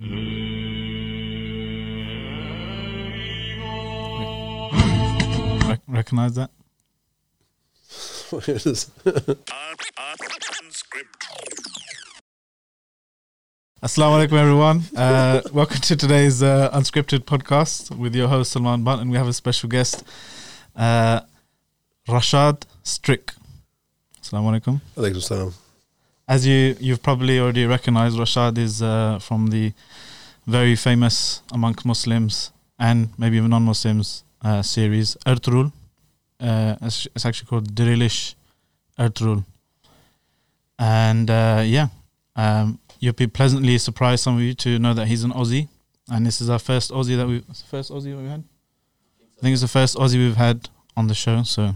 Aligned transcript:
Rec- 0.00 0.08
recognize 5.86 6.34
that? 6.36 6.50
It 8.48 8.64
is. 8.64 8.90
Assalamu 13.82 14.16
alaikum, 14.16 14.38
everyone. 14.38 14.82
Uh, 14.96 15.42
welcome 15.52 15.80
to 15.82 15.96
today's 15.96 16.42
uh, 16.42 16.70
unscripted 16.72 17.24
podcast 17.26 17.94
with 17.94 18.14
your 18.14 18.28
host 18.28 18.52
Salman 18.52 18.82
Butt, 18.82 19.00
and 19.00 19.10
we 19.10 19.18
have 19.18 19.28
a 19.28 19.34
special 19.34 19.68
guest, 19.68 20.02
uh, 20.76 21.20
Rashad 22.08 22.62
Strik. 22.84 23.34
Assalamu 24.22 24.58
alaikum. 24.58 24.80
Alaikum 24.96 25.20
salam. 25.20 25.52
As 26.30 26.46
you 26.46 26.76
you've 26.78 27.02
probably 27.02 27.40
already 27.40 27.66
recognized, 27.66 28.16
Rashad 28.16 28.56
is 28.56 28.80
uh, 28.80 29.18
from 29.18 29.48
the 29.48 29.72
very 30.46 30.76
famous 30.76 31.42
among 31.50 31.74
Muslims 31.84 32.52
and 32.78 33.08
maybe 33.18 33.36
even 33.38 33.50
non-Muslims 33.50 34.22
uh, 34.42 34.62
series 34.62 35.16
Ertugrul. 35.26 35.72
Uh, 36.38 36.76
it's, 36.82 37.08
it's 37.16 37.26
actually 37.26 37.48
called 37.48 37.74
Dirilish 37.74 38.36
Ertugrul, 38.96 39.44
and 40.78 41.28
uh, 41.28 41.62
yeah, 41.66 41.88
um, 42.36 42.78
you'll 43.00 43.12
be 43.12 43.26
pleasantly 43.26 43.76
surprised, 43.76 44.22
some 44.22 44.36
of 44.36 44.42
you, 44.42 44.54
to 44.54 44.78
know 44.78 44.94
that 44.94 45.08
he's 45.08 45.24
an 45.24 45.32
Aussie, 45.32 45.66
and 46.12 46.24
this 46.24 46.40
is 46.40 46.48
our 46.48 46.60
first 46.60 46.92
Aussie 46.92 47.16
that 47.16 47.26
we 47.26 47.42
first 47.66 47.90
Aussie 47.90 48.16
we've 48.16 48.30
had. 48.30 48.44
I 49.36 49.40
think 49.40 49.52
it's 49.54 49.62
the 49.62 49.68
first 49.80 49.96
Aussie 49.96 50.18
we've 50.24 50.36
had 50.36 50.68
on 50.96 51.08
the 51.08 51.14
show. 51.14 51.42
So 51.42 51.74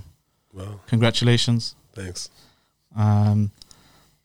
Wow. 0.53 0.79
congratulations. 0.87 1.75
Thanks. 1.93 2.31
Um, 2.97 3.51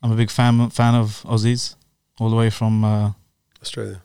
I'm 0.01 0.11
a 0.11 0.15
big 0.15 0.29
fan 0.29 0.69
fan 0.69 0.95
of 0.95 1.23
Aussies, 1.23 1.75
all 2.19 2.29
the 2.29 2.35
way 2.35 2.49
from 2.49 2.83
uh, 2.83 3.11
Australia. 3.61 4.01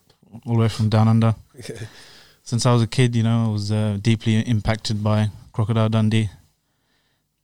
all 0.46 0.54
the 0.54 0.60
way 0.60 0.68
from 0.68 0.88
down 0.88 1.08
under. 1.08 1.34
Since 2.42 2.66
I 2.66 2.72
was 2.72 2.82
a 2.82 2.86
kid, 2.86 3.16
you 3.16 3.22
know, 3.22 3.46
I 3.46 3.48
was 3.48 3.72
uh, 3.72 3.96
deeply 4.02 4.38
impacted 4.40 5.02
by 5.02 5.30
Crocodile 5.52 5.88
Dundee. 5.88 6.28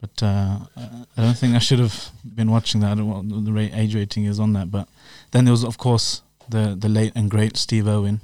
But 0.01 0.23
uh, 0.23 0.59
I 1.17 1.23
don't 1.23 1.37
think 1.37 1.55
I 1.55 1.59
should 1.59 1.79
have 1.79 2.11
been 2.25 2.51
watching 2.51 2.81
that. 2.81 2.93
I 2.93 2.95
don't 2.95 3.09
know 3.09 3.37
what 3.37 3.45
the 3.45 3.53
rate, 3.53 3.73
age 3.75 3.95
rating 3.95 4.25
is 4.25 4.41
on 4.41 4.53
that. 4.55 4.71
But 4.71 4.89
then 5.31 5.45
there 5.45 5.53
was, 5.53 5.65
of 5.65 5.79
course, 5.79 6.23
the 6.49 6.75
the 6.79 6.89
late 6.89 7.13
and 7.15 7.31
great 7.31 7.57
Steve 7.57 7.87
Irwin. 7.87 8.21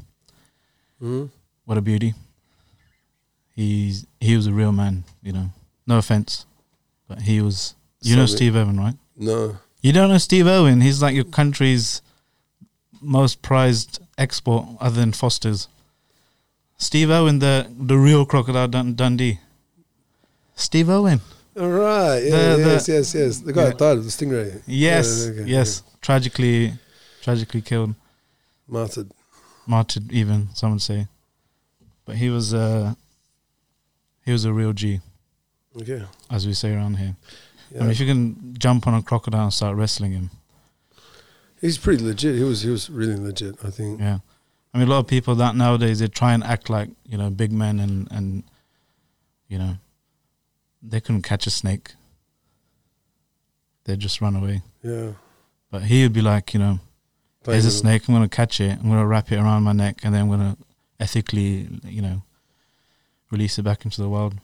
Mm. 1.00 1.30
What 1.66 1.78
a 1.78 1.82
beauty! 1.82 2.14
He's 3.54 4.06
he 4.20 4.36
was 4.36 4.46
a 4.46 4.52
real 4.52 4.72
man. 4.72 5.04
You 5.22 5.32
know, 5.32 5.50
no 5.86 5.98
offense, 5.98 6.46
but 7.08 7.22
he 7.22 7.40
was. 7.40 7.74
You 8.02 8.16
know 8.16 8.26
Steve 8.26 8.54
Irwin, 8.54 8.78
right? 8.78 8.94
No. 9.16 9.58
You 9.80 9.92
don't 9.92 10.08
know 10.10 10.18
Steve 10.18 10.46
Irwin. 10.46 10.80
He's 10.80 11.00
like 11.02 11.14
your 11.14 11.24
country's 11.24 12.02
most 13.00 13.42
prized 13.42 14.00
export, 14.18 14.66
other 14.80 15.00
than 15.00 15.12
Foster's. 15.12 15.68
Steve 16.78 17.10
Irwin, 17.10 17.38
the 17.38 17.70
the 17.78 17.96
real 17.96 18.24
crocodile 18.26 18.68
Dun- 18.68 18.94
Dundee. 18.94 19.38
Steve 20.56 20.88
Irwin. 20.90 21.20
All 21.58 21.68
right. 21.70 22.18
Yeah, 22.18 22.56
The- 22.56 22.62
the- 22.62 22.70
yes, 22.70 22.88
yes, 22.88 23.14
yes. 23.14 23.38
The 23.38 23.52
guy 23.52 23.66
Yeah. 23.68 23.72
died 23.72 23.98
of 23.98 24.04
the 24.04 24.10
stingray. 24.10 24.62
Yes, 24.66 25.06
Yeah, 25.24 25.30
okay, 25.32 25.50
yes. 25.50 25.82
Tragically, 26.02 26.74
tragically 27.22 27.62
killed. 27.62 27.94
Martyred. 28.68 29.10
martyred. 29.66 30.12
Even 30.12 30.48
some 30.54 30.72
would 30.72 30.82
say, 30.82 31.06
but 32.04 32.16
he 32.16 32.28
was 32.30 32.52
uh 32.54 32.94
he 34.24 34.32
was 34.32 34.44
a 34.44 34.52
real 34.52 34.72
G, 34.72 35.00
Okay. 35.80 36.02
as 36.30 36.46
we 36.46 36.52
say 36.54 36.72
around 36.74 36.96
here. 36.98 37.16
Yeah. 37.70 37.80
I 37.80 37.82
mean, 37.82 37.90
if 37.90 38.00
you 38.00 38.06
can 38.06 38.54
jump 38.58 38.86
on 38.86 38.94
a 38.94 39.02
crocodile 39.02 39.44
and 39.44 39.52
start 39.52 39.76
wrestling 39.76 40.12
him, 40.12 40.30
He's 41.60 41.78
pretty 41.78 42.04
legit. 42.04 42.36
He 42.36 42.44
was 42.44 42.62
he 42.62 42.70
was 42.70 42.90
really 42.90 43.16
legit, 43.16 43.56
I 43.64 43.70
think. 43.70 44.00
Yeah, 44.00 44.18
I 44.74 44.78
mean, 44.78 44.88
a 44.88 44.90
lot 44.90 44.98
of 44.98 45.06
people 45.06 45.34
that 45.36 45.56
nowadays 45.56 46.00
they 46.00 46.08
try 46.08 46.34
and 46.34 46.44
act 46.44 46.68
like 46.68 46.90
you 47.06 47.16
know 47.16 47.30
big 47.30 47.50
men 47.50 47.80
and 47.80 48.08
and 48.10 48.44
you 49.48 49.58
know 49.58 49.78
they 50.82 51.00
couldn't 51.00 51.22
catch 51.22 51.46
a 51.46 51.50
snake. 51.50 51.92
They'd 53.84 53.98
just 53.98 54.20
run 54.20 54.36
away. 54.36 54.62
Yeah. 54.82 55.12
But 55.70 55.82
he 55.82 56.02
would 56.02 56.12
be 56.12 56.22
like, 56.22 56.54
you 56.54 56.60
know, 56.60 56.80
there's 57.44 57.64
a 57.64 57.70
snake. 57.70 58.06
I'm 58.06 58.14
gonna 58.14 58.28
catch 58.28 58.60
it. 58.60 58.78
I'm 58.78 58.88
gonna 58.88 59.06
wrap 59.06 59.32
it 59.32 59.36
around 59.38 59.62
my 59.62 59.72
neck, 59.72 60.00
and 60.02 60.14
then 60.14 60.22
I'm 60.22 60.28
gonna 60.28 60.56
ethically, 61.00 61.68
you 61.84 62.02
know, 62.02 62.22
release 63.30 63.58
it 63.58 63.62
back 63.62 63.84
into 63.84 64.02
the 64.02 64.08
wild. 64.08 64.34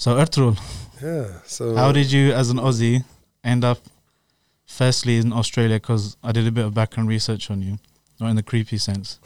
So 0.00 0.16
Ertugrul, 0.16 0.58
Yeah. 1.02 1.42
So 1.44 1.74
how 1.74 1.92
did 1.92 2.10
you, 2.10 2.32
as 2.32 2.48
an 2.48 2.56
Aussie, 2.56 3.04
end 3.44 3.64
up 3.64 3.80
firstly 4.64 5.18
in 5.18 5.30
Australia? 5.30 5.76
Because 5.76 6.16
I 6.22 6.32
did 6.32 6.46
a 6.46 6.50
bit 6.50 6.64
of 6.64 6.72
background 6.72 7.10
research 7.10 7.50
on 7.50 7.60
you, 7.60 7.78
not 8.18 8.30
in 8.30 8.36
the 8.36 8.42
creepy 8.42 8.78
sense, 8.78 9.20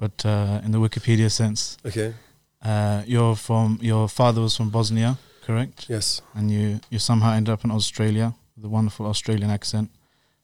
but 0.00 0.26
uh, 0.26 0.60
in 0.64 0.72
the 0.72 0.78
Wikipedia 0.78 1.30
sense. 1.30 1.76
Okay. 1.86 2.14
Uh, 2.60 3.04
you're 3.06 3.36
from 3.36 3.78
your 3.80 4.08
father 4.08 4.40
was 4.40 4.56
from 4.56 4.70
Bosnia, 4.70 5.18
correct? 5.46 5.86
Yes. 5.88 6.20
And 6.34 6.50
you 6.50 6.80
you 6.90 6.98
somehow 6.98 7.30
ended 7.34 7.52
up 7.52 7.64
in 7.64 7.70
Australia 7.70 8.34
with 8.56 8.64
a 8.64 8.68
wonderful 8.68 9.06
Australian 9.06 9.50
accent, 9.50 9.88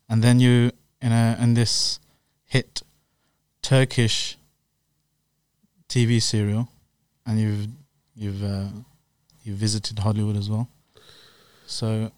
and 0.09 0.23
then 0.23 0.39
you 0.39 0.71
in 1.03 1.11
a 1.11 1.37
in 1.41 1.55
this 1.55 1.99
hit 2.45 2.83
Turkish 3.61 4.39
TV 5.89 6.23
serial, 6.23 6.69
and 7.27 7.41
you've 7.41 7.67
you've 8.15 8.45
uh, 8.45 8.69
you 9.49 9.55
visited 9.55 9.99
Hollywood 9.99 10.37
as 10.37 10.49
well. 10.51 10.69
So, 11.67 12.13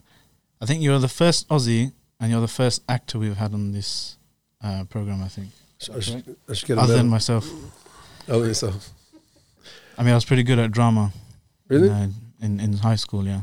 I 0.61 0.67
think 0.67 0.83
you're 0.83 0.99
the 0.99 1.09
first 1.09 1.49
Aussie, 1.49 1.93
and 2.21 2.31
you're 2.31 2.41
the 2.41 2.49
first 2.49 2.83
actor 2.89 3.19
we've 3.19 3.37
had 3.37 3.55
on 3.55 3.73
this 3.73 4.19
uh, 4.63 4.85
program. 4.91 5.23
I 5.23 5.29
think, 5.29 5.49
So 5.79 5.95
I, 5.95 6.01
should, 6.01 6.37
I 6.49 6.53
should 6.55 6.69
get 6.69 6.79
other 6.79 6.97
than 6.97 7.09
myself. 7.09 7.49
Other 8.29 8.41
than 8.41 8.49
yourself. 8.49 8.91
I 9.97 10.03
mean, 10.03 10.13
I 10.13 10.15
was 10.15 10.25
pretty 10.25 10.43
good 10.43 10.59
at 10.59 10.71
drama. 10.73 11.13
Really? 11.69 11.89
In, 11.89 11.93
uh, 11.95 12.09
in 12.43 12.61
in 12.61 12.73
high 12.75 12.97
school, 12.97 13.25
yeah. 13.27 13.43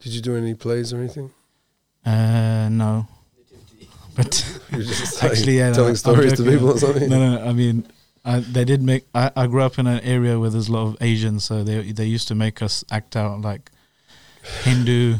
Did 0.00 0.12
you 0.14 0.20
do 0.20 0.36
any 0.36 0.54
plays 0.54 0.92
or 0.92 0.98
anything? 0.98 1.30
Uh, 2.04 2.68
no. 2.70 3.08
But 4.14 4.32
You 4.70 4.78
were 4.78 4.84
just 4.84 5.22
Actually, 5.28 5.58
yeah, 5.58 5.72
telling 5.72 5.90
I'm 5.90 5.96
stories 5.96 6.32
to 6.34 6.42
people 6.44 6.70
or 6.70 6.78
something. 6.78 7.08
no, 7.08 7.18
no, 7.18 7.38
no. 7.38 7.50
I 7.50 7.52
mean, 7.52 7.86
I, 8.26 8.40
they 8.40 8.64
did 8.64 8.82
make. 8.82 9.06
I, 9.14 9.30
I 9.36 9.46
grew 9.46 9.62
up 9.62 9.78
in 9.78 9.86
an 9.86 10.00
area 10.00 10.38
where 10.38 10.50
there's 10.50 10.68
a 10.68 10.72
lot 10.72 10.86
of 10.88 10.96
Asians, 11.00 11.44
so 11.44 11.62
they 11.62 11.92
they 11.92 12.06
used 12.06 12.26
to 12.28 12.34
make 12.34 12.60
us 12.60 12.84
act 12.90 13.14
out 13.16 13.40
like 13.40 13.70
Hindu, 14.64 15.14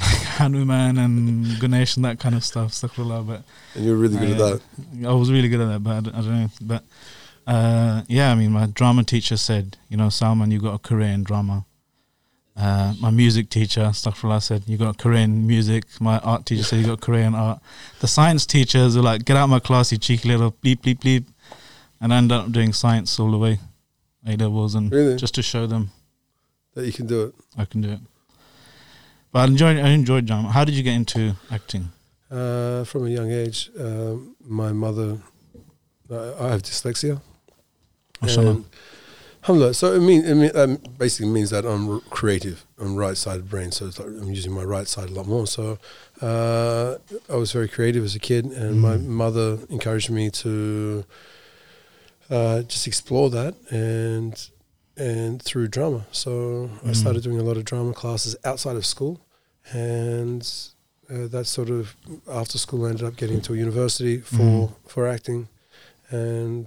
like 0.00 0.22
Hanuman 0.38 0.98
and 0.98 1.60
Ganesh 1.60 1.96
and 1.96 2.04
that 2.04 2.20
kind 2.20 2.34
of 2.34 2.44
stuff. 2.44 2.80
But 2.80 3.42
And 3.74 3.84
you 3.84 3.90
were 3.90 3.96
really 3.98 4.16
good 4.18 4.30
at 4.30 4.40
Uh, 4.40 4.58
that. 5.00 5.08
I 5.08 5.12
was 5.12 5.30
really 5.32 5.48
good 5.48 5.60
at 5.60 5.68
that, 5.68 5.82
but 5.82 5.90
I 5.90 6.00
don't, 6.00 6.14
I 6.14 6.20
don't 6.20 6.40
know. 6.42 6.50
But 6.60 6.84
uh, 7.46 8.02
yeah, 8.08 8.30
I 8.30 8.34
mean, 8.36 8.52
my 8.52 8.66
drama 8.66 9.02
teacher 9.04 9.36
said, 9.36 9.76
you 9.88 9.96
know, 9.96 10.08
Salman, 10.08 10.50
you 10.52 10.60
got 10.60 10.74
a 10.74 10.78
career 10.78 11.08
in 11.08 11.24
drama. 11.24 11.64
Uh, 12.54 12.92
my 13.00 13.10
music 13.10 13.48
teacher, 13.48 13.80
Astaghfirullah, 13.80 14.42
said, 14.42 14.62
you 14.66 14.76
got 14.76 14.98
Korean 14.98 15.46
music. 15.46 15.84
My 16.00 16.18
art 16.18 16.44
teacher 16.44 16.62
said, 16.62 16.80
you 16.80 16.86
got 16.86 17.00
Korean 17.00 17.34
art. 17.34 17.60
The 18.00 18.06
science 18.06 18.44
teachers 18.44 18.94
were 18.94 19.02
like, 19.02 19.24
get 19.24 19.36
out 19.38 19.44
of 19.44 19.50
my 19.50 19.58
class, 19.58 19.90
you 19.90 19.98
cheeky 19.98 20.28
little 20.28 20.52
bleep, 20.52 20.82
bleep, 20.82 20.98
bleep. 21.00 21.24
And 22.02 22.12
I 22.12 22.16
ended 22.18 22.36
up 22.36 22.50
doing 22.52 22.72
science 22.72 23.18
all 23.20 23.30
the 23.30 23.38
way, 23.38 23.60
A 24.26 24.36
levels, 24.36 24.74
and 24.74 24.90
Really? 24.92 25.16
just 25.16 25.34
to 25.36 25.42
show 25.42 25.66
them 25.68 25.90
That 26.74 26.84
you 26.86 26.92
can 26.92 27.06
do 27.06 27.22
it. 27.26 27.34
I 27.56 27.64
can 27.64 27.80
do 27.80 27.90
it. 27.90 28.00
But 29.30 29.38
I 29.40 29.44
enjoyed, 29.44 29.76
I 29.78 29.90
enjoyed 29.90 30.26
drama. 30.26 30.50
How 30.50 30.64
did 30.64 30.74
you 30.74 30.82
get 30.82 30.94
into 30.94 31.36
acting? 31.50 31.90
Uh, 32.30 32.82
from 32.84 33.06
a 33.06 33.10
young 33.10 33.30
age, 33.30 33.70
um, 33.78 34.34
my 34.40 34.72
mother, 34.72 35.18
uh, 36.10 36.34
I 36.44 36.48
have 36.48 36.62
dyslexia. 36.62 37.20
Mashallah. 38.20 38.50
And, 38.50 38.64
alhamdulillah, 39.42 39.74
so 39.74 39.94
it 39.94 40.00
mean 40.00 40.24
it 40.24 40.34
mean, 40.34 40.50
um, 40.56 40.78
basically 40.98 41.30
means 41.30 41.50
that 41.50 41.64
I'm 41.66 42.00
creative. 42.10 42.64
I'm 42.78 42.96
right-sided 42.96 43.48
brain, 43.48 43.70
so 43.70 43.86
it's 43.86 43.98
like 43.98 44.08
I'm 44.08 44.32
using 44.32 44.52
my 44.52 44.64
right 44.64 44.88
side 44.88 45.08
a 45.10 45.12
lot 45.12 45.26
more. 45.26 45.46
So 45.46 45.78
uh, 46.20 46.96
I 47.30 47.36
was 47.36 47.52
very 47.52 47.68
creative 47.68 48.02
as 48.04 48.14
a 48.14 48.18
kid, 48.18 48.46
and 48.46 48.80
my 48.80 48.96
Mhm. 48.96 49.06
mother 49.06 49.58
encouraged 49.68 50.10
me 50.10 50.30
to 50.42 51.04
uh, 52.36 52.62
just 52.72 52.86
explore 52.86 53.28
that 53.38 53.54
and 53.70 54.34
and 54.96 55.40
through 55.48 55.66
drama. 55.68 56.00
So 56.12 56.30
I 56.84 56.90
Mm. 56.90 56.96
started 57.02 57.22
doing 57.22 57.40
a 57.44 57.46
lot 57.50 57.56
of 57.56 57.64
drama 57.64 57.92
classes 58.02 58.32
outside 58.50 58.76
of 58.76 58.84
school, 58.94 59.14
and 59.72 60.42
uh, 61.10 61.26
that 61.34 61.46
sort 61.46 61.70
of 61.70 61.96
after 62.40 62.56
school 62.58 62.80
I 62.86 62.90
ended 62.90 63.06
up 63.08 63.16
getting 63.16 63.36
into 63.40 63.52
a 63.54 63.56
university 63.56 64.16
for 64.34 64.42
Mhm. 64.42 64.70
for 64.92 65.02
acting, 65.16 65.48
and 66.10 66.64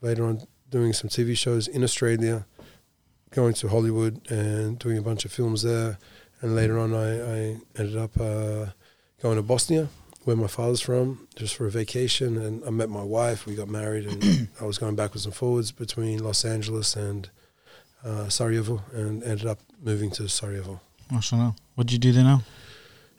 later 0.00 0.24
on 0.24 0.34
doing 0.70 0.92
some 0.92 1.08
TV 1.16 1.34
shows 1.34 1.64
in 1.68 1.82
Australia, 1.88 2.36
going 3.30 3.54
to 3.54 3.68
Hollywood 3.68 4.14
and 4.30 4.78
doing 4.78 4.98
a 4.98 5.02
bunch 5.02 5.24
of 5.24 5.32
films 5.32 5.62
there, 5.62 5.98
and 6.40 6.54
later 6.54 6.76
on 6.78 6.90
I, 6.94 7.08
I 7.36 7.38
ended 7.78 7.96
up 7.96 8.12
uh, 8.20 8.66
going 9.22 9.36
to 9.36 9.42
Bosnia, 9.42 9.88
where 10.24 10.36
my 10.36 10.46
father's 10.46 10.80
from, 10.80 11.26
just 11.36 11.54
for 11.56 11.66
a 11.66 11.70
vacation, 11.70 12.36
and 12.38 12.64
I 12.64 12.70
met 12.70 12.88
my 12.88 13.02
wife. 13.02 13.44
We 13.46 13.54
got 13.54 13.68
married, 13.68 14.06
and 14.06 14.48
I 14.60 14.64
was 14.64 14.78
going 14.78 14.94
backwards 14.96 15.26
and 15.26 15.34
forwards 15.34 15.72
between 15.72 16.22
Los 16.22 16.44
Angeles 16.44 16.94
and 16.96 17.28
uh, 18.04 18.28
Sarajevo, 18.28 18.82
and 18.92 19.22
ended 19.24 19.46
up 19.46 19.58
moving 19.82 20.10
to 20.12 20.28
Sarajevo. 20.28 20.80
MashaAllah. 21.12 21.56
What 21.74 21.86
do 21.88 21.92
you 21.94 21.98
do 21.98 22.12
there 22.12 22.24
now? 22.24 22.42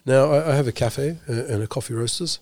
Now 0.05 0.31
I, 0.31 0.51
I 0.51 0.55
have 0.55 0.67
a 0.67 0.71
cafe 0.71 1.17
and 1.27 1.61
a 1.63 1.67
coffee 1.67 1.94
roasters, 1.94 2.39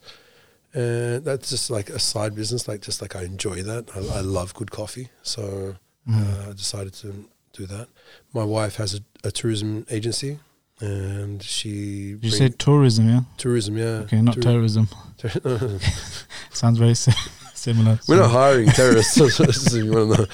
and 0.73 1.23
that's 1.25 1.49
just 1.49 1.69
like 1.69 1.89
a 1.89 1.99
side 1.99 2.35
business. 2.35 2.67
Like 2.67 2.81
just 2.81 3.01
like 3.01 3.15
I 3.15 3.23
enjoy 3.23 3.61
that. 3.63 3.89
I, 3.95 4.19
I 4.19 4.21
love 4.21 4.53
good 4.53 4.71
coffee, 4.71 5.09
so 5.23 5.75
Mm. 6.09 6.47
uh, 6.47 6.49
I 6.49 6.53
decided 6.53 6.93
to 6.95 7.25
do 7.53 7.67
that. 7.67 7.87
My 8.33 8.43
wife 8.43 8.77
has 8.77 8.95
a, 8.95 9.01
a 9.23 9.29
tourism 9.31 9.85
agency, 9.91 10.39
and 10.81 11.41
she 11.43 12.17
You 12.21 12.29
said 12.31 12.57
tourism, 12.59 13.07
yeah? 13.09 13.21
tourism. 13.37 13.77
Yeah, 13.77 14.03
Okay, 14.05 14.21
not 14.21 14.33
Tour- 14.35 14.43
terrorism. 14.43 14.87
ter- 15.17 15.79
Sounds 16.53 16.77
very 16.79 16.95
si- 16.95 17.11
similar. 17.53 17.99
We're 18.07 18.17
not 18.17 18.31
hiring 18.31 18.67
terrorists. 18.69 19.17
if 19.17 19.73
you 19.73 19.91
want 19.91 20.15
to 20.15 20.21
know. 20.21 20.27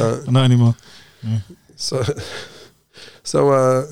Uh, 0.00 0.30
Not 0.30 0.44
anymore. 0.44 0.74
So, 1.76 2.02
so, 3.22 3.50
uh, 3.50 3.86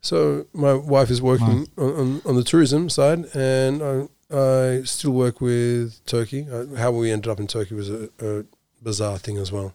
so 0.00 0.46
my 0.52 0.74
wife 0.74 1.10
is 1.10 1.20
working 1.20 1.66
on, 1.76 1.92
on, 2.00 2.22
on 2.24 2.36
the 2.36 2.44
tourism 2.44 2.88
side, 2.88 3.24
and 3.34 3.82
I, 3.82 4.08
I 4.36 4.82
still 4.84 5.12
work 5.12 5.40
with 5.40 6.04
Turkey. 6.06 6.46
Uh, 6.50 6.74
how 6.76 6.90
we 6.92 7.10
ended 7.10 7.30
up 7.30 7.40
in 7.40 7.46
Turkey 7.46 7.74
was 7.74 7.90
a, 7.90 8.08
a 8.20 8.44
bizarre 8.82 9.18
thing 9.18 9.36
as 9.38 9.50
well. 9.52 9.74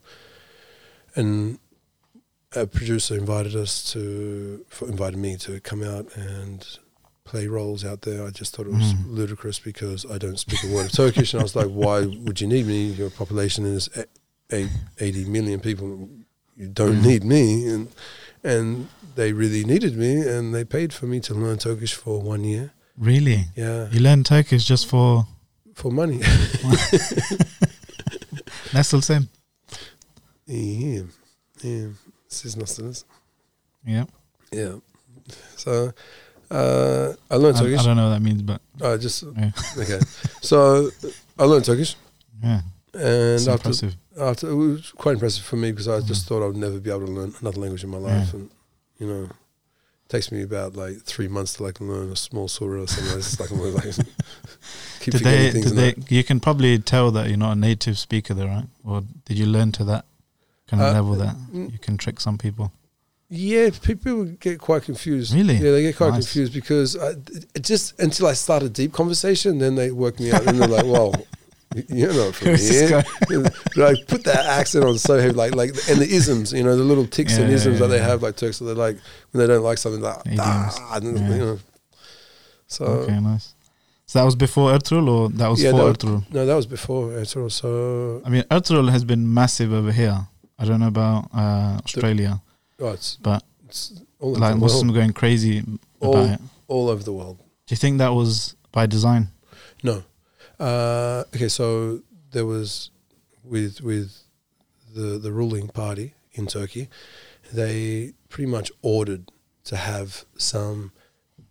And 1.16 1.60
a 2.56 2.65
producer 2.68 3.15
invited 3.18 3.56
us 3.56 3.92
to, 3.94 4.65
for, 4.69 4.88
invited 4.89 5.18
me 5.18 5.38
to 5.38 5.59
come 5.62 5.83
out 5.83 6.06
and 6.15 6.65
play 7.24 7.48
roles 7.48 7.86
out 7.86 8.01
there. 8.01 8.25
I 8.25 8.30
just 8.31 8.56
thought 8.56 8.68
it 8.68 8.74
was 8.74 8.94
Mm. 8.94 9.15
ludicrous 9.15 9.59
because 9.59 10.06
I 10.06 10.18
don't 10.18 10.38
speak 10.39 10.63
a 10.63 10.68
word 10.68 10.88
of 10.88 10.92
Turkish, 10.92 11.33
and 11.33 11.39
I 11.39 11.44
was 11.44 11.56
like, 11.56 11.68
"Why 11.69 12.01
would 12.25 12.42
you 12.42 12.48
need 12.48 12.65
me? 12.68 12.92
Your 12.92 13.09
population 13.09 13.65
is 13.65 13.89
eight, 14.51 14.69
80 15.00 15.25
million 15.25 15.59
people. 15.59 16.09
You 16.57 16.68
don't 16.68 16.98
Mm. 17.01 17.06
need 17.06 17.24
me." 17.24 17.68
And 17.74 17.88
and 18.44 18.88
they 19.15 19.31
really 19.33 19.63
needed 19.63 19.95
me, 19.95 20.21
and 20.27 20.53
they 20.53 20.65
paid 20.65 20.92
for 20.94 21.06
me 21.06 21.19
to 21.21 21.33
learn 21.33 21.57
Turkish 21.57 21.94
for 21.94 22.19
one 22.21 22.44
year. 22.44 22.71
Really? 22.98 23.45
Yeah, 23.56 23.88
You 23.94 24.01
learn 24.01 24.24
Turkish 24.24 24.65
just 24.69 24.88
for 24.88 25.25
for 25.75 25.92
money. 25.92 26.19
nasıl 28.74 29.01
sen? 29.01 29.27
yeah, 30.48 31.03
yeah. 31.63 31.88
Nasılsınız? 32.31 33.06
Yeah. 33.86 34.06
Yeah. 34.54 34.74
So 35.57 35.94
uh, 36.51 37.13
I 37.30 37.36
learned 37.38 37.56
I, 37.56 37.60
I 37.60 37.63
Turkish. 37.63 37.86
don't 37.86 37.95
know 37.98 38.10
what 38.10 38.13
that 38.16 38.22
means, 38.22 38.42
but 38.42 38.62
I 38.81 38.98
just 38.98 39.24
yeah. 39.24 39.51
okay. 39.78 40.00
So 40.42 40.89
I 41.39 41.44
learned 41.45 41.66
Turkish, 41.66 41.95
yeah. 42.44 42.62
and 42.94 43.36
It's 43.39 43.48
after 43.48 43.69
impressive. 43.69 43.94
after 44.19 44.50
it 44.50 44.56
was 44.56 44.92
quite 44.98 45.13
impressive 45.13 45.44
for 45.45 45.56
me 45.57 45.72
because 45.72 45.88
I 45.88 46.01
just 46.07 46.25
Mm. 46.25 46.28
thought 46.28 46.44
I 46.44 46.48
would 46.48 46.57
never 46.57 46.80
be 46.80 46.89
able 46.92 47.06
to 47.07 47.12
learn 47.12 47.33
another 47.42 47.60
language 47.62 47.83
in 47.83 47.89
my 47.89 47.98
Yeah. 48.00 48.19
life, 48.19 48.34
and 48.34 48.50
you 49.00 49.07
know, 49.07 49.24
it 49.24 50.10
takes 50.10 50.31
me 50.31 50.44
about 50.44 50.75
like 50.75 51.01
three 51.06 51.27
months 51.30 51.54
to 51.54 51.63
like 51.63 51.80
learn 51.84 52.12
a 52.12 52.16
small 52.16 52.48
surah 52.48 52.81
or 52.84 52.88
something. 52.88 53.18
It's 53.18 53.39
like, 53.39 53.51
like 53.86 53.95
keep 55.00 55.12
Did 55.13 55.18
forgetting 55.22 55.24
they, 55.24 55.51
things. 55.51 55.72
did 55.72 55.77
they, 56.07 56.16
you 56.18 56.24
can 56.24 56.39
probably 56.39 56.80
tell 56.80 57.12
that 57.12 57.27
you're 57.27 57.38
not 57.38 57.54
a 57.57 57.60
native 57.60 57.98
speaker 57.98 58.34
there, 58.36 58.48
right? 58.48 58.68
Or 58.84 59.04
did 59.25 59.38
you 59.38 59.45
learn 59.45 59.72
to 59.74 59.84
that 59.86 60.06
kind 60.72 60.82
of 60.82 60.88
Uh, 60.90 60.94
level 61.00 61.16
that 61.24 61.36
mm. 61.54 61.72
you 61.72 61.78
can 61.80 61.98
trick 61.98 62.20
some 62.22 62.38
people? 62.38 62.72
yeah, 63.34 63.70
people 63.90 64.26
get 64.46 64.60
quite 64.60 64.84
confused. 64.84 65.34
Really? 65.34 65.56
Yeah, 65.56 65.72
they 65.72 65.82
get 65.84 65.96
quite 65.98 66.14
Nice. 66.14 66.26
confused 66.26 66.54
because 66.54 66.98
I, 66.98 67.10
it 67.58 67.64
just 67.72 67.86
until 68.00 68.28
I 68.28 68.34
start 68.36 68.64
a 68.64 68.70
deep 68.70 68.92
conversation, 68.92 69.60
then 69.60 69.76
they 69.76 69.90
work 69.92 70.20
me 70.20 70.32
out, 70.34 70.46
and 70.48 70.60
they're 70.60 70.68
like, 70.78 70.86
"Well, 70.96 71.14
you're 71.88 72.14
not 72.14 72.36
from 72.36 72.56
here." 72.70 73.04
I 73.90 73.94
put 74.14 74.22
that 74.32 74.44
accent 74.60 74.84
on 74.84 74.98
so 74.98 75.14
heavy, 75.18 75.34
like 75.44 75.56
like, 75.62 75.72
and 75.90 75.98
the 76.04 76.10
isms, 76.20 76.52
you 76.52 76.64
know, 76.66 76.76
the 76.76 76.84
little 76.92 77.08
ticks 77.08 77.34
Yeah, 77.38 77.44
and 77.44 77.54
isms 77.54 77.76
yeah, 77.76 77.80
that 77.82 77.88
they 77.94 78.02
yeah. 78.04 78.08
have, 78.12 78.22
like 78.26 78.36
Turks, 78.36 78.58
so 78.58 78.66
they're 78.66 78.84
like 78.88 78.98
when 79.32 79.40
they 79.42 79.48
don't 79.54 79.64
like 79.70 79.78
something, 79.84 80.02
like 80.02 80.18
ah, 80.40 81.00
Yeah. 81.02 81.10
you 81.10 81.38
know. 81.46 81.60
So 82.68 82.86
okay, 82.86 83.20
nice. 83.20 83.54
So 84.08 84.20
that 84.20 84.26
was 84.26 84.36
before 84.36 84.72
Ertugrul 84.74 85.08
or 85.08 85.30
that 85.40 85.48
was 85.48 85.62
Yeah, 85.64 85.72
for 85.72 85.78
that 85.94 86.04
was- 86.04 86.24
no, 86.36 86.46
that 86.46 86.56
was 86.62 86.66
before 86.68 87.04
Ertugrul. 87.12 87.50
So 87.52 88.22
I 88.26 88.30
mean, 88.30 88.44
Ertugrul 88.52 88.90
has 88.92 89.04
been 89.06 89.24
massive 89.34 89.72
over 89.72 89.92
here. 89.94 90.28
I 90.62 90.66
don't 90.66 90.80
know 90.80 90.88
about 90.88 91.30
uh, 91.34 91.80
Australia, 91.84 92.42
oh, 92.80 92.90
it's, 92.90 93.18
but 93.22 93.44
it's 93.66 94.02
all 94.19 94.36
like 94.36 94.54
the 94.54 94.60
Muslims 94.60 94.94
going 94.94 95.12
crazy 95.12 95.63
about 96.02 96.30
it. 96.30 96.40
all 96.68 96.90
over 96.90 97.04
the 97.04 97.13
world. 97.13 97.38
Do 97.66 97.74
you 97.74 97.78
think 97.78 97.98
that 97.98 98.10
was 98.10 98.56
by 98.72 98.86
design? 98.86 99.30
No, 99.84 100.04
uh, 100.60 101.24
okay. 101.36 101.48
So 101.48 102.02
there 102.31 102.46
was 102.46 102.92
with 103.44 103.81
with 103.81 104.22
the 104.94 105.18
the 105.18 105.31
ruling 105.31 105.68
party 105.68 106.13
in 106.34 106.46
Turkey, 106.46 106.90
they 107.52 108.13
pretty 108.30 108.50
much 108.50 108.72
ordered 108.84 109.31
to 109.63 109.75
have 109.75 110.25
some 110.38 110.92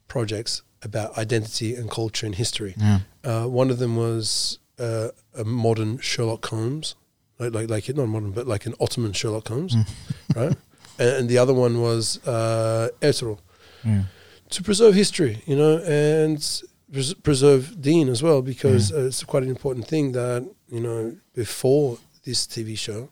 projects 0.07 0.63
about 0.83 1.19
identity 1.19 1.75
and 1.75 1.91
culture 1.91 2.27
and 2.27 2.37
history. 2.37 2.75
Yeah. 2.77 3.01
Uh, 3.25 3.47
one 3.47 3.71
of 3.71 3.79
them 3.79 3.97
was 3.97 4.59
uh, 4.79 5.09
a 5.37 5.45
modern 5.45 5.99
Sherlock 5.99 6.47
Holmes, 6.47 6.95
like 7.41 7.53
like 7.53 7.69
like 7.71 7.97
not 7.97 8.07
modern, 8.09 8.31
but 8.33 8.47
like 8.47 8.67
an 8.67 8.75
Ottoman 8.81 9.13
Sherlock 9.13 9.49
Holmes, 9.49 9.75
Mm. 9.75 9.87
right? 10.37 10.57
And, 10.99 11.09
and 11.19 11.29
the 11.29 11.39
other 11.39 11.55
one 11.55 11.81
was 11.81 12.19
uh, 12.27 12.89
Ertugrul 13.01 13.39
Yeah. 13.85 14.03
to 14.51 14.63
preserve 14.63 14.95
history, 14.95 15.43
you 15.47 15.57
know, 15.57 15.79
and 15.85 16.39
pres- 16.93 17.15
preserve 17.15 17.81
Deen 17.81 18.09
as 18.09 18.23
well, 18.23 18.43
because 18.43 18.93
uh, 18.93 19.07
it's 19.09 19.25
quite 19.25 19.43
an 19.43 19.49
important 19.51 19.87
thing 19.89 20.13
that 20.13 20.43
you 20.69 20.81
know 20.81 21.17
before 21.35 21.99
this 22.25 22.47
TV 22.47 22.77
show, 22.77 23.09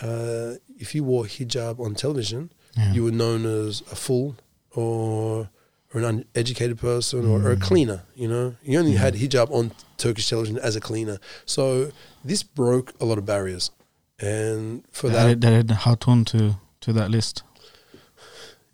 uh, 0.00 0.54
if 0.78 0.94
you 0.94 1.04
wore 1.04 1.24
hijab 1.24 1.78
on 1.80 1.94
television, 1.94 2.50
Yeah. 2.76 2.92
you 2.94 3.02
were 3.04 3.12
known 3.22 3.44
as 3.46 3.82
a 3.92 3.96
fool 3.96 4.36
or 4.74 5.48
or 5.92 6.00
an 6.00 6.04
uneducated 6.34 6.78
person 6.78 7.26
or, 7.26 7.42
or 7.42 7.50
a 7.52 7.56
Mm. 7.56 7.60
cleaner. 7.62 8.02
You 8.14 8.28
know, 8.28 8.54
you 8.62 8.78
only 8.78 8.92
Yeah. 8.92 9.00
had 9.00 9.14
hijab 9.14 9.50
on 9.50 9.72
Turkish 9.98 10.28
television 10.28 10.58
as 10.58 10.74
a 10.76 10.80
cleaner. 10.80 11.18
So 11.46 11.90
this 12.24 12.42
broke 12.42 12.92
a 13.00 13.04
lot 13.04 13.18
of 13.18 13.26
barriers, 13.26 13.70
and 14.18 14.84
for 14.92 15.08
that, 15.10 15.26
added, 15.26 15.44
added 15.44 15.68
Hatun 15.68 16.24
to 16.26 16.56
to 16.80 16.92
that 16.92 17.10
list. 17.10 17.42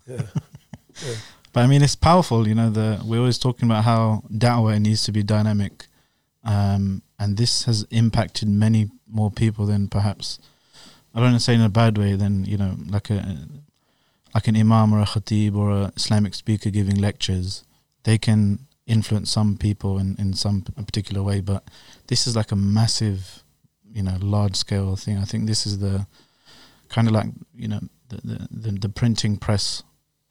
yeah, 0.07 0.21
But 1.53 1.61
I 1.63 1.67
mean, 1.67 1.81
it's 1.81 1.95
powerful. 1.95 2.47
You 2.47 2.55
know, 2.55 2.69
the 2.69 3.01
we're 3.03 3.19
always 3.19 3.39
talking 3.39 3.67
about 3.69 3.83
how 3.83 4.23
da'wah 4.31 4.79
needs 4.79 5.03
to 5.05 5.11
be 5.11 5.23
dynamic, 5.23 5.87
um, 6.43 7.01
and 7.17 7.37
this 7.37 7.63
has 7.65 7.85
impacted 7.89 8.47
many 8.47 8.89
more 9.07 9.31
people 9.31 9.65
than 9.65 9.87
perhaps. 9.87 10.39
I 11.13 11.19
don't 11.19 11.29
want 11.31 11.37
to 11.37 11.43
say 11.43 11.55
in 11.55 11.61
a 11.61 11.69
bad 11.69 11.97
way 11.97 12.15
than 12.15 12.45
you 12.45 12.55
know, 12.57 12.75
like 12.87 13.09
a 13.09 13.37
like 14.33 14.47
an 14.47 14.55
imam 14.55 14.93
or 14.93 15.01
a 15.01 15.05
khatib 15.05 15.55
or 15.55 15.71
a 15.71 15.91
Islamic 15.95 16.33
speaker 16.33 16.69
giving 16.69 16.95
lectures. 16.95 17.63
They 18.03 18.17
can 18.17 18.67
influence 18.85 19.29
some 19.31 19.57
people 19.57 19.97
in 19.97 20.15
in 20.17 20.33
some 20.33 20.61
particular 20.61 21.21
way, 21.23 21.41
but 21.41 21.63
this 22.07 22.27
is 22.27 22.35
like 22.35 22.51
a 22.51 22.55
massive, 22.55 23.43
you 23.93 24.03
know, 24.03 24.17
large 24.21 24.55
scale 24.55 24.95
thing. 24.95 25.17
I 25.17 25.25
think 25.25 25.47
this 25.47 25.65
is 25.65 25.79
the 25.79 26.07
kind 26.89 27.07
of 27.07 27.13
like 27.13 27.29
you 27.55 27.67
know 27.67 27.81
the 28.09 28.17
the, 28.23 28.47
the, 28.51 28.71
the 28.79 28.89
printing 28.89 29.37
press 29.37 29.83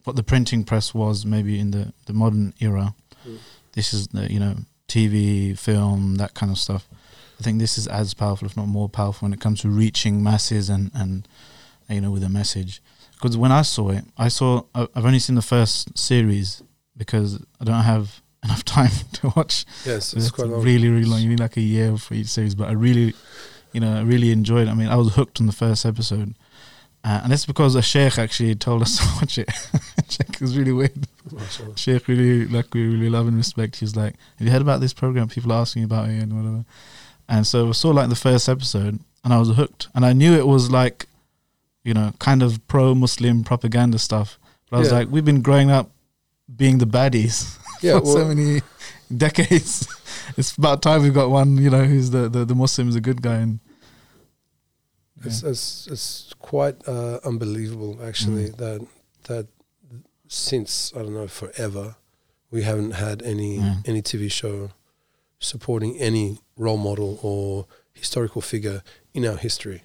what 0.09 0.17
the 0.17 0.23
printing 0.23 0.65
press 0.65 0.95
was 0.95 1.27
maybe 1.27 1.61
in 1.61 1.71
the, 1.71 1.93
the 2.07 2.15
modern 2.15 2.55
era. 2.61 2.95
Mm. 3.29 3.39
This 3.73 3.93
is 3.93 4.09
the 4.09 4.33
you 4.33 4.41
know 4.41 4.57
TV, 4.89 5.57
film, 5.59 6.17
that 6.17 6.33
kind 6.33 6.51
of 6.51 6.57
stuff. 6.59 6.89
I 7.39 7.43
think 7.43 7.61
this 7.61 7.77
is 7.77 7.87
as 7.87 8.15
powerful, 8.15 8.47
if 8.49 8.57
not 8.57 8.69
more 8.69 8.89
powerful, 8.89 9.27
when 9.27 9.35
it 9.35 9.41
comes 9.41 9.61
to 9.61 9.69
reaching 9.69 10.23
masses 10.23 10.71
and 10.71 10.91
and 10.95 11.29
you 11.91 12.01
know 12.01 12.11
with 12.11 12.25
a 12.25 12.29
message. 12.29 12.81
Because 13.21 13.37
when 13.37 13.53
I 13.53 13.63
saw 13.63 13.91
it, 13.91 14.05
I 14.17 14.29
saw 14.29 14.63
I've 14.75 15.05
only 15.05 15.19
seen 15.19 15.35
the 15.37 15.43
first 15.43 15.97
series 15.99 16.63
because 16.97 17.41
I 17.61 17.65
don't 17.65 17.83
have 17.83 18.21
enough 18.45 18.65
time 18.65 18.91
to 19.15 19.33
watch. 19.37 19.65
yes, 19.85 20.13
It's 20.15 20.27
it's 20.27 20.31
quite 20.31 20.49
long. 20.49 20.63
really 20.63 20.89
really 20.89 21.05
long. 21.05 21.21
You 21.21 21.29
need 21.31 21.41
like 21.41 21.57
a 21.57 21.61
year 21.63 21.97
for 21.97 22.15
each 22.15 22.29
series, 22.29 22.55
but 22.55 22.69
I 22.69 22.73
really, 22.73 23.15
you 23.73 23.81
know, 23.81 23.97
I 23.99 24.03
really 24.03 24.31
enjoyed. 24.31 24.69
it. 24.69 24.71
I 24.71 24.75
mean, 24.75 24.89
I 24.89 24.97
was 24.97 25.15
hooked 25.15 25.41
on 25.41 25.47
the 25.47 25.53
first 25.53 25.85
episode. 25.85 26.35
Uh, 27.05 27.21
and 27.23 27.31
that's 27.31 27.47
because 27.47 27.77
a 27.77 27.81
sheikh 27.83 28.19
actually 28.19 28.55
told 28.57 28.83
us 28.83 28.99
to 28.99 29.05
watch 29.21 29.39
it. 29.39 29.49
sheikh 30.09 30.41
was 30.41 30.59
really 30.59 30.73
weird. 30.73 31.07
Sheikh 31.77 32.09
really, 32.09 32.45
like, 32.47 32.75
we 32.75 32.87
really 32.89 33.09
love 33.09 33.29
and 33.29 33.37
respect. 33.37 33.77
He's 33.77 33.95
like, 33.95 34.15
Have 34.39 34.47
you 34.47 34.53
heard 34.53 34.63
about 34.63 34.81
this 34.81 34.93
program? 34.93 35.29
People 35.29 35.53
are 35.53 35.61
asking 35.61 35.85
about 35.85 36.09
it 36.09 36.21
and 36.23 36.37
whatever. 36.37 36.65
And 37.29 37.47
so 37.47 37.69
I 37.69 37.73
saw 37.73 37.91
like 37.91 38.09
the 38.09 38.17
first 38.17 38.49
episode 38.49 38.99
and 39.25 39.33
I 39.33 39.39
was 39.39 39.55
hooked. 39.55 39.89
And 39.95 40.05
I 40.05 40.13
knew 40.13 40.33
it 40.35 40.47
was 40.47 40.71
like, 40.71 41.07
you 41.85 41.95
know, 41.95 42.13
kind 42.19 42.43
of 42.43 42.67
pro 42.69 42.95
Muslim 42.95 43.45
propaganda 43.45 43.99
stuff. 43.99 44.39
But 44.71 44.77
I 44.77 44.81
was 44.81 44.89
Yeah. 44.91 44.99
like, 44.99 45.09
We've 45.11 45.25
been 45.25 45.43
growing 45.43 45.71
up 45.71 45.91
being 46.57 46.79
the 46.79 46.87
baddies 46.87 47.57
Yeah, 47.83 48.01
for 48.01 48.07
so 48.07 48.25
many 48.27 48.61
decades. 49.17 49.87
it's 50.37 50.57
about 50.57 50.83
time 50.83 51.03
we've 51.03 51.15
got 51.15 51.31
one, 51.31 51.57
you 51.59 51.71
know, 51.71 51.85
who's 51.85 52.11
the, 52.11 52.29
the, 52.29 52.45
the 52.45 52.55
Muslim 52.55 52.89
is 52.89 52.97
a 52.97 53.01
good 53.01 53.23
guy. 53.23 53.37
And 53.37 53.61
It's, 55.25 55.43
it's 55.43 55.87
it's 55.91 56.33
quite 56.39 56.77
uh, 56.87 57.19
unbelievable 57.25 57.99
actually 58.09 58.51
Mm. 58.51 58.57
that 58.57 58.81
that 59.25 59.47
since 60.29 60.93
I 60.95 60.99
don't 61.03 61.15
know 61.15 61.27
forever 61.29 61.97
we 62.51 62.63
haven't 62.63 62.93
had 62.93 63.23
any 63.23 63.57
Yeah. 63.57 63.77
any 63.85 64.01
TV 64.03 64.31
show 64.31 64.71
supporting 65.41 65.97
any 65.99 66.39
role 66.57 66.77
model 66.79 67.19
or 67.23 67.67
historical 67.95 68.41
figure 68.43 68.83
in 69.13 69.25
our 69.27 69.37
history. 69.37 69.83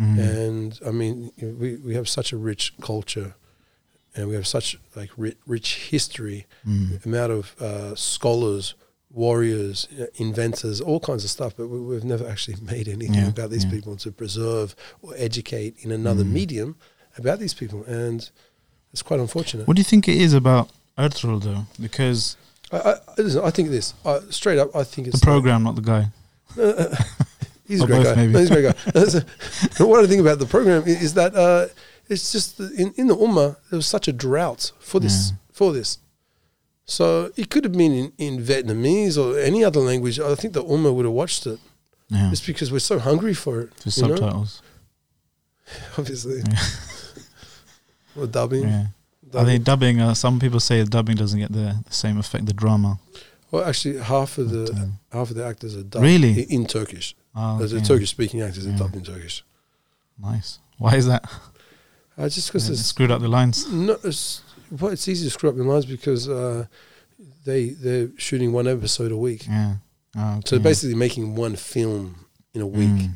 Mm. 0.00 0.18
And 0.18 0.80
I 0.86 0.90
mean 0.90 1.32
you 1.36 1.48
know, 1.48 1.54
we 1.54 1.76
we 1.76 1.94
have 1.94 2.08
such 2.08 2.32
a 2.32 2.36
rich 2.36 2.72
culture 2.82 3.34
and 4.14 4.28
we 4.28 4.34
have 4.34 4.46
such 4.46 4.78
like 4.94 5.10
ri- 5.16 5.36
rich 5.46 5.88
history 5.90 6.46
Mm. 6.66 7.04
amount 7.06 7.32
of 7.32 7.54
uh, 7.60 7.94
scholars 7.94 8.74
warriors, 9.10 9.88
uh, 9.98 10.04
inventors, 10.16 10.78
all 10.80 11.00
kinds 11.00 11.24
of 11.24 11.30
stuff. 11.30 11.54
But 11.56 11.68
we, 11.68 11.80
we've 11.80 12.04
never 12.04 12.28
actually 12.28 12.56
made 12.72 12.86
anything 12.88 13.14
Yeah, 13.14 13.28
about 13.28 13.48
these 13.50 13.64
yeah. 13.64 13.70
people 13.70 13.96
to 13.96 14.10
preserve 14.12 14.74
or 15.00 15.14
educate 15.16 15.74
in 15.80 15.90
another 15.92 16.24
Mm. 16.24 16.32
medium 16.32 16.76
about 17.16 17.38
these 17.38 17.54
people, 17.54 17.82
and 17.84 18.28
it's 18.92 19.00
quite 19.02 19.20
unfortunate. 19.20 19.66
What 19.66 19.76
do 19.76 19.80
you 19.80 19.84
think 19.92 20.06
it 20.06 20.18
is 20.20 20.34
about 20.34 20.68
Ertugrul 20.98 21.42
though? 21.42 21.64
Because 21.80 22.36
I, 22.70 22.76
I, 22.78 22.94
listen, 23.16 23.40
I 23.42 23.50
think 23.50 23.70
this 23.70 23.94
uh, 24.04 24.20
straight 24.28 24.58
up. 24.58 24.74
I 24.76 24.84
think 24.84 25.06
it's 25.08 25.20
the 25.20 25.24
program, 25.24 25.62
not 25.62 25.76
the 25.76 25.82
guy. 25.82 26.02
He's 27.68 27.82
a 27.82 27.86
great 27.86 28.04
both, 28.04 28.14
guy. 28.14 28.20
maybe. 28.26 28.32
No, 28.32 28.38
he's 28.40 28.50
a 28.50 28.54
great 28.54 28.74
guy. 28.74 29.22
But 29.78 29.88
what 29.88 30.04
I 30.04 30.06
think 30.06 30.20
about 30.20 30.38
the 30.38 30.46
program 30.46 30.82
i- 30.86 30.88
is 30.90 31.14
that 31.14 31.34
uh, 31.34 31.66
it's 32.08 32.30
just 32.32 32.60
in, 32.60 32.92
in 32.96 33.06
the 33.08 33.16
Ummah 33.16 33.56
there 33.70 33.76
was 33.76 33.86
such 33.86 34.06
a 34.08 34.12
drought 34.12 34.72
for 34.78 35.00
this 35.00 35.30
Yeah. 35.30 35.36
for 35.52 35.72
this. 35.72 35.98
So 36.84 37.32
it 37.36 37.50
could 37.50 37.64
have 37.64 37.72
been 37.72 37.92
in, 37.92 38.12
in 38.18 38.38
Vietnamese 38.42 39.18
or 39.18 39.38
any 39.38 39.64
other 39.64 39.80
language. 39.80 40.20
I 40.20 40.34
think 40.36 40.54
the 40.54 40.62
Ummah 40.62 40.94
would 40.94 41.04
have 41.04 41.14
watched 41.14 41.46
it 41.46 41.58
Yeah, 42.08 42.30
just 42.30 42.46
because 42.46 42.70
we're 42.70 42.78
so 42.78 42.98
hungry 43.00 43.34
for 43.34 43.60
it. 43.62 43.76
the 43.78 43.90
you 43.90 44.02
know? 44.08 44.14
subtitles. 44.16 44.62
Obviously, 45.98 46.42
Yeah. 46.46 46.58
or 48.22 48.26
dubbing. 48.26 48.62
Yeah. 48.62 48.86
Are 48.86 49.30
dubbing. 49.30 49.46
they 49.46 49.58
dubbing? 49.58 50.00
Uh, 50.00 50.14
some 50.14 50.38
people 50.38 50.60
say 50.60 50.84
dubbing 50.84 51.16
doesn't 51.16 51.40
get 51.40 51.52
the, 51.52 51.82
the 51.84 51.92
same 51.92 52.18
effect, 52.18 52.46
the 52.46 52.52
drama. 52.54 52.98
Well, 53.50 53.64
actually, 53.64 53.98
half 53.98 54.38
of 54.38 54.50
the 54.50 54.64
uh, 54.72 55.16
half 55.16 55.30
of 55.30 55.36
the 55.36 55.44
actors 55.44 55.76
are 55.76 55.82
dubbed 55.82 56.04
Really? 56.04 56.42
i- 56.42 56.46
in 56.48 56.66
Turkish. 56.66 57.14
Oh, 57.36 57.58
There's 57.58 57.72
okay. 57.72 57.82
The 57.82 57.88
Turkish 57.88 58.10
speaking 58.10 58.40
actors 58.40 58.66
are 58.66 58.70
Yeah. 58.70 58.76
dubbed 58.78 58.96
in 58.96 59.04
Turkish. 59.04 59.44
Nice. 60.20 60.58
Why 60.78 60.96
is 60.96 61.06
that? 61.06 61.24
Uh, 62.18 62.28
just 62.30 62.48
because 62.48 62.70
it's 62.70 62.80
screwed 62.84 63.10
up 63.10 63.20
the 63.20 63.28
lines. 63.28 63.70
No, 63.70 63.98
it's, 64.02 64.42
well, 64.70 64.90
it's 64.92 65.06
easy 65.06 65.26
to 65.26 65.30
screw 65.30 65.50
up 65.50 65.56
the 65.56 65.62
lines 65.64 65.84
because 65.84 66.28
uh, 66.28 66.66
they 67.44 67.70
they're 67.70 68.08
shooting 68.16 68.52
one 68.52 68.66
episode 68.66 69.12
a 69.12 69.16
week, 69.16 69.46
Yeah. 69.46 69.74
Oh, 70.16 70.40
so 70.46 70.56
okay. 70.56 70.62
basically 70.62 70.94
making 70.94 71.34
one 71.34 71.56
film 71.56 72.24
in 72.54 72.62
a 72.62 72.66
week. 72.66 72.88
Mm. 72.88 73.10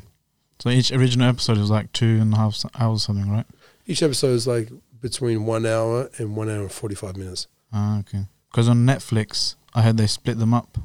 So 0.59 0.69
each 0.69 0.91
original 0.91 1.27
episode 1.27 1.57
is 1.57 1.71
like 1.71 1.91
two 1.93 2.19
and 2.21 2.31
a 2.31 2.37
half 2.37 2.63
hours, 2.79 3.03
something, 3.03 3.27
right? 3.31 3.47
Each 3.87 4.03
episode 4.03 4.33
is 4.33 4.45
like 4.45 4.69
between 5.01 5.47
one 5.47 5.65
hour 5.65 6.11
and 6.19 6.35
one 6.35 6.47
hour 6.47 6.61
and 6.61 6.71
forty 6.71 6.93
five 6.93 7.17
minutes. 7.17 7.47
Ah, 7.73 7.99
okay. 8.01 8.25
Because 8.51 8.69
on 8.69 8.85
Netflix, 8.85 9.55
I 9.73 9.81
heard 9.81 9.97
they 9.97 10.05
split 10.05 10.37
them 10.37 10.53
up. 10.53 10.77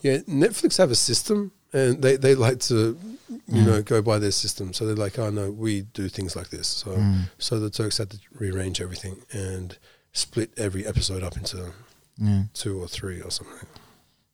Yeah, 0.00 0.18
Netflix 0.28 0.78
have 0.78 0.92
a 0.92 0.94
system, 0.94 1.50
and 1.72 2.00
they, 2.02 2.16
they 2.16 2.34
like 2.34 2.60
to 2.60 2.98
you 3.28 3.40
Yeah. 3.46 3.64
know 3.64 3.82
go 3.82 4.00
by 4.02 4.18
their 4.18 4.30
system. 4.30 4.72
So 4.72 4.86
they're 4.86 4.96
like, 4.96 5.18
oh 5.18 5.30
no, 5.30 5.50
we 5.50 5.82
do 5.82 6.08
things 6.08 6.34
like 6.36 6.50
this. 6.50 6.66
So 6.68 6.90
Mm. 6.92 7.30
so 7.38 7.60
the 7.60 7.70
Turks 7.70 7.98
had 7.98 8.10
to 8.10 8.18
rearrange 8.38 8.80
everything 8.80 9.22
and 9.32 9.76
split 10.12 10.50
every 10.56 10.86
episode 10.86 11.22
up 11.22 11.36
into 11.36 11.72
Yeah. 12.18 12.44
two 12.54 12.80
or 12.82 12.88
three 12.88 13.20
or 13.20 13.30
something. 13.30 13.66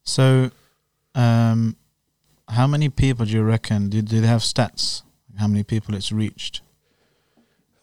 So, 0.05 0.50
um, 1.14 1.76
how 2.49 2.67
many 2.67 2.88
people 2.88 3.25
do 3.26 3.33
you 3.33 3.43
reckon? 3.43 3.88
Do, 3.88 4.03
do 4.03 4.21
they 4.21 4.26
have 4.26 4.43
stats? 4.43 5.03
How 5.38 5.49
many 5.49 5.64
people 5.64 5.95
it's 5.95 6.12
reached? 6.12 6.61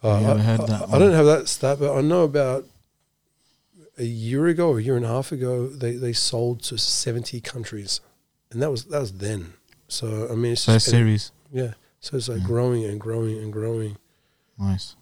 Uh, 0.02 0.16
ever 0.18 0.40
I, 0.40 0.42
heard 0.42 0.60
I- 0.60 0.66
that 0.66 0.82
I, 0.82 0.86
one? 0.86 1.00
don't 1.00 1.12
have 1.12 1.26
that 1.26 1.48
stat, 1.48 1.78
but 1.80 1.96
I 1.96 2.00
know 2.00 2.22
about 2.24 2.64
a 3.98 4.04
year 4.04 4.46
ago 4.46 4.76
a 4.76 4.80
year 4.80 4.96
and 4.96 5.04
a 5.04 5.08
half 5.08 5.32
ago, 5.32 5.68
they, 5.68 5.92
they 5.96 6.12
sold 6.12 6.62
to 6.64 6.78
seventy 6.78 7.40
countries, 7.40 8.00
and 8.52 8.62
that 8.62 8.70
was 8.70 8.84
that 8.86 9.00
was 9.00 9.12
then. 9.12 9.54
So 9.88 10.28
I 10.30 10.34
mean, 10.34 10.52
it's 10.52 10.66
just, 10.66 10.86
series. 10.90 11.32
yeah. 11.52 11.72
So 12.00 12.16
it's 12.16 12.28
like 12.28 12.40
Yeah. 12.40 12.46
growing 12.46 12.84
and 12.84 13.00
growing 13.00 13.38
and 13.38 13.52
growing. 13.52 13.96
Nice. 14.58 14.96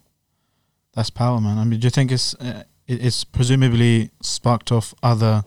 That's 0.93 1.09
power, 1.09 1.39
man. 1.39 1.57
I 1.57 1.63
mean, 1.63 1.79
do 1.79 1.85
you 1.87 1.91
think 1.91 2.11
it's 2.11 2.33
uh, 2.35 2.63
it, 2.87 3.05
it's 3.05 3.23
presumably 3.23 4.11
sparked 4.21 4.71
off 4.71 4.93
other 5.01 5.43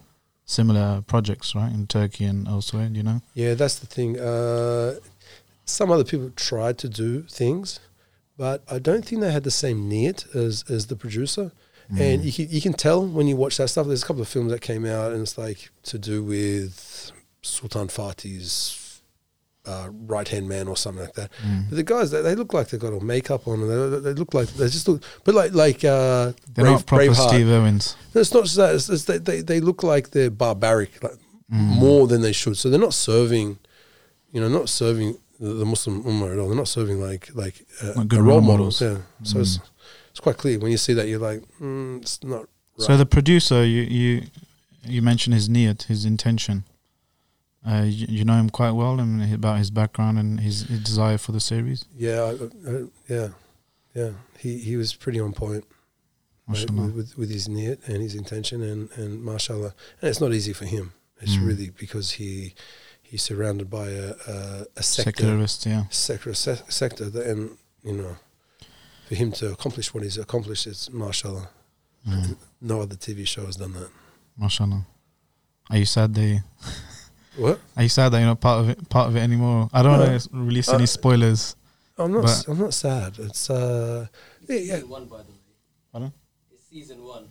similar 0.47 1.03
projects, 1.07 1.55
right, 1.55 1.73
in 1.73 1.87
Turkey 1.87 2.25
and 2.25 2.49
elsewhere? 2.49 2.89
You 2.93 3.03
know. 3.03 3.21
Yeah, 3.35 3.55
that's 3.55 3.77
the 3.77 3.87
thing. 3.87 4.19
Uh, 4.19 4.95
some 5.67 5.91
other 5.91 6.05
people 6.05 6.31
tried 6.37 6.79
to 6.79 6.89
do 6.89 7.23
things, 7.23 7.81
but 8.37 8.63
I 8.71 8.79
don't 8.79 9.05
think 9.05 9.21
they 9.21 9.33
had 9.33 9.45
the 9.45 9.51
same 9.51 9.89
need 9.89 10.25
as 10.35 10.65
as 10.69 10.87
the 10.87 10.97
producer. 10.97 11.53
And 11.91 12.23
Mm. 12.23 12.25
you 12.25 12.33
can, 12.33 12.49
you 12.49 12.61
can 12.63 12.73
tell 12.73 13.07
when 13.07 13.27
you 13.29 13.37
watch 13.37 13.59
that 13.59 13.69
stuff. 13.69 13.87
There's 13.87 14.03
a 14.03 14.07
couple 14.07 14.23
of 14.23 14.29
films 14.29 14.51
that 14.53 14.63
came 14.63 14.87
out, 14.87 15.13
and 15.13 15.21
it's 15.21 15.37
like 15.37 15.69
to 15.83 15.99
do 15.99 16.25
with 16.25 17.13
Sultan 17.45 17.89
Fatih's 17.89 19.01
uh, 19.67 19.89
right 19.93 20.29
hand 20.29 20.49
man 20.49 20.69
or 20.69 20.77
something 20.77 21.05
like 21.05 21.15
that. 21.15 21.31
Mm. 21.47 21.71
But 21.71 21.77
the 21.77 21.83
guys, 21.83 22.11
they, 22.11 22.21
they 22.23 22.35
look 22.35 22.53
like 22.53 22.69
they've 22.69 22.81
got 22.81 22.93
all 22.93 23.01
makeup 23.01 23.47
on, 23.49 23.61
and 23.63 23.71
they, 23.71 23.99
they 24.01 24.13
look 24.15 24.35
like 24.35 24.49
they 24.49 24.67
just 24.67 24.87
look, 24.89 25.03
but 25.25 25.35
like 25.35 25.53
like 25.55 25.85
uh, 25.85 26.33
They're 26.53 26.65
Brave, 26.65 26.73
not 26.73 26.87
proper 26.87 27.05
Braveheart. 27.05 27.29
Steve 27.29 27.49
Owens. 27.49 27.97
No, 28.15 28.21
it's 28.21 28.35
not 28.35 28.45
just 28.45 28.57
that. 28.57 28.75
It's, 28.75 28.89
it's 28.91 29.05
they, 29.05 29.19
they 29.19 29.41
they 29.41 29.61
look 29.61 29.83
like 29.83 30.11
they're 30.11 30.31
barbaric, 30.31 31.03
like 31.03 31.13
Mm. 31.53 31.79
more 31.79 32.07
than 32.07 32.23
they 32.23 32.33
should. 32.33 32.57
So 32.57 32.71
they're 32.71 32.81
not 32.81 32.95
serving, 32.95 33.59
you 34.33 34.41
know, 34.41 34.49
not 34.49 34.71
serving 34.71 35.19
the, 35.39 35.53
the 35.53 35.67
Muslim 35.67 36.03
Ummah 36.03 36.33
at 36.33 36.39
all. 36.39 36.49
They're 36.49 36.57
not 36.57 36.69
serving 36.69 37.03
like 37.03 37.29
like 37.35 37.67
uh, 37.83 37.93
Like 37.97 38.09
good 38.09 38.21
role 38.21 38.39
role 38.39 38.41
models. 38.41 38.81
models. 38.81 38.99
Yeah. 39.21 39.25
So 39.31 39.41
it's 39.41 39.59
it's 40.11 40.21
quite 40.21 40.39
clear 40.39 40.59
when 40.59 40.71
you 40.71 40.79
see 40.79 40.95
that. 40.95 41.07
You're 41.07 41.19
like, 41.19 41.43
mm, 41.61 42.01
it's 42.01 42.25
not. 42.25 42.41
Right. 42.79 42.87
So 42.87 42.97
the 42.97 43.05
producer, 43.05 43.63
you 43.63 43.83
you 43.83 44.23
you 44.85 45.03
mentioned 45.03 45.35
his 45.35 45.51
niyat, 45.51 45.83
his 45.85 46.07
intention. 46.07 46.65
Uh, 47.67 47.83
you, 47.87 48.07
you 48.11 48.25
know 48.25 48.35
him 48.35 48.51
quite 48.51 48.73
well, 48.73 49.01
and 49.01 49.33
about 49.33 49.59
his 49.59 49.71
background 49.71 50.19
and 50.19 50.41
his, 50.41 50.63
his 50.65 50.81
desire 50.81 51.17
for 51.19 51.33
the 51.33 51.41
series. 51.41 51.87
yeah, 51.97 52.21
I, 52.23 52.71
I, 52.71 52.85
yeah, 53.09 53.29
yeah. 53.95 54.11
He 54.39 54.59
he 54.59 54.77
was 54.77 54.95
pretty 54.95 55.19
on 55.21 55.33
point 55.33 55.65
right, 56.47 56.71
with, 56.71 57.17
with 57.17 57.31
his 57.31 57.49
niyat 57.49 57.89
and 57.89 58.03
his 58.03 58.15
intention, 58.15 58.63
and 58.63 58.91
and 58.97 59.25
mashallah. 59.25 59.75
And 60.01 60.11
it's 60.11 60.21
not 60.21 60.33
easy 60.35 60.53
for 60.53 60.67
him. 60.67 60.93
It's 61.21 61.37
Mm. 61.37 61.47
really 61.47 61.71
because 61.71 62.13
he 62.13 62.55
he's 63.03 63.23
surrounded 63.23 63.71
by 63.71 63.89
a 63.89 64.13
a, 64.29 64.67
a 64.77 64.83
sector 64.83 65.11
Secularist, 65.13 65.65
yeah. 65.67 65.85
sector 65.91 66.35
se- 66.35 66.65
sector 66.69 67.09
that, 67.09 67.27
and 67.27 67.57
you 67.83 67.93
know 67.95 68.17
for 69.09 69.15
him 69.15 69.33
to 69.33 69.53
accomplish 69.53 69.95
what 69.95 70.03
he's 70.03 70.19
accomplished 70.19 70.67
it's 70.67 70.91
mashallah 70.91 71.49
Mm. 72.07 72.37
no 72.61 72.81
other 72.83 72.97
tv 72.97 73.27
show 73.27 73.47
has 73.47 73.57
done 73.57 73.73
that 73.73 73.89
Mashallah. 74.37 74.85
Are 75.71 75.79
you 75.79 75.87
sad 75.87 76.15
they? 76.15 76.43
what 77.37 77.59
Are 77.77 77.83
you 77.83 77.89
sad 77.89 78.11
that 78.11 78.19
you're 78.19 78.27
not 78.29 78.41
part 78.41 78.61
of 78.61 78.69
it? 78.71 78.89
Part 78.89 79.09
of 79.09 79.17
it 79.17 79.21
anymore? 79.21 79.69
I 79.73 79.83
don't 79.83 79.99
No. 79.99 80.07
want 80.07 80.23
to 80.23 80.29
release 80.33 80.69
Uh, 80.69 80.75
any 80.77 80.87
spoilers. 80.87 81.57
i'm 81.99 82.13
not 82.13 82.23
But- 82.23 82.31
s- 82.31 82.49
i'm 82.49 82.59
not 82.59 82.75
sad 82.75 83.19
it's 83.19 83.49
uh 83.51 84.07
yeah, 84.49 84.57
yeah. 84.57 84.75
Season 84.75 84.89
one, 84.91 85.05
by 85.07 85.17
the 85.19 85.23
way. 85.25 85.39
Pardon? 85.93 86.13
It's 86.53 86.63
season 86.69 87.03
one. 87.03 87.25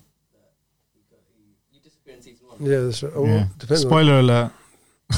You, 0.96 1.02
got, 1.12 1.20
you, 1.38 1.46
you 1.74 1.80
disappear 1.80 2.16
in 2.16 2.22
season 2.24 2.48
one. 2.48 2.58
Yeah, 2.60 2.80
that's 2.86 3.04
right. 3.04 3.14
Oh, 3.16 3.26
yeah. 3.26 3.36
well, 3.36 3.50
depends. 3.60 3.84
On, 3.86 3.90
Spoiler 3.90 4.20
alert. 4.20 4.52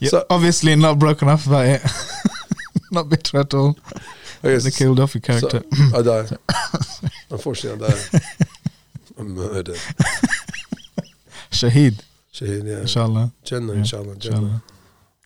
You're 0.00 0.10
So- 0.10 0.26
obviously 0.28 0.74
not 0.76 0.98
broken 0.98 1.28
up 1.28 1.46
about 1.46 1.66
it. 1.66 1.82
not 2.90 3.08
bitter 3.08 3.38
at 3.40 3.54
all. 3.54 3.78
I 4.42 4.48
guess 4.48 4.64
They 4.64 4.70
killed 4.72 5.00
off 5.00 5.14
your 5.14 5.22
character. 5.22 5.62
I 5.94 6.02
die. 6.02 6.26
Unfortunately, 7.30 7.86
I 7.86 7.90
die. 7.90 8.20
I'm 9.18 9.34
murdered. 9.34 9.78
Shahid, 11.54 12.02
Shaheed, 12.32 12.64
yeah. 12.66 12.80
inshallah. 12.80 13.32
Jannah, 13.44 13.72
Yeah, 13.72 13.78
inshallah. 13.78 14.16
Jannah. 14.16 14.36
Inshallah. 14.36 14.62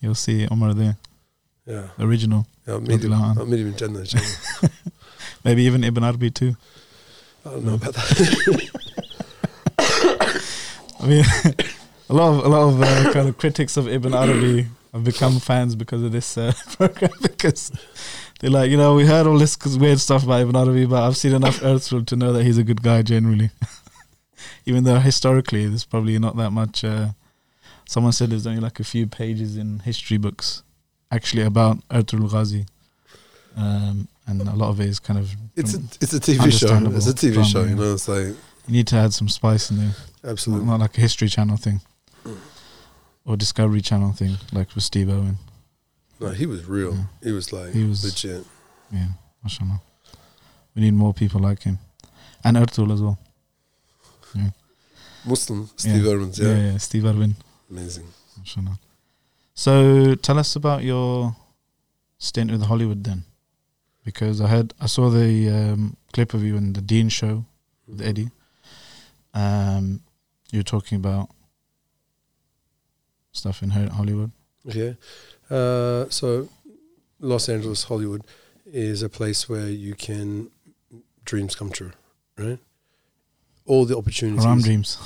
You'll 0.01 0.15
see 0.15 0.47
Omar 0.51 0.75
there, 0.75 0.97
Yeah. 1.67 1.89
original. 1.99 2.47
yeah 2.67 2.75
I'll, 2.75 2.81
meet 2.81 3.03
him, 3.03 3.13
I'll 3.13 3.47
meet 3.47 3.61
him 3.61 3.69
in 3.69 3.77
Jannah, 3.77 4.01
inshallah. 4.01 4.71
Maybe 5.45 5.63
even 5.63 5.83
Ibn 5.85 6.05
Arabi 6.05 6.31
too. 6.31 6.57
I 7.47 7.51
don't 7.51 7.65
know 7.65 7.75
about 7.75 7.95
that. 7.95 8.71
I 11.01 11.07
mean, 11.07 11.25
a 12.11 12.15
lot 12.15 12.31
of 12.35 12.45
a 12.45 12.49
lot 12.49 12.69
of 12.69 12.83
uh, 12.83 13.13
kind 13.13 13.29
of 13.29 13.39
critics 13.39 13.77
of 13.77 13.87
Ibn 13.89 14.13
Arabi 14.15 14.67
have 14.93 15.05
become 15.05 15.39
fans 15.39 15.75
because 15.77 16.03
of 16.03 16.13
this 16.13 16.37
uh, 16.37 16.53
program 16.77 17.13
because 17.23 17.71
they're 18.41 18.51
like, 18.51 18.71
you 18.71 18.77
know, 18.77 18.95
we 18.95 19.07
heard 19.07 19.27
all 19.27 19.39
this 19.39 19.57
weird 19.77 20.01
stuff 20.01 20.25
about 20.25 20.41
Ibn 20.43 20.57
Arabi, 20.57 20.87
but 20.87 21.03
I've 21.07 21.17
seen 21.17 21.35
enough 21.35 21.61
Ertugrul 21.61 22.07
to 22.07 22.17
know 22.17 22.33
that 22.33 22.45
he's 22.45 22.59
a 22.59 22.65
good 22.65 22.83
guy 22.83 23.03
generally. 23.03 23.51
Even 24.67 24.85
though 24.85 24.99
historically, 24.99 25.67
there's 25.67 25.85
probably 25.85 26.19
not 26.19 26.37
that 26.37 26.51
much. 26.51 26.85
Uh, 26.85 27.09
someone 27.89 28.13
said 28.13 28.31
there's 28.31 28.47
only 28.47 28.61
like 28.61 28.81
a 28.81 28.85
few 28.85 29.07
pages 29.07 29.57
in 29.57 29.81
history 29.81 30.19
books 30.19 30.63
actually 31.11 31.43
about 31.43 31.79
Ertugrul 31.89 32.31
Ghazi. 32.31 32.67
Um, 33.57 34.09
and 34.27 34.41
a 34.43 34.55
lot 34.55 34.69
of 34.69 34.81
it 34.81 34.87
is 34.89 35.01
kind 35.01 35.19
of 35.19 35.35
it's 35.57 35.75
a 35.75 35.79
it's 36.01 36.13
a 36.13 36.21
TV 36.21 36.53
show. 36.53 36.77
It's 36.95 37.07
a 37.09 37.15
TV 37.15 37.33
drama, 37.33 37.49
show. 37.49 37.65
You 37.65 37.75
know, 37.75 37.95
it's 37.95 38.07
like 38.09 38.27
you 38.27 38.73
need 38.73 38.87
to 38.89 38.97
add 38.97 39.13
some 39.15 39.29
spice 39.29 39.71
in 39.71 39.79
there. 39.79 39.95
Not, 40.23 40.31
absolutely. 40.33 40.67
not 40.67 40.81
like 40.81 40.97
a 40.99 41.01
History 41.01 41.29
Channel 41.29 41.57
thing 41.57 41.81
or 43.25 43.37
Discovery 43.37 43.81
Channel 43.81 44.13
thing, 44.13 44.37
like 44.53 44.75
with 44.75 44.85
Steve 44.85 45.09
Irwin. 45.11 45.37
No, 46.21 46.31
he 46.31 46.47
was 46.47 46.67
real. 46.67 46.95
Yeah. 46.95 47.03
He 47.23 47.33
was 47.33 47.53
like 47.53 47.73
He 47.73 47.85
was- 47.85 48.05
legit. 48.05 48.45
Yeah, 48.93 49.09
mashallah. 49.43 49.81
We 50.75 50.83
need 50.83 50.95
more 50.95 51.13
people 51.13 51.41
like 51.41 51.63
him. 51.63 51.79
And 52.45 52.57
Ertul 52.57 52.93
as 52.93 53.03
well. 53.03 53.19
Muslim 55.25 55.69
Steve 55.77 56.05
Yeah. 56.05 56.13
Irwin's, 56.13 56.39
Yeah, 56.39 56.49
yeah. 56.49 56.73
yeah, 56.73 56.79
Steve 56.79 57.05
Irwin. 57.07 57.37
Amazing. 57.71 58.07
So 59.55 60.15
tell 60.15 60.39
us 60.39 60.57
about 60.57 60.83
your 60.85 61.37
stint 62.19 62.51
with 62.51 62.63
Hollywood 62.63 63.05
then. 63.05 63.25
Because 64.05 64.41
I 64.41 64.47
heard, 64.47 64.73
I 64.81 64.87
saw 64.87 65.11
the 65.11 65.49
um, 65.51 65.97
clip 66.13 66.33
of 66.35 66.43
you 66.43 66.57
in 66.57 66.73
the 66.73 66.81
Deen 66.81 67.09
show 67.11 67.45
with 67.87 68.01
Eddie. 68.01 68.31
Um, 69.35 70.01
You're 70.51 70.63
talking 70.63 70.97
about 70.97 71.29
stuff 73.33 73.63
in 73.63 73.71
Hollywood. 73.71 74.31
Yeah, 74.65 74.93
Uh, 75.51 76.09
so, 76.11 76.49
Los 77.21 77.49
Angeles, 77.49 77.85
Hollywood 77.85 78.23
is 78.67 79.03
a 79.03 79.09
place 79.09 79.49
where 79.49 79.69
you 79.69 79.95
can 79.95 80.51
dreams 81.25 81.55
come 81.55 81.71
true, 81.71 81.93
right? 82.37 82.59
All 83.69 83.85
the 83.85 83.97
opportunities. 83.97 84.45
Haram 84.45 84.61
dreams. 84.63 84.99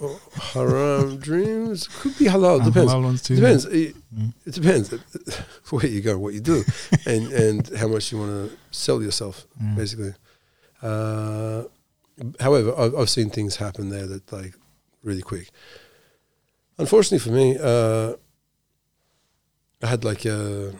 Oh, 0.00 0.20
haram 0.52 1.16
dreams 1.28 1.88
could 2.00 2.16
be 2.18 2.26
halal. 2.26 2.56
And 2.62 2.72
Depends. 2.72 2.92
halal 2.92 3.24
too. 3.26 3.36
Depends. 3.36 3.64
It, 3.66 3.96
Mm. 4.14 4.32
it 4.46 4.54
depends 4.54 4.90
where 5.70 5.86
you 5.86 6.00
go, 6.00 6.16
what 6.16 6.34
you 6.34 6.40
do, 6.40 6.62
and 7.06 7.32
and 7.32 7.68
how 7.76 7.88
much 7.88 8.12
you 8.12 8.18
want 8.18 8.30
to 8.30 8.56
sell 8.70 9.02
yourself, 9.02 9.44
Yeah. 9.60 9.74
basically. 9.74 10.14
Uh, 10.80 11.64
however, 12.38 12.72
I've, 12.78 12.94
I've 12.94 13.10
seen 13.10 13.28
things 13.30 13.56
happen 13.56 13.88
there 13.88 14.06
that 14.06 14.30
like 14.32 14.54
really 15.02 15.22
quick. 15.22 15.50
Unfortunately 16.78 17.18
for 17.18 17.32
me, 17.32 17.56
uh, 17.60 18.14
I 19.82 19.86
had 19.88 20.04
like 20.04 20.24
a, 20.24 20.72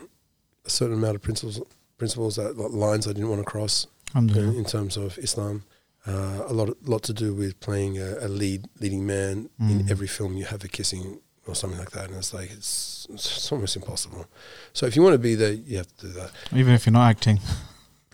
a 0.65 0.69
certain 0.69 0.95
amount 0.95 1.15
of 1.15 1.21
principles, 1.21 1.59
principles 1.97 2.35
that 2.37 2.57
like, 2.57 2.71
lines 2.71 3.07
I 3.07 3.11
didn't 3.13 3.29
want 3.29 3.41
to 3.41 3.45
cross 3.45 3.87
in, 4.15 4.29
in 4.29 4.63
terms 4.65 4.95
of 4.97 5.17
Islam. 5.17 5.63
Uh, 6.07 6.43
a 6.47 6.53
lot, 6.53 6.69
lot 6.87 7.01
to 7.03 7.13
do 7.13 7.33
with 7.33 7.59
playing 7.59 7.97
a, 7.97 8.17
a 8.21 8.27
lead, 8.27 8.67
leading 8.79 9.05
man 9.07 9.49
in 9.59 9.79
Mm. 9.85 9.91
every 9.91 10.07
film. 10.07 10.37
You 10.37 10.45
have 10.45 10.63
a 10.63 10.67
kissing 10.67 11.19
or 11.47 11.55
something 11.55 11.79
like 11.79 11.91
that, 11.91 12.09
and 12.09 12.17
it's 12.17 12.31
like 12.33 12.51
it's, 12.51 13.07
it's 13.11 13.51
almost 13.51 13.75
impossible. 13.75 14.25
So 14.73 14.85
if 14.85 14.95
you 14.95 15.01
want 15.01 15.13
to 15.13 15.19
be 15.19 15.33
there, 15.35 15.53
you 15.53 15.77
have 15.77 15.87
to 15.97 16.05
do 16.07 16.13
that. 16.13 16.31
Even 16.53 16.73
if 16.73 16.85
you're 16.85 16.93
not 16.93 17.09
acting. 17.09 17.39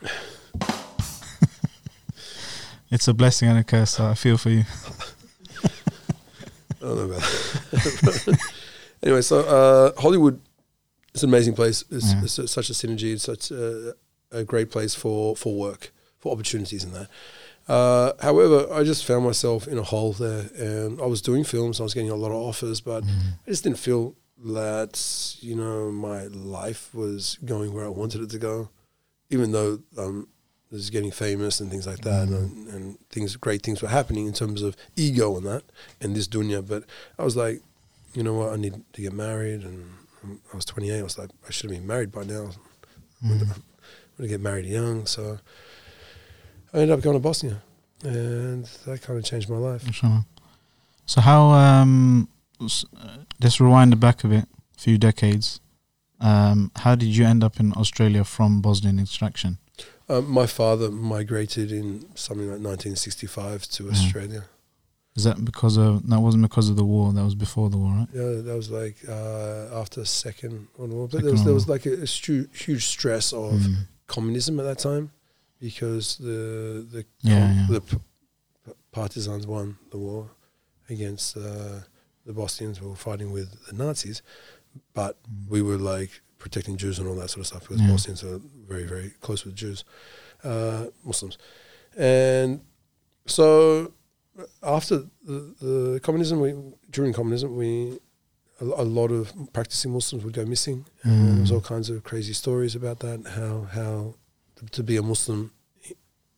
it's 2.91 3.07
a 3.07 3.13
blessing 3.13 3.49
and 3.49 3.59
a 3.59 3.63
curse, 3.63 3.91
so 3.91 4.05
I 4.05 4.13
feel 4.15 4.37
for 4.37 4.49
you. 4.49 4.63
I 5.63 5.69
don't 6.81 6.95
know 6.97 7.03
about 7.15 7.21
that. 7.21 8.37
anyway, 9.03 9.21
so 9.21 9.39
uh, 9.41 10.01
Hollywood 10.01 10.39
is 11.13 11.23
an 11.23 11.29
amazing 11.29 11.53
place. 11.55 11.83
It's, 11.91 12.13
Yeah. 12.13 12.23
it's 12.23 12.51
such 12.51 12.69
a 12.69 12.73
synergy. 12.73 13.13
It's 13.13 13.23
such 13.23 13.51
a, 13.51 13.93
a 14.31 14.43
great 14.43 14.71
place 14.71 14.95
for, 14.95 15.35
for 15.35 15.53
work, 15.55 15.91
for 16.19 16.31
opportunities 16.33 16.83
in 16.83 16.91
that. 16.93 17.07
Uh, 17.75 18.11
however, 18.27 18.57
I 18.73 18.83
just 18.83 19.05
found 19.05 19.23
myself 19.31 19.67
in 19.67 19.77
a 19.77 19.83
hole 19.93 20.13
there, 20.25 20.43
and 20.57 20.99
I 21.01 21.05
was 21.13 21.21
doing 21.21 21.43
films. 21.45 21.79
I 21.79 21.83
was 21.83 21.93
getting 21.93 22.09
a 22.09 22.15
lot 22.23 22.31
of 22.31 22.39
offers, 22.49 22.81
but 22.81 23.03
I 23.45 23.49
just 23.49 23.63
didn't 23.63 23.79
feel 23.79 24.03
that 24.59 24.95
you 25.39 25.55
know 25.55 25.91
my 26.09 26.21
life 26.57 26.83
was 26.93 27.37
going 27.45 27.73
where 27.73 27.85
I 27.85 27.93
wanted 28.01 28.21
it 28.25 28.29
to 28.31 28.39
go, 28.39 28.69
even 29.29 29.51
though 29.55 29.79
um, 29.97 30.27
I 30.71 30.75
was 30.75 30.89
getting 30.89 31.11
famous 31.11 31.59
and 31.61 31.69
things 31.71 31.87
like 31.87 32.01
that, 32.09 32.27
and, 32.27 32.67
and 32.73 32.83
things 33.09 33.35
great 33.37 33.61
things 33.63 33.81
were 33.81 33.89
happening 33.99 34.25
in 34.27 34.33
terms 34.33 34.61
of 34.61 34.75
ego 34.95 35.37
and 35.37 35.45
that 35.45 35.63
and 36.01 36.15
this 36.15 36.27
dunya. 36.27 36.61
But 36.67 36.83
I 37.19 37.23
was 37.23 37.35
like, 37.37 37.61
you 38.13 38.23
know 38.23 38.33
what, 38.33 38.51
I 38.51 38.57
need 38.57 38.75
to 38.93 39.01
get 39.01 39.13
married, 39.13 39.61
and 39.63 39.85
I 40.51 40.55
was 40.55 40.65
28. 40.65 40.99
I 40.99 41.03
was 41.03 41.17
like, 41.17 41.29
I 41.47 41.51
should 41.51 41.69
have 41.69 41.79
been 41.79 41.87
married 41.87 42.11
by 42.11 42.23
now. 42.23 42.49
I'm 43.23 43.29
Mm. 43.29 43.39
going 43.39 44.27
to 44.27 44.27
get 44.27 44.41
married 44.41 44.65
young, 44.65 45.05
so 45.05 45.37
I 46.73 46.77
ended 46.79 46.91
up 46.97 47.01
going 47.01 47.15
to 47.15 47.19
Bosnia, 47.19 47.61
and 48.03 48.65
that 48.85 49.01
kind 49.01 49.19
of 49.19 49.25
changed 49.25 49.49
my 49.49 49.57
life. 49.57 49.85
Inshallah. 49.85 50.25
So 51.05 51.21
how 51.21 51.49
um 51.51 52.27
let's 53.41 53.59
rewind 53.59 53.93
it 53.93 53.99
back 53.99 54.23
a 54.23 54.27
bit, 54.27 54.45
a 54.77 54.79
few 54.79 54.97
decades. 54.97 55.59
Um, 56.19 56.71
how 56.75 56.93
did 56.95 57.07
you 57.17 57.25
end 57.25 57.43
up 57.43 57.59
in 57.59 57.73
Australia 57.73 58.23
from 58.23 58.61
Bosnian 58.61 58.99
extraction? 58.99 59.57
Um, 60.07 60.29
my 60.29 60.45
father 60.45 60.91
migrated 60.91 61.71
in 61.71 62.05
something 62.15 62.45
like 62.47 62.59
1965 62.59 63.67
to 63.69 63.83
Mm. 63.85 63.91
Australia. 63.91 64.43
Is 65.15 65.23
that 65.25 65.43
because 65.43 65.77
of 65.77 66.07
that 66.09 66.19
wasn't 66.21 66.43
because 66.43 66.69
of 66.69 66.75
the 66.77 66.85
war? 66.85 67.11
That 67.11 67.23
was 67.25 67.35
before 67.35 67.69
the 67.69 67.77
war, 67.77 67.91
right? 67.91 68.07
Yeah, 68.13 68.41
that 68.41 68.55
was 68.55 68.69
like 68.69 68.97
uh, 69.09 69.79
after 69.81 70.05
Second 70.05 70.67
World 70.77 70.91
War. 70.93 71.07
But 71.07 71.11
Second 71.17 71.25
there 71.25 71.33
was 71.33 71.43
there 71.43 71.53
was 71.53 71.67
like 71.67 71.85
a, 71.85 71.93
a 72.03 72.07
stu- 72.07 72.47
huge 72.53 72.85
stress 72.85 73.33
of 73.33 73.53
Mm. 73.53 73.75
communism 74.07 74.59
at 74.59 74.63
that 74.63 74.79
time 74.79 75.11
because 75.61 76.17
the 76.17 76.85
the 76.93 77.05
Yeah, 77.21 77.53
yeah. 77.53 77.67
the 77.69 77.81
p- 77.81 77.97
partisans 78.91 79.45
won 79.47 79.77
the 79.91 79.97
war 79.97 80.23
against 80.89 81.37
uh, 81.37 81.79
the 82.25 82.33
Bosnians 82.33 82.77
who 82.79 82.89
were 82.89 83.01
fighting 83.09 83.31
with 83.31 83.49
the 83.67 83.73
Nazis, 83.83 84.21
but 84.93 85.13
Mm. 85.23 85.49
we 85.53 85.61
were 85.61 85.77
like 85.95 86.11
protecting 86.43 86.75
Jews 86.77 86.99
and 86.99 87.07
all 87.07 87.15
that 87.21 87.29
sort 87.29 87.41
of 87.41 87.47
stuff 87.47 87.61
because 87.67 87.79
Yeah. 87.81 87.91
Bosnians 87.93 88.23
are 88.23 88.39
very, 88.71 88.85
very 88.93 89.09
close 89.25 89.45
with 89.45 89.55
Jews, 89.55 89.79
uh, 90.43 90.83
Muslims. 91.05 91.37
And 91.97 92.61
so 93.25 93.93
after 94.63 94.95
the, 95.29 95.37
the 95.61 95.99
communism, 96.01 96.39
we, 96.41 96.53
during 96.89 97.13
communism, 97.13 97.55
we 97.55 97.99
a, 98.59 98.83
lot 98.83 99.11
of 99.11 99.33
practicing 99.53 99.91
Muslims 99.91 100.23
would 100.23 100.33
go 100.33 100.45
missing. 100.45 100.85
And 101.03 101.27
there 101.27 101.41
was 101.41 101.51
Mm. 101.51 101.55
all 101.55 101.61
kinds 101.61 101.89
of 101.89 102.03
crazy 102.03 102.33
stories 102.33 102.75
about 102.75 102.99
that, 102.99 103.19
how, 103.37 103.55
how 103.79 104.15
to, 104.71 104.83
be 104.83 104.97
a 104.97 105.01
Muslim, 105.01 105.51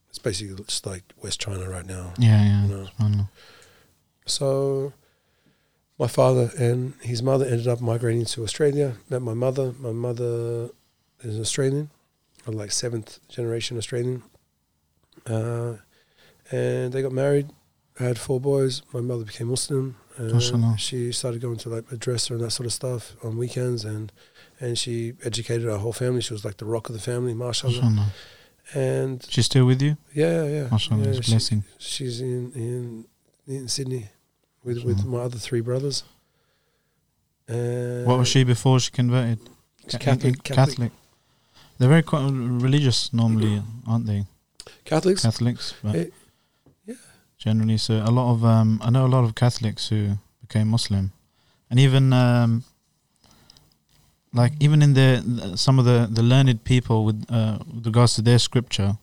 it's 0.10 0.20
basically 0.20 0.64
just 0.64 0.86
like 0.86 1.04
West 1.22 1.40
China 1.40 1.70
right 1.70 1.86
now. 1.86 2.14
Yeah, 2.18 2.44
yeah. 2.44 2.66
You 2.66 3.10
know. 3.10 3.30
So 4.26 4.94
my 6.00 6.08
father 6.08 6.52
and 6.58 6.94
his 7.02 7.22
mother 7.22 7.46
ended 7.46 7.68
up 7.68 7.82
migrating 7.82 8.26
to 8.26 8.44
Australia. 8.44 8.96
Met 9.10 9.22
my 9.22 9.34
mother. 9.34 9.74
My 9.80 9.92
mother 9.92 10.70
is 11.22 11.40
Australian, 11.40 11.90
or 12.48 12.54
like 12.54 12.72
seventh 12.72 13.20
generation 13.30 13.78
Australian. 13.78 14.24
Uh, 15.26 15.76
and 16.52 16.92
they 16.92 17.02
got 17.02 17.12
married. 17.12 17.50
Had 17.98 18.18
four 18.18 18.40
boys. 18.40 18.82
My 18.92 19.02
mother 19.02 19.24
became 19.24 19.48
Muslim. 19.48 19.98
And 20.18 20.80
she 20.80 21.12
started 21.12 21.42
going 21.42 21.58
to 21.58 21.70
like 21.70 21.92
a 21.92 21.98
dresser 21.98 22.36
and 22.36 22.44
that 22.44 22.52
sort 22.52 22.66
of 22.66 22.74
stuff 22.74 23.16
on 23.24 23.38
weekends, 23.38 23.84
and 23.86 24.12
and 24.64 24.74
she 24.82 24.94
educated 25.30 25.68
our 25.74 25.80
whole 25.84 25.94
family. 26.04 26.22
She 26.22 26.34
was 26.38 26.44
like 26.48 26.58
the 26.58 26.66
rock 26.76 26.86
of 26.90 26.96
the 26.98 27.02
family, 27.12 27.34
mashallah. 27.34 27.82
Mashallah. 27.82 28.12
And 28.74 29.16
She's 29.34 29.46
still 29.52 29.66
with 29.72 29.82
you? 29.82 29.94
yeah, 30.22 30.46
yeah, 30.56 30.68
Mashallah, 30.72 31.04
yeah, 31.04 31.10
it's 31.10 31.20
a 31.20 31.24
she- 31.24 31.32
blessing. 31.34 31.64
she's 31.92 32.16
in 32.22 32.42
in 32.66 33.06
in 33.56 33.68
Sydney 33.68 34.04
with 34.66 34.80
with 34.88 35.00
my 35.06 35.20
other 35.28 35.40
three 35.48 35.62
brothers. 35.70 35.98
And 37.48 38.06
What 38.08 38.20
was 38.20 38.28
she 38.28 38.44
before 38.44 38.80
she 38.80 38.92
converted? 38.92 39.40
She's 39.84 39.92
Ca- 39.94 39.98
Catholic, 40.00 40.44
Catholic. 40.44 40.92
They're 41.78 41.90
very 41.90 42.04
quite 42.04 42.24
religious 42.32 43.12
normally, 43.14 43.62
aren't 43.88 44.06
they? 44.06 44.26
Catholics. 44.86 45.24
Catholics, 45.24 45.74
Eh, 45.84 46.06
yeah. 46.86 46.96
generally, 47.38 47.78
so 47.78 47.94
a 47.96 48.12
lot 48.12 48.32
of 48.34 48.46
um, 48.46 48.80
I 48.82 48.90
know 48.90 49.06
a 49.06 49.12
lot 49.16 49.24
of 49.26 49.36
Catholics 49.36 49.90
who 49.90 50.18
became 50.42 50.68
Muslim, 50.70 51.12
and 51.70 51.80
even 51.80 52.14
um, 52.14 52.64
like 54.34 54.54
even 54.60 54.82
in 54.82 54.94
the 54.94 55.54
some 55.56 55.80
of 55.80 55.86
the 55.86 56.08
the 56.12 56.24
learned 56.24 56.64
people 56.64 57.06
with 57.06 57.26
uh, 57.30 57.60
with 57.74 57.86
regards 57.86 58.16
to 58.16 58.22
their 58.22 58.40
scripture. 58.40 58.98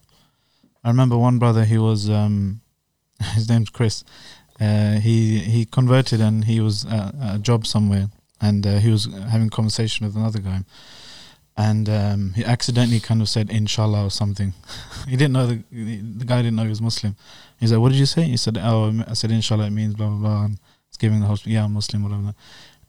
I 0.82 0.88
remember 0.88 1.16
one 1.16 1.38
brother. 1.38 1.64
He 1.64 1.78
was 1.78 2.08
um, 2.08 2.60
his 3.34 3.48
name's 3.48 3.70
Chris. 3.70 4.04
Uh, 4.60 4.94
he 4.94 5.38
he 5.38 5.64
converted 5.64 6.20
and 6.20 6.44
he 6.44 6.60
was 6.60 6.84
at 6.84 7.14
a 7.22 7.38
job 7.38 7.66
somewhere, 7.66 8.08
and 8.40 8.66
uh, 8.66 8.78
he 8.78 8.90
was 8.90 9.08
having 9.30 9.48
conversation 9.48 10.06
with 10.06 10.16
another 10.16 10.40
guy, 10.40 10.60
and 11.56 11.88
um, 11.88 12.32
he 12.34 12.44
accidentally 12.44 13.00
kind 13.00 13.22
of 13.22 13.28
said 13.28 13.50
"Inshallah" 13.50 14.04
or 14.04 14.10
something. 14.10 14.52
he 15.08 15.16
didn't 15.16 15.32
know 15.32 15.46
the 15.46 15.62
the 15.70 16.24
guy 16.24 16.42
didn't 16.42 16.56
know 16.56 16.64
he 16.64 16.68
was 16.68 16.82
Muslim. 16.82 17.16
He's 17.58 17.72
like, 17.72 17.80
"What 17.80 17.92
did 17.92 17.98
you 17.98 18.06
say?" 18.06 18.24
He 18.24 18.36
said, 18.36 18.58
"Oh, 18.58 18.92
I 19.06 19.14
said 19.14 19.30
Inshallah. 19.30 19.66
It 19.66 19.70
means 19.70 19.94
blah 19.94 20.08
blah 20.08 20.18
blah." 20.18 20.44
And 20.44 20.58
it's 20.88 20.96
giving 20.96 21.20
the 21.20 21.26
whole 21.26 21.38
yeah, 21.44 21.64
I'm 21.64 21.72
Muslim, 21.72 22.02
whatever. 22.02 22.34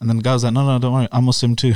And 0.02 0.10
then 0.10 0.18
the 0.18 0.24
guy 0.24 0.34
was 0.34 0.44
like, 0.44 0.54
"No, 0.54 0.66
no, 0.66 0.80
don't 0.80 0.94
worry, 0.94 1.08
I'm 1.12 1.26
Muslim 1.26 1.56
too." 1.56 1.74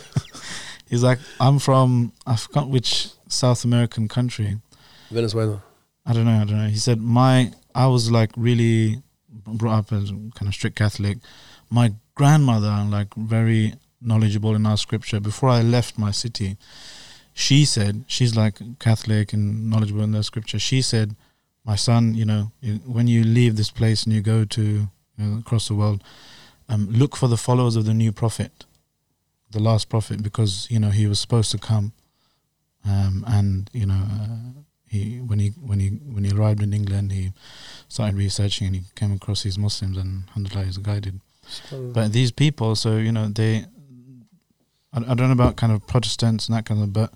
He's 0.90 1.02
like, 1.02 1.18
"I'm 1.40 1.58
from 1.58 2.12
I 2.26 2.36
forgot 2.36 2.68
which 2.68 3.08
South 3.28 3.64
American 3.64 4.06
country." 4.06 4.60
Venezuela. 5.10 5.62
I 6.04 6.12
don't 6.12 6.26
know. 6.26 6.40
I 6.42 6.44
don't 6.44 6.58
know. 6.58 6.68
He 6.68 6.76
said 6.76 7.00
my 7.00 7.50
I 7.74 7.86
was 7.86 8.10
like 8.10 8.30
really 8.36 9.02
brought 9.30 9.78
up 9.78 9.92
as 9.92 10.10
kind 10.10 10.46
of 10.46 10.54
strict 10.54 10.76
Catholic. 10.76 11.18
My 11.70 11.94
grandmother, 12.14 12.84
like 12.88 13.14
very 13.14 13.74
knowledgeable 14.00 14.54
in 14.54 14.66
our 14.66 14.76
scripture. 14.76 15.18
Before 15.18 15.48
I 15.48 15.62
left 15.62 15.98
my 15.98 16.10
city, 16.10 16.58
she 17.32 17.64
said 17.64 18.04
she's 18.06 18.36
like 18.36 18.60
Catholic 18.78 19.32
and 19.32 19.70
knowledgeable 19.70 20.02
in 20.02 20.12
the 20.12 20.22
scripture. 20.22 20.58
She 20.58 20.82
said, 20.82 21.16
"My 21.64 21.76
son, 21.76 22.14
you 22.14 22.26
know, 22.26 22.52
when 22.84 23.06
you 23.06 23.24
leave 23.24 23.56
this 23.56 23.70
place 23.70 24.04
and 24.04 24.12
you 24.12 24.20
go 24.20 24.44
to 24.44 24.62
you 24.62 24.88
know, 25.16 25.38
across 25.38 25.68
the 25.68 25.74
world, 25.74 26.02
um, 26.68 26.88
look 26.90 27.16
for 27.16 27.28
the 27.28 27.36
followers 27.36 27.76
of 27.76 27.84
the 27.84 27.94
new 27.94 28.12
prophet, 28.12 28.64
the 29.50 29.60
last 29.60 29.88
prophet, 29.88 30.22
because 30.22 30.66
you 30.70 30.78
know 30.78 30.90
he 30.90 31.06
was 31.06 31.18
supposed 31.18 31.50
to 31.52 31.58
come, 31.58 31.92
um, 32.84 33.24
and 33.26 33.70
you 33.72 33.86
know." 33.86 34.02
Uh, 34.10 34.62
he 34.90 35.18
when 35.18 35.38
he 35.38 35.48
when 35.50 35.80
he 35.80 35.88
when 35.88 36.24
he 36.24 36.30
arrived 36.30 36.62
in 36.62 36.72
England, 36.72 37.12
he 37.12 37.32
started 37.88 38.16
researching 38.16 38.66
and 38.68 38.76
he 38.76 38.82
came 38.94 39.12
across 39.12 39.42
these 39.42 39.58
Muslims 39.58 39.98
and 39.98 40.24
alhamdulillah 40.28 40.64
he's 40.64 40.78
guided. 40.78 41.20
But 41.70 42.12
these 42.14 42.30
people, 42.32 42.74
so 42.74 42.96
you 42.96 43.12
know, 43.12 43.28
they 43.28 43.66
I, 44.94 45.00
I 45.00 45.14
don't 45.14 45.26
know 45.28 45.32
about 45.32 45.56
kind 45.56 45.72
of 45.74 45.86
Protestants 45.86 46.48
and 46.48 46.56
that 46.56 46.64
kind 46.64 46.82
of, 46.82 46.94
but 46.94 47.12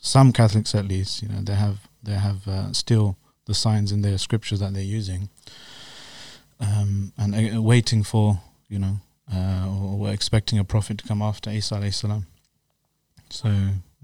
some 0.00 0.32
Catholics 0.32 0.74
at 0.74 0.86
least, 0.88 1.22
you 1.22 1.28
know, 1.28 1.42
they 1.42 1.56
have 1.56 1.86
they 2.02 2.14
have 2.14 2.48
uh, 2.48 2.72
still 2.72 3.18
the 3.44 3.52
signs 3.52 3.92
in 3.92 4.00
their 4.00 4.16
scriptures 4.16 4.60
that 4.60 4.72
they're 4.72 4.82
using. 4.82 5.28
um, 6.60 7.12
and 7.18 7.34
uh, 7.56 7.60
waiting 7.60 8.02
for 8.02 8.40
you 8.70 8.78
know, 8.78 8.96
uh, 9.32 9.66
or 9.68 9.98
were 9.98 10.12
expecting 10.12 10.58
a 10.58 10.64
prophet 10.64 10.96
to 10.98 11.06
come 11.06 11.20
after 11.20 11.50
Isa 11.50 11.74
alayhi 11.74 11.92
salam. 11.94 12.26
So 13.28 13.48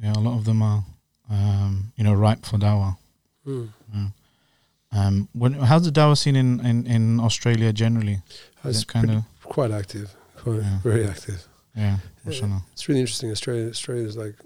yeah, 0.03 0.13
a 0.15 0.19
lot 0.21 0.37
of 0.37 0.45
them 0.45 0.61
are 0.63 0.85
um, 1.31 1.93
you 1.97 2.05
know 2.05 2.13
ripe 2.15 2.45
for 2.45 2.59
dawah. 2.59 2.99
Mm. 3.47 3.69
Yeah. 3.95 4.07
Um, 4.93 5.29
when, 5.33 5.53
how's 5.55 5.85
the 5.85 5.91
dawah 5.91 6.17
scene 6.17 6.37
in, 6.37 6.65
in, 6.65 6.87
in 6.87 7.21
Australia 7.21 7.73
generally? 7.73 8.21
Is 8.65 8.77
It's 8.77 8.83
it 8.83 8.89
kind 8.89 9.11
of 9.11 9.25
quite 9.43 9.71
active, 9.71 10.15
quite 10.37 10.63
Yeah. 10.63 10.79
very 10.83 11.07
active. 11.07 11.47
yeah, 11.77 11.99
Yeah. 12.25 12.61
It's 12.73 12.89
really 12.89 13.01
interesting. 13.01 13.31
Australia, 13.31 13.69
Australia's 13.69 14.17
like 14.17 14.37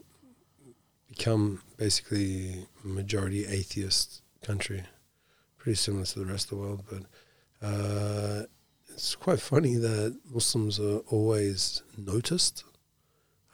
become 1.08 1.62
basically 1.76 2.66
a 2.84 2.86
majority 2.86 3.46
atheist 3.46 4.22
country, 4.42 4.82
pretty 5.58 5.76
similar 5.76 6.04
to 6.06 6.18
the 6.18 6.26
rest 6.26 6.44
of 6.46 6.50
the 6.50 6.56
world. 6.56 6.82
But 6.90 7.02
uh, 7.66 8.42
it's 9.00 9.14
quite 9.16 9.40
funny 9.40 9.76
that 9.76 10.14
Muslims 10.30 10.78
are 10.78 10.98
always 11.08 11.82
noticed. 11.96 12.64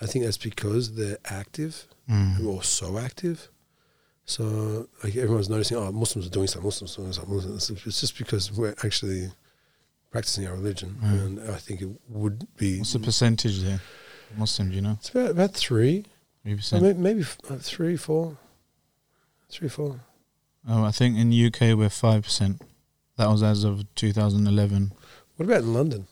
I 0.01 0.07
think 0.07 0.25
that's 0.25 0.37
because 0.39 0.97
they're 0.97 1.19
active 1.43 1.87
Mm. 2.11 2.45
or 2.47 2.63
so 2.63 2.99
active. 2.99 3.49
So 4.25 4.89
like 5.05 5.15
everyone's 5.17 5.49
noticing, 5.49 5.77
oh, 5.77 5.91
Muslims 5.93 6.27
are 6.27 6.31
doing 6.31 6.49
something. 6.49 6.67
Muslims 6.67 6.93
are 6.99 7.03
doing 7.03 7.13
something. 7.13 7.35
Muslims. 7.35 7.71
It's 7.87 8.01
just 8.01 8.19
because 8.19 8.51
we're 8.53 8.75
actually 8.85 9.31
practicing 10.11 10.47
our 10.49 10.55
religion, 10.55 10.97
Mm. 11.01 11.25
and 11.27 11.51
I 11.51 11.59
think 11.59 11.81
it 11.83 11.91
would 12.09 12.47
be. 12.57 12.79
What's 12.79 12.93
the 12.93 12.99
percentage 13.01 13.61
there? 13.63 13.81
Muslims, 14.37 14.75
you 14.75 14.81
know, 14.83 14.97
It's 15.01 15.11
about 15.11 15.31
about 15.31 15.55
three. 15.55 16.07
percent. 16.45 16.83
maybe, 16.83 16.99
maybe 16.99 17.25
uh, 17.51 17.57
three, 17.59 17.97
four, 17.97 18.37
three, 19.49 19.69
four. 19.69 20.01
Oh, 20.69 20.83
I 20.85 20.91
think 20.93 21.17
in 21.19 21.31
the 21.31 21.47
UK 21.47 21.75
we're 21.79 21.89
five 21.89 22.23
percent. 22.25 22.63
That 23.17 23.29
was 23.31 23.43
as 23.43 23.65
of 23.65 23.85
2011. 23.95 24.93
What 25.37 25.47
about 25.47 25.63
in 25.63 25.75
London? 25.75 26.07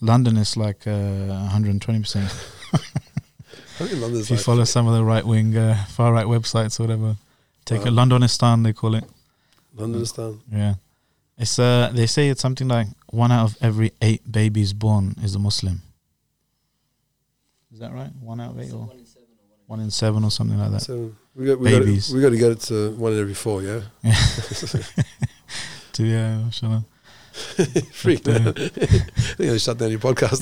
London 0.00 0.36
is 0.36 0.56
like 0.56 0.86
uh, 0.86 0.90
120 1.26 2.00
percent. 2.00 2.30
I 2.72 3.84
think 3.86 4.00
London's 4.00 4.24
If 4.24 4.30
you 4.30 4.36
like 4.36 4.44
follow 4.44 4.64
some 4.64 4.86
of 4.86 4.94
the 4.94 5.04
right 5.04 5.24
wing, 5.26 5.56
uh, 5.56 5.84
far 5.88 6.12
right 6.12 6.26
websites 6.26 6.78
or 6.78 6.84
whatever, 6.84 7.16
take 7.64 7.82
a 7.86 7.90
Wow. 7.90 8.04
Londonistan 8.04 8.62
they 8.62 8.72
call 8.72 8.94
it. 8.94 9.04
Londonistan. 9.76 10.38
Yeah, 10.52 10.74
it's 11.38 11.58
uh 11.58 11.90
they 11.92 12.06
say 12.06 12.28
it's 12.28 12.40
something 12.42 12.68
like 12.68 12.88
one 13.10 13.32
out 13.32 13.44
of 13.50 13.56
every 13.60 13.92
eight 14.02 14.30
babies 14.30 14.72
born 14.72 15.14
is 15.22 15.34
a 15.34 15.38
Muslim. 15.38 15.80
Is 17.72 17.78
that 17.80 17.92
right? 17.92 18.10
One 18.20 18.40
out 18.40 18.50
of 18.52 18.60
eight 18.60 18.72
or 18.72 18.86
one 18.86 18.98
in 18.98 19.04
seven 19.06 19.26
or 19.50 19.56
one 19.66 19.80
in 19.80 19.90
seven 19.90 20.24
or 20.24 20.30
something 20.30 20.58
like 20.58 20.70
that. 20.72 20.82
So 20.82 21.12
we 21.34 21.46
got 21.46 21.58
we 21.60 21.70
got 21.70 21.80
Babies. 21.80 22.12
we 22.12 22.20
got 22.20 22.30
to 22.30 22.36
get 22.38 22.50
it 22.52 22.60
to 22.62 22.90
one 22.92 23.12
in 23.12 23.20
every 23.20 23.34
four. 23.34 23.62
Yeah, 23.62 23.80
To 25.92 26.04
yeah, 26.04 26.38
mashallah. 26.38 26.84
Freak. 27.92 28.26
Uh, 28.28 28.52
I 28.56 28.68
think 28.68 29.50
I 29.52 29.56
shut 29.58 29.78
down 29.78 29.90
your 29.90 30.00
podcast. 30.00 30.40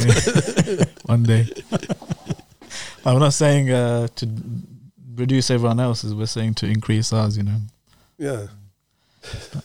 one 1.09 1.23
day. 1.23 1.47
I'm 3.05 3.19
not 3.19 3.33
saying 3.33 3.71
uh, 3.71 4.09
to 4.17 4.29
reduce 5.15 5.51
everyone 5.51 5.81
else's. 5.81 6.15
We're 6.15 6.27
saying 6.27 6.55
to 6.55 6.67
increase 6.67 7.13
ours. 7.13 7.37
You 7.37 7.45
know, 7.45 7.59
yeah, 8.19 8.47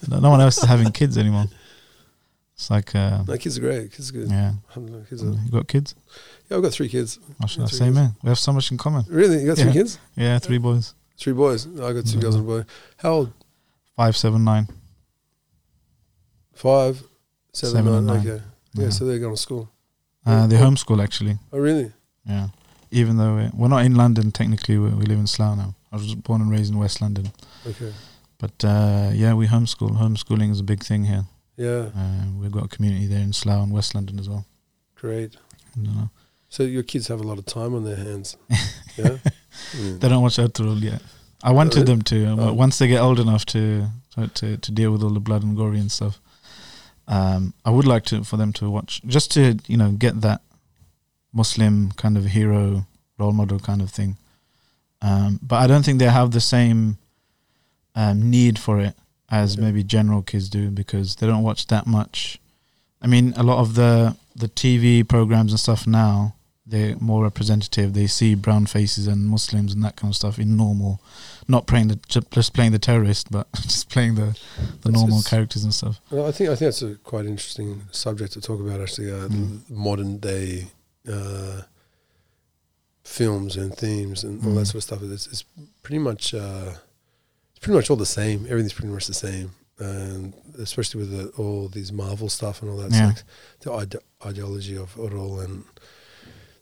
no 0.09 0.19
no 0.19 0.29
one 0.29 0.41
else 0.41 0.57
is 0.57 0.63
having 0.63 0.91
kids 0.91 1.17
anymore. 1.17 1.45
It's 2.55 2.69
like 2.69 2.95
uh, 2.95 3.23
no, 3.27 3.35
kids 3.37 3.57
are 3.57 3.61
great. 3.61 3.91
Kids 3.91 4.09
are 4.11 4.13
good. 4.13 4.29
yeah. 4.29 4.53
Kids 5.09 5.23
are, 5.23 5.27
You 5.45 5.51
got 5.51 5.67
kids? 5.67 5.95
yeah, 6.49 6.57
I've 6.57 6.63
got 6.63 6.71
three 6.71 6.87
kids. 6.87 7.19
Three 7.47 7.67
Same 7.67 7.93
kids. 7.93 7.97
here. 7.97 8.11
We 8.23 8.29
have 8.29 8.39
so 8.39 8.53
much 8.53 8.71
in 8.71 8.77
common. 8.77 9.03
Really, 9.09 9.41
you 9.41 9.47
got 9.47 9.57
three 9.57 9.67
Yeah. 9.67 9.73
kids? 9.73 9.99
Yeah, 10.15 10.39
three 10.39 10.59
boys. 10.59 10.93
Three 11.17 11.33
boys. 11.33 11.65
I 11.79 11.93
got 11.93 12.05
two 12.05 12.19
girls 12.19 12.35
and 12.35 12.43
a 12.43 12.47
boy. 12.47 12.65
How 12.97 13.11
old? 13.11 13.33
Five, 13.97 14.15
seven, 14.15 14.43
nine. 14.43 14.67
Five, 16.53 17.03
seven, 17.53 17.75
Seven 17.75 17.93
and 17.93 18.07
nine. 18.07 18.19
Okay. 18.27 18.43
Yeah, 18.73 18.83
Yeah. 18.85 18.89
so 18.89 19.05
they're 19.05 19.19
going 19.19 19.35
to 19.35 19.41
school. 19.41 19.69
Uh, 20.25 20.47
they 20.47 20.55
homeschool 20.57 21.03
actually. 21.03 21.37
Oh, 21.51 21.59
really? 21.59 21.91
Yeah. 22.25 22.47
Even 22.91 23.17
though 23.17 23.35
we're, 23.35 23.51
we're 23.53 23.67
not 23.67 23.85
in 23.85 23.95
London 23.95 24.31
technically, 24.31 24.77
we, 24.77 24.89
we 24.89 25.05
live 25.05 25.19
in 25.19 25.27
Slough 25.27 25.57
now. 25.57 25.75
I 25.91 25.95
was 25.97 26.15
born 26.15 26.41
and 26.41 26.49
raised 26.51 26.71
in 26.71 26.79
West 26.79 27.01
London. 27.01 27.31
Okay. 27.67 27.93
But 28.39 28.63
uh, 28.65 29.11
yeah, 29.13 29.33
we 29.33 29.47
homeschool. 29.47 29.97
Homeschooling 29.97 30.51
is 30.51 30.59
a 30.59 30.63
big 30.63 30.83
thing 30.83 31.05
here. 31.05 31.25
Yeah, 31.55 31.89
Uh, 31.95 32.25
we've 32.39 32.51
got 32.51 32.65
a 32.65 32.67
community 32.67 33.05
there 33.07 33.21
in 33.21 33.31
Slough 33.33 33.63
and 33.63 33.71
West 33.71 33.93
London 33.93 34.19
as 34.19 34.27
well. 34.27 34.45
great. 34.95 35.35
I 35.75 35.83
don't 35.83 35.95
know. 35.95 36.09
So 36.49 36.63
your 36.63 36.83
kids 36.83 37.07
have 37.07 37.19
a 37.19 37.23
lot 37.23 37.37
of 37.39 37.45
time 37.45 37.73
on 37.75 37.83
their 37.83 37.95
hands. 37.97 38.37
Yeah. 38.97 39.17
Mm. 39.75 39.99
They 39.99 40.07
don't 40.09 40.21
watch 40.21 40.37
Ertugrul 40.37 40.79
yet. 40.81 41.01
I 41.43 41.51
wanted 41.51 41.85
them 41.87 42.01
to. 42.03 42.25
Oh. 42.39 42.53
Once 42.53 42.77
they 42.77 42.87
get 42.87 43.01
old 43.01 43.19
enough 43.19 43.43
to, 43.47 43.87
to 44.15 44.27
to 44.27 44.57
to 44.57 44.71
deal 44.71 44.91
with 44.91 45.01
all 45.03 45.09
the 45.09 45.19
blood 45.19 45.43
and 45.43 45.55
gory 45.57 45.79
and 45.79 45.91
stuff, 45.91 46.21
um, 47.07 47.53
I 47.65 47.69
would 47.69 47.85
like 47.85 48.05
to 48.05 48.23
for 48.23 48.37
them 48.37 48.53
to 48.53 48.69
watch 48.69 49.01
just 49.05 49.31
to 49.31 49.57
you 49.67 49.77
know 49.77 49.91
get 49.91 50.21
that 50.21 50.41
Muslim 51.33 51.91
kind 51.97 52.17
of 52.17 52.25
hero 52.25 52.85
role 53.17 53.31
model 53.33 53.59
kind 53.59 53.81
of 53.81 53.89
thing. 53.89 54.17
Um, 55.01 55.39
but 55.41 55.57
I 55.57 55.67
don't 55.67 55.83
think 55.83 55.99
they 55.99 56.09
have 56.09 56.31
the 56.31 56.39
same 56.41 56.97
um, 57.95 58.29
need 58.29 58.57
for 58.57 58.79
it 58.79 58.95
as 59.29 59.53
Okay. 59.55 59.65
maybe 59.65 59.83
general 59.83 60.21
kids 60.21 60.49
do 60.49 60.69
because 60.69 61.15
they 61.15 61.27
don't 61.27 61.43
watch 61.43 61.67
that 61.67 61.85
much. 61.87 62.39
I 63.01 63.07
mean, 63.07 63.33
a 63.35 63.43
lot 63.43 63.59
of 63.59 63.75
the 63.75 64.15
the 64.35 64.47
TV 64.47 65.07
programs 65.07 65.51
and 65.51 65.59
stuff 65.59 65.85
now 65.85 66.35
they're 66.65 66.95
more 66.99 67.23
representative. 67.23 67.93
They 67.93 68.07
see 68.07 68.35
brown 68.35 68.65
faces 68.67 69.05
and 69.07 69.25
Muslims 69.27 69.73
and 69.73 69.83
that 69.83 69.95
kind 69.97 70.11
of 70.11 70.15
stuff 70.15 70.39
in 70.39 70.55
normal, 70.55 71.01
not 71.47 71.67
playing 71.67 71.89
the 71.89 71.99
just 72.29 72.53
playing 72.53 72.71
the 72.71 72.79
terrorist, 72.79 73.29
but 73.31 73.51
just 73.63 73.89
playing 73.89 74.15
the 74.15 74.37
the 74.81 74.89
It's- 74.89 74.93
normal 74.93 75.17
it's- 75.19 75.27
characters 75.29 75.63
and 75.63 75.73
stuff. 75.73 75.99
Well, 76.09 76.25
I 76.25 76.31
think 76.31 76.49
I 76.49 76.55
think 76.55 76.67
that's 76.67 76.81
a 76.81 76.95
quite 76.95 77.25
interesting 77.25 77.81
subject 77.91 78.33
to 78.33 78.41
talk 78.41 78.59
about. 78.61 78.79
Actually, 78.81 79.11
uh, 79.11 79.27
Mm. 79.27 79.69
modern 79.69 80.17
day 80.19 80.67
uh, 81.11 81.63
films 83.03 83.57
and 83.57 83.75
themes 83.75 84.23
and 84.23 84.43
all 84.45 84.53
that 84.55 84.61
Mm. 84.61 84.67
sort 84.67 84.75
of 84.75 84.83
stuff. 84.83 85.03
It's, 85.03 85.27
it's 85.27 85.43
pretty 85.81 85.99
much 85.99 86.33
uh, 86.33 86.73
it's 87.51 87.59
pretty 87.59 87.75
much 87.75 87.89
all 87.89 87.97
the 87.97 88.05
same. 88.05 88.45
Everything's 88.45 88.73
pretty 88.73 88.93
much 88.93 89.07
the 89.07 89.13
same, 89.13 89.51
and 89.79 90.33
especially 90.57 91.01
with 91.01 91.11
the, 91.11 91.27
all 91.41 91.67
these 91.67 91.91
Marvel 91.91 92.29
stuff 92.29 92.61
and 92.61 92.71
all 92.71 92.77
that. 92.77 92.91
Yeah. 92.91 93.07
Like 93.07 93.23
the 93.61 93.71
ide- 93.73 94.03
ideology 94.25 94.77
of 94.77 94.95
it 94.97 95.13
all, 95.13 95.39
and 95.41 95.65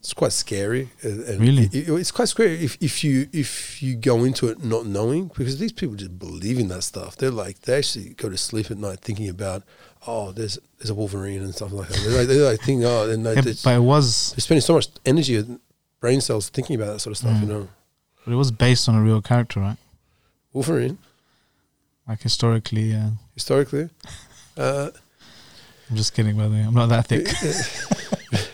it's 0.01 0.13
quite 0.13 0.31
scary. 0.33 0.89
And, 1.03 1.21
and 1.23 1.39
Really? 1.39 1.63
it- 1.65 1.75
it- 1.87 1.89
it's 1.89 2.11
quite 2.11 2.27
scary 2.27 2.63
if, 2.65 2.75
if 2.81 3.03
you 3.03 3.27
if 3.31 3.81
you 3.83 3.95
go 3.95 4.23
into 4.23 4.47
it 4.47 4.63
not 4.63 4.85
knowing 4.85 5.27
because 5.27 5.59
these 5.59 5.71
people 5.71 5.95
just 5.95 6.17
believe 6.17 6.57
in 6.59 6.67
that 6.69 6.81
stuff. 6.83 7.15
They're 7.15 7.29
like 7.31 7.61
they 7.61 7.77
actually 7.77 8.09
go 8.15 8.27
to 8.27 8.35
sleep 8.37 8.71
at 8.71 8.77
night 8.79 8.99
thinking 9.01 9.29
about 9.29 9.61
oh 10.07 10.31
there's 10.31 10.57
there's 10.79 10.89
a 10.89 10.95
Wolverine 10.95 11.41
and 11.43 11.53
stuff 11.53 11.71
like 11.71 11.87
that. 11.89 11.99
They're 11.99 12.17
like, 12.19 12.27
they're 12.27 12.49
like 12.51 12.59
thinking 12.61 12.83
oh 12.83 13.09
and 13.09 13.23
they, 13.25 13.35
Yeah, 13.35 13.41
they're, 13.41 13.53
but 13.63 13.75
it 13.75 13.83
was 13.83 14.31
they're 14.33 14.41
spending 14.41 14.61
so 14.61 14.73
much 14.73 14.87
energy 15.05 15.35
and 15.37 15.59
brain 15.99 16.19
cells 16.19 16.49
thinking 16.49 16.75
about 16.75 16.93
that 16.93 16.99
sort 16.99 17.11
of 17.11 17.17
stuff. 17.19 17.37
Mm. 17.37 17.41
You 17.41 17.47
know, 17.47 17.67
but 18.25 18.31
it 18.33 18.37
was 18.37 18.51
based 18.51 18.89
on 18.89 18.95
a 18.95 19.01
real 19.03 19.21
character, 19.21 19.59
right? 19.59 19.77
Wolverine 20.51 20.97
Like 22.07 22.21
historically. 22.23 22.93
Uh, 22.95 23.11
historically. 23.35 23.89
Uh, 24.57 24.89
I'm 25.91 25.95
just 25.97 26.13
kidding, 26.15 26.35
by 26.37 26.45
the 26.47 26.53
way. 26.55 26.61
I'm 26.61 26.73
not 26.73 26.87
that 26.89 27.05
thick. 27.07 27.27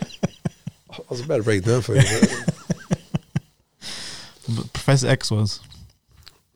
I 0.99 1.03
was 1.10 1.21
about 1.21 1.38
to 1.38 1.43
break 1.43 1.63
down 1.63 1.81
for 1.81 1.95
you. 1.95 2.01
but- 2.01 2.99
but 4.55 4.73
Professor 4.73 5.07
X 5.07 5.29
was. 5.31 5.60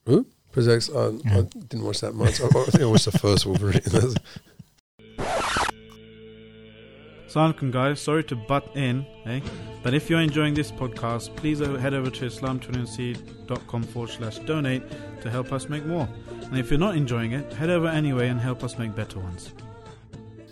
Who? 0.06 0.26
Professor 0.52 0.76
X, 0.76 0.90
I, 0.90 1.10
Yeah. 1.10 1.38
I 1.40 1.42
didn't 1.44 1.84
watch 1.84 2.02
that 2.02 2.14
much. 2.16 2.42
I, 2.42 2.46
I 2.46 2.50
think 2.66 2.82
I 2.84 2.86
watched 2.86 3.06
the 3.06 3.18
first 3.18 3.46
Wolverine. 3.46 3.82
Assalamualaikum 7.32 7.72
guys, 7.72 8.02
sorry 8.02 8.24
to 8.26 8.36
butt 8.36 8.68
in, 8.76 9.06
eh? 9.26 9.40
But 9.84 9.94
if 9.94 10.10
you're 10.10 10.20
enjoying 10.20 10.54
this 10.54 10.70
podcast, 10.70 11.34
please 11.38 11.62
uh, 11.62 11.76
head 11.78 11.94
over 11.94 12.10
to 12.10 12.26
islam21c.com 12.28 13.84
forward 13.84 14.10
slash 14.12 14.40
donate 14.40 14.84
to 15.22 15.30
help 15.30 15.54
us 15.54 15.70
make 15.70 15.86
more. 15.86 16.10
And 16.52 16.58
if 16.60 16.70
you're 16.70 16.80
not 16.80 16.98
enjoying 16.98 17.32
it, 17.32 17.54
head 17.54 17.70
over 17.70 17.88
anyway 17.88 18.28
and 18.28 18.38
help 18.40 18.66
us 18.66 18.78
make 18.78 18.94
better 18.96 19.20
ones. 19.20 19.54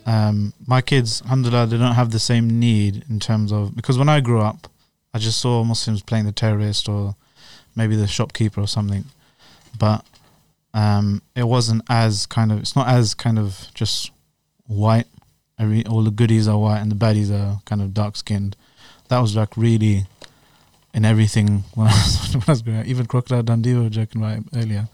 Um, 0.10 0.54
my 0.66 0.82
kids, 0.82 1.22
alhamdulillah, 1.22 1.68
they 1.68 1.78
don't 1.78 1.94
have 1.94 2.10
the 2.10 2.20
same 2.20 2.60
need 2.60 3.06
in 3.12 3.20
terms 3.20 3.52
of 3.52 3.76
because 3.76 3.96
when 3.96 4.10
I 4.10 4.22
grew 4.22 4.42
up, 4.42 4.68
I 5.14 5.20
just 5.20 5.40
saw 5.40 5.64
Muslims 5.64 6.02
playing 6.02 6.26
the 6.26 6.32
terrorist 6.32 6.90
or 6.90 7.16
maybe 7.76 7.96
the 7.96 8.08
shopkeeper 8.08 8.60
or 8.60 8.68
something, 8.68 9.06
but 9.78 10.04
um, 10.74 11.22
it 11.36 11.44
wasn't 11.44 11.84
as 11.90 12.26
kind 12.26 12.52
of 12.52 12.58
it's 12.58 12.76
not 12.76 12.88
as 12.88 13.14
kind 13.14 13.38
of 13.38 13.68
just 13.76 14.10
white 14.66 15.06
every 15.60 15.86
all 15.86 16.04
the 16.04 16.10
goodies 16.10 16.48
are 16.48 16.58
white 16.58 16.80
and 16.80 16.92
the 16.92 16.96
baddies 16.96 17.30
are 17.32 17.62
kind 17.66 17.80
of 17.80 17.94
dark 17.94 18.16
skinned. 18.16 18.56
That 19.10 19.20
was 19.20 19.36
like 19.36 19.56
really 19.56 20.08
in 20.92 21.06
everything 21.06 21.66
when 21.76 21.86
I 21.88 21.92
was, 21.92 22.34
when 22.34 22.44
I 22.48 22.52
was 22.52 22.62
growing 22.64 22.80
up. 22.80 22.88
Even 22.88 23.06
Crocodile 23.06 23.44
Dundee 23.44 23.76
we 23.76 23.84
were 23.84 23.90
joking 23.90 24.24
about 24.24 24.40
earlier. 24.56 24.88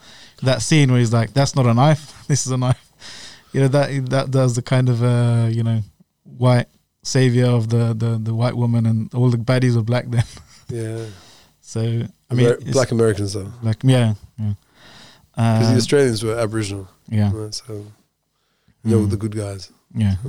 That 0.43 0.61
scene 0.61 0.91
where 0.91 0.99
he's 0.99 1.13
like, 1.13 1.31
"That's 1.31 1.55
not 1.55 1.65
a 1.65 1.73
knife. 1.73 2.11
This 2.27 2.45
is 2.45 2.51
a 2.51 2.57
knife." 2.57 2.91
You 3.55 3.61
know 3.61 3.69
that 3.69 3.87
that 4.33 4.41
was 4.47 4.55
the 4.59 4.61
kind 4.73 4.89
of 4.89 4.97
uh, 5.01 5.47
you 5.57 5.63
know 5.63 5.79
white 6.45 6.67
savior 7.03 7.45
of 7.57 7.69
the, 7.69 7.93
the 7.95 8.11
the 8.27 8.33
white 8.41 8.55
woman 8.63 8.85
and 8.85 8.97
all 9.13 9.29
the 9.29 9.37
baddies 9.49 9.75
were 9.77 9.83
black 9.91 10.05
then. 10.15 10.27
yeah, 10.67 11.05
So 11.61 11.79
I 12.29 12.33
mean, 12.35 12.51
black 12.77 12.91
Americans 12.91 13.31
though, 13.33 13.49
like 13.63 13.79
yeah, 13.83 14.13
yeah. 14.37 14.53
because 15.35 15.67
Uh, 15.69 15.71
the 15.71 15.77
Australians 15.83 16.19
were 16.25 16.35
Aboriginal, 16.45 16.85
yeah. 17.07 17.31
right? 17.33 17.53
so 17.53 17.85
they 18.83 18.95
were 18.95 19.07
Mm. 19.07 19.13
the 19.15 19.17
good 19.23 19.35
guys. 19.43 19.71
Yeah. 20.03 20.15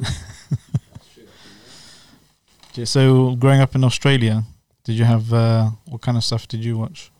So 2.85 3.35
growing 3.37 3.61
up 3.63 3.75
in 3.75 3.83
Australia, 3.85 4.45
did 4.85 4.97
you 5.01 5.05
have 5.05 5.33
uh, 5.33 5.71
what 5.87 6.03
kind 6.03 6.17
of 6.19 6.25
stuff 6.25 6.47
did 6.47 6.63
you 6.65 6.77
watch? 6.79 7.11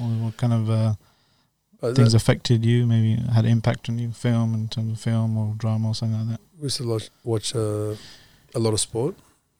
Or 0.00 0.06
what 0.24 0.36
kind 0.36 0.52
of 0.52 0.64
Uh, 1.80 1.94
things 1.94 2.12
that- 2.12 2.16
affected 2.22 2.64
you? 2.64 2.86
Maybe 2.86 3.14
had 3.32 3.44
impact 3.46 3.88
on 3.88 3.98
you, 3.98 4.10
film 4.12 4.54
in 4.54 4.68
terms 4.68 4.92
of 4.92 5.00
film 5.00 5.36
or 5.36 5.54
drama 5.56 5.88
or 5.88 5.94
something 5.94 6.18
like 6.18 6.28
that. 6.30 6.40
we 6.58 6.64
used 6.64 6.78
to 6.78 6.88
watch, 6.88 7.10
watch 7.24 7.54
uh, 7.54 7.94
a 8.54 8.58
lot 8.58 8.72
of 8.74 8.80
sport, 8.80 9.14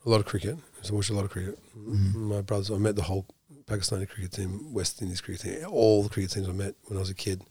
a 0.04 0.08
lot 0.10 0.18
of 0.20 0.26
cricket. 0.26 0.56
We 0.56 0.78
used 0.78 0.88
to 0.88 0.94
watch 0.94 1.10
a 1.10 1.14
lot 1.14 1.24
of 1.24 1.30
cricket. 1.30 1.58
Mhm. 1.76 2.14
My 2.14 2.40
brothers, 2.40 2.70
I 2.70 2.78
met 2.78 2.96
the 2.96 3.02
whole 3.02 3.24
Pakistani 3.66 4.08
cricket 4.08 4.32
team, 4.32 4.72
West 4.72 5.00
Indies 5.02 5.20
cricket 5.20 5.42
team, 5.42 5.68
all 5.70 6.02
the 6.02 6.08
cricket 6.08 6.30
teams 6.32 6.48
I 6.48 6.52
met 6.52 6.74
when 6.86 6.96
I 6.96 7.00
was 7.00 7.10
a 7.10 7.14
kid, 7.14 7.42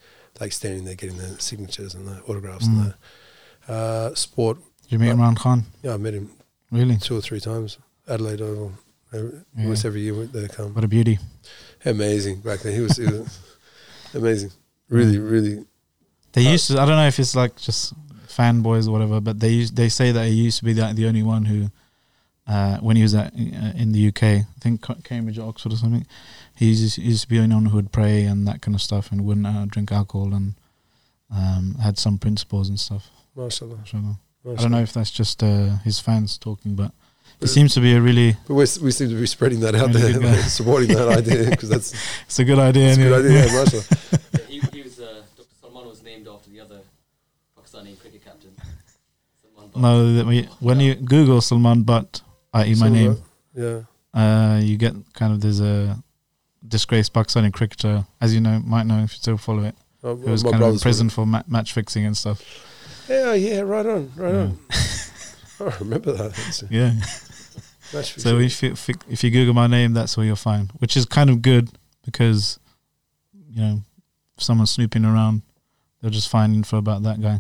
like 0.41 0.51
standing 0.51 0.83
there 0.83 0.95
getting 0.95 1.17
their 1.17 1.37
signatures 1.39 1.93
and 1.95 2.07
their 2.07 2.21
autographs 2.27 2.67
Mm. 2.67 2.71
and 2.73 2.93
that. 3.67 3.73
Uh, 3.73 4.15
sport, 4.15 4.57
Did 4.83 4.91
you 4.93 4.99
meet 4.99 5.09
Uh, 5.11 5.15
Imran 5.15 5.35
Khan? 5.37 5.65
yeah, 5.83 5.93
I 5.93 5.97
met 5.97 6.13
him 6.13 6.29
Really? 6.71 6.97
two 6.97 7.15
or 7.17 7.21
three 7.21 7.39
times. 7.39 7.77
Adelaide 8.07 8.41
Oval, 8.41 8.71
every, 9.13 9.31
Yeah. 9.55 9.63
almost 9.63 9.85
every 9.85 10.01
year 10.01 10.25
they 10.25 10.47
come. 10.47 10.73
What 10.73 10.83
a 10.83 10.87
beauty. 10.87 11.19
Amazing 11.85 12.39
back 12.41 12.61
then. 12.61 12.73
He 12.73 12.81
was, 12.81 12.97
he 12.97 13.05
was 13.05 13.27
amazing. 14.13 14.51
Really, 14.89 15.17
really. 15.17 15.65
They 16.33 16.47
Uh, 16.47 16.51
used 16.51 16.67
to. 16.67 16.73
I 16.79 16.85
don't 16.85 16.95
know 16.97 17.07
if 17.07 17.19
it's 17.19 17.35
like 17.35 17.55
just 17.57 17.93
fanboys 18.27 18.87
or 18.87 18.91
whatever, 18.91 19.19
but 19.19 19.39
they 19.39 19.49
used, 19.51 19.75
they 19.75 19.89
say 19.89 20.11
that 20.11 20.27
he 20.27 20.33
used 20.33 20.59
to 20.59 20.65
be 20.65 20.73
the, 20.73 20.91
the 20.93 21.07
only 21.07 21.23
one 21.23 21.45
who, 21.45 21.69
uh, 22.47 22.77
when 22.77 22.95
he 22.95 23.01
was 23.03 23.15
at, 23.15 23.33
uh, 23.33 23.73
in 23.75 23.91
the 23.91 24.07
UK, 24.09 24.23
I 24.23 24.45
think 24.61 24.85
Cambridge 25.03 25.39
or 25.39 25.49
Oxford 25.49 25.73
or 25.73 25.77
something, 25.77 26.05
he 26.55 26.67
used, 26.69 26.95
he 26.97 27.03
used 27.03 27.23
to 27.23 27.27
be 27.29 27.37
the 27.37 27.43
only 27.43 27.55
one 27.55 27.65
who 27.65 27.75
would 27.77 27.91
pray 27.91 28.23
and 28.23 28.47
that 28.47 28.61
kind 28.61 28.75
of 28.75 28.81
stuff 28.81 29.11
and 29.11 29.25
wouldn't 29.25 29.47
uh, 29.47 29.65
drink 29.65 29.91
alcohol 29.91 30.33
and 30.33 30.53
um, 31.35 31.75
had 31.81 31.97
some 31.97 32.17
principles 32.17 32.69
and 32.69 32.79
stuff. 32.79 33.09
Mashallah. 33.35 33.79
So, 33.85 33.97
I 34.49 34.55
don't 34.55 34.71
know 34.71 34.81
if 34.81 34.93
that's 34.93 35.11
just 35.11 35.43
uh, 35.43 35.77
his 35.83 35.99
fans 35.99 36.37
talking, 36.37 36.75
but 36.75 36.91
he 36.91 37.33
But- 37.41 37.49
seems 37.49 37.73
to 37.73 37.81
be 37.81 37.93
a 37.93 38.01
really. 38.01 38.37
But 38.47 38.53
we 38.53 38.65
seem 38.67 39.09
to 39.09 39.19
be 39.19 39.25
spreading 39.27 39.59
that 39.61 39.75
out 39.75 39.93
Really 39.93 40.13
there, 40.13 40.43
supporting 40.59 40.89
that 40.95 41.07
idea 41.09 41.49
because 41.49 41.69
that's, 41.69 41.93
It's 42.27 42.39
a 42.39 42.45
good 42.45 42.59
idea. 42.59 42.85
that's 42.95 42.97
a 42.99 43.01
good 43.01 43.25
idea. 43.25 43.45
Yeah, 43.45 43.53
mashallah. 43.63 43.83
Yeah, 43.91 44.39
he, 44.47 44.59
he 44.77 44.81
was, 44.83 44.99
uh, 44.99 45.21
Dr. 45.35 45.49
Salman 45.61 45.87
was 45.87 46.01
named 46.01 46.27
after 46.27 46.49
the 46.49 46.61
other 46.61 46.79
Pakistani 47.59 47.99
cricket 47.99 48.23
captain. 48.23 48.51
No, 49.79 50.13
that 50.13 50.25
we, 50.25 50.43
when 50.59 50.79
you 50.79 50.95
Google 50.95 51.41
Salman 51.41 51.83
Butt, 51.83 52.21
i.e. 52.53 52.75
my 52.75 52.89
name, 52.89 53.17
Yeah. 53.55 53.81
uh, 54.13 54.59
you 54.61 54.77
get 54.77 54.93
kind 55.13 55.33
of 55.33 55.41
there's 55.41 55.59
a 55.61 56.01
disgraced 56.67 57.13
Pakistani 57.13 57.51
cricketer, 57.53 58.05
as 58.21 58.33
you 58.33 58.41
know, 58.41 58.59
might 58.65 58.85
know 58.85 58.97
if 59.03 59.13
you 59.13 59.17
still 59.17 59.37
follow 59.37 59.63
it, 59.63 59.75
Uh, 60.03 60.15
who 60.15 60.31
was 60.31 60.43
kind 60.43 60.61
of 60.63 60.73
in 60.73 60.79
prison 60.79 61.09
for 61.09 61.25
ma- 61.25 61.43
match 61.47 61.73
fixing 61.73 62.05
and 62.05 62.15
stuff. 62.17 62.41
Yeah, 63.09 63.33
yeah, 63.33 63.61
right 63.61 63.85
on, 63.85 64.11
right 64.15 64.33
Yeah. 64.33 64.39
on. 64.41 64.59
Oh, 65.59 65.69
I 65.73 65.77
remember 65.79 66.11
that. 66.13 66.63
Yeah. 66.69 66.93
So 68.03 68.37
if 68.37 68.61
you 68.61 68.71
if 68.73 68.89
you- 68.89 68.95
if 69.09 69.23
you 69.23 69.31
Google 69.31 69.53
my 69.53 69.65
name, 69.67 69.93
that's 69.93 70.17
where 70.17 70.25
you'll 70.25 70.35
find, 70.35 70.69
which 70.79 70.97
is 70.97 71.05
kind 71.05 71.29
of 71.29 71.41
good 71.41 71.69
because 72.03 72.59
you 73.49 73.61
know 73.61 73.81
if 74.37 74.43
someone's 74.43 74.71
snooping 74.71 75.05
around, 75.05 75.41
they'll 76.01 76.11
just 76.11 76.27
find 76.27 76.53
info 76.53 76.77
about 76.79 77.03
that 77.03 77.21
guy. 77.21 77.39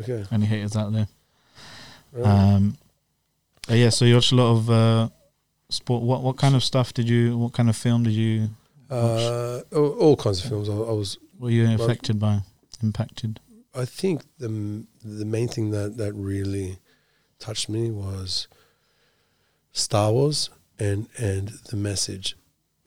okay. 0.00 0.24
Any 0.32 0.46
haters 0.46 0.74
out 0.76 0.92
there? 0.92 1.06
Right. 2.14 2.26
Um, 2.26 2.76
yeah, 3.68 3.90
so 3.90 4.04
you 4.04 4.14
watch 4.14 4.32
a 4.32 4.36
lot 4.36 4.52
of 4.52 4.70
uh, 4.70 5.08
sport. 5.68 6.02
What 6.02 6.22
what 6.22 6.36
kind 6.36 6.54
of 6.54 6.62
stuff 6.62 6.92
did 6.94 7.08
you? 7.08 7.36
What 7.36 7.52
kind 7.52 7.68
of 7.68 7.76
film 7.76 8.04
did 8.04 8.12
you? 8.12 8.48
uh, 8.90 9.60
all, 9.74 9.90
all 9.98 10.16
kinds 10.16 10.42
of 10.42 10.48
films. 10.48 10.68
I, 10.68 10.72
I 10.72 10.92
was. 10.92 11.18
Were 11.38 11.50
you 11.50 11.72
affected 11.74 12.18
by? 12.18 12.40
Impacted? 12.82 13.40
I 13.74 13.84
think 13.84 14.22
the 14.38 14.84
the 15.04 15.24
main 15.24 15.48
thing 15.48 15.70
that 15.70 15.96
that 15.96 16.12
really 16.12 16.78
touched 17.38 17.68
me 17.68 17.90
was 17.90 18.46
Star 19.72 20.12
Wars 20.12 20.50
and 20.78 21.08
and 21.16 21.48
the 21.70 21.76
message. 21.76 22.36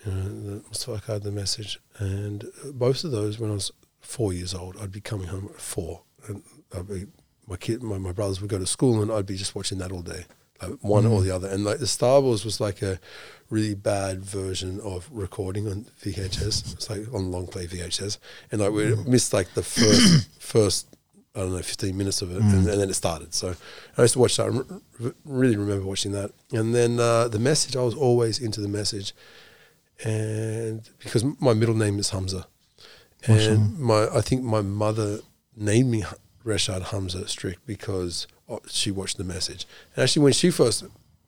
You 0.05 0.11
know, 0.11 0.23
the 0.23 0.63
Mustafa 0.67 1.19
the 1.19 1.31
message, 1.31 1.79
and 1.97 2.45
both 2.73 3.03
of 3.03 3.11
those 3.11 3.39
when 3.39 3.51
I 3.51 3.55
was 3.55 3.71
four 3.99 4.31
years 4.31 4.53
old, 4.53 4.77
I'd 4.77 4.91
be 4.91 5.01
coming 5.01 5.27
home 5.27 5.49
at 5.53 5.59
four, 5.59 6.03
and 6.27 6.43
I'd 6.75 6.87
be 6.87 7.07
my 7.47 7.55
kid, 7.57 7.81
my, 7.81 7.97
my 7.97 8.11
brothers 8.11 8.41
would 8.41 8.49
go 8.49 8.59
to 8.59 8.67
school, 8.67 9.01
and 9.01 9.11
I'd 9.11 9.25
be 9.25 9.37
just 9.37 9.55
watching 9.55 9.77
that 9.79 9.91
all 9.91 10.01
day, 10.01 10.25
like 10.61 10.73
one 10.81 11.05
or 11.05 11.21
Mm. 11.21 11.23
the 11.25 11.31
other. 11.35 11.47
And 11.47 11.63
like 11.63 11.79
the 11.79 11.87
Star 11.87 12.19
Wars 12.21 12.43
was 12.45 12.59
like 12.59 12.81
a 12.81 12.99
really 13.49 13.73
bad 13.75 14.23
version 14.25 14.79
of 14.81 15.07
recording 15.11 15.67
on 15.67 15.85
VHS. 16.03 16.73
It's 16.73 16.89
like 16.89 17.11
on 17.13 17.31
long 17.31 17.47
play 17.47 17.65
VHS, 17.67 18.17
and 18.51 18.61
like 18.61 18.71
we 18.71 18.93
missed 19.05 19.31
like 19.33 19.53
the 19.53 19.63
first 19.63 20.29
first 20.39 20.87
I 21.35 21.41
don't 21.41 21.51
know 21.53 21.61
fifteen 21.61 21.95
minutes 21.95 22.21
of 22.23 22.31
it, 22.31 22.37
and, 22.41 22.51
Mm. 22.65 22.71
and 22.71 22.81
then 22.81 22.89
it 22.89 22.95
started. 22.95 23.33
So 23.33 23.55
I 23.97 24.01
used 24.01 24.13
to 24.13 24.19
watch 24.19 24.35
that. 24.37 24.43
I 24.43 24.47
re- 24.47 24.63
re- 24.99 25.11
really 25.23 25.55
remember 25.55 25.85
watching 25.85 26.11
that, 26.13 26.31
and 26.51 26.73
then 26.75 26.99
uh, 26.99 27.27
the 27.29 27.39
message. 27.39 27.75
I 27.77 27.81
was 27.83 27.93
always 27.95 28.39
into 28.39 28.59
the 28.59 28.67
message, 28.67 29.13
and 30.03 30.81
because 30.99 31.23
my 31.39 31.53
middle 31.53 31.75
name 31.75 31.99
is 31.99 32.09
Hamza, 32.09 32.47
and 33.27 33.77
my 33.79 34.07
I 34.13 34.21
think 34.21 34.43
my 34.43 34.61
mother 34.61 35.19
named 35.55 35.89
me 35.89 36.03
Rashad 36.47 36.81
Hamza 36.91 37.19
Strik 37.25 37.57
because 37.65 38.25
uh, 38.49 38.57
she 38.67 38.89
watched 38.91 39.17
the 39.17 39.23
message. 39.35 39.65
And 39.95 40.03
actually, 40.03 40.23
when 40.23 40.33
she 40.33 40.49
first 40.49 40.85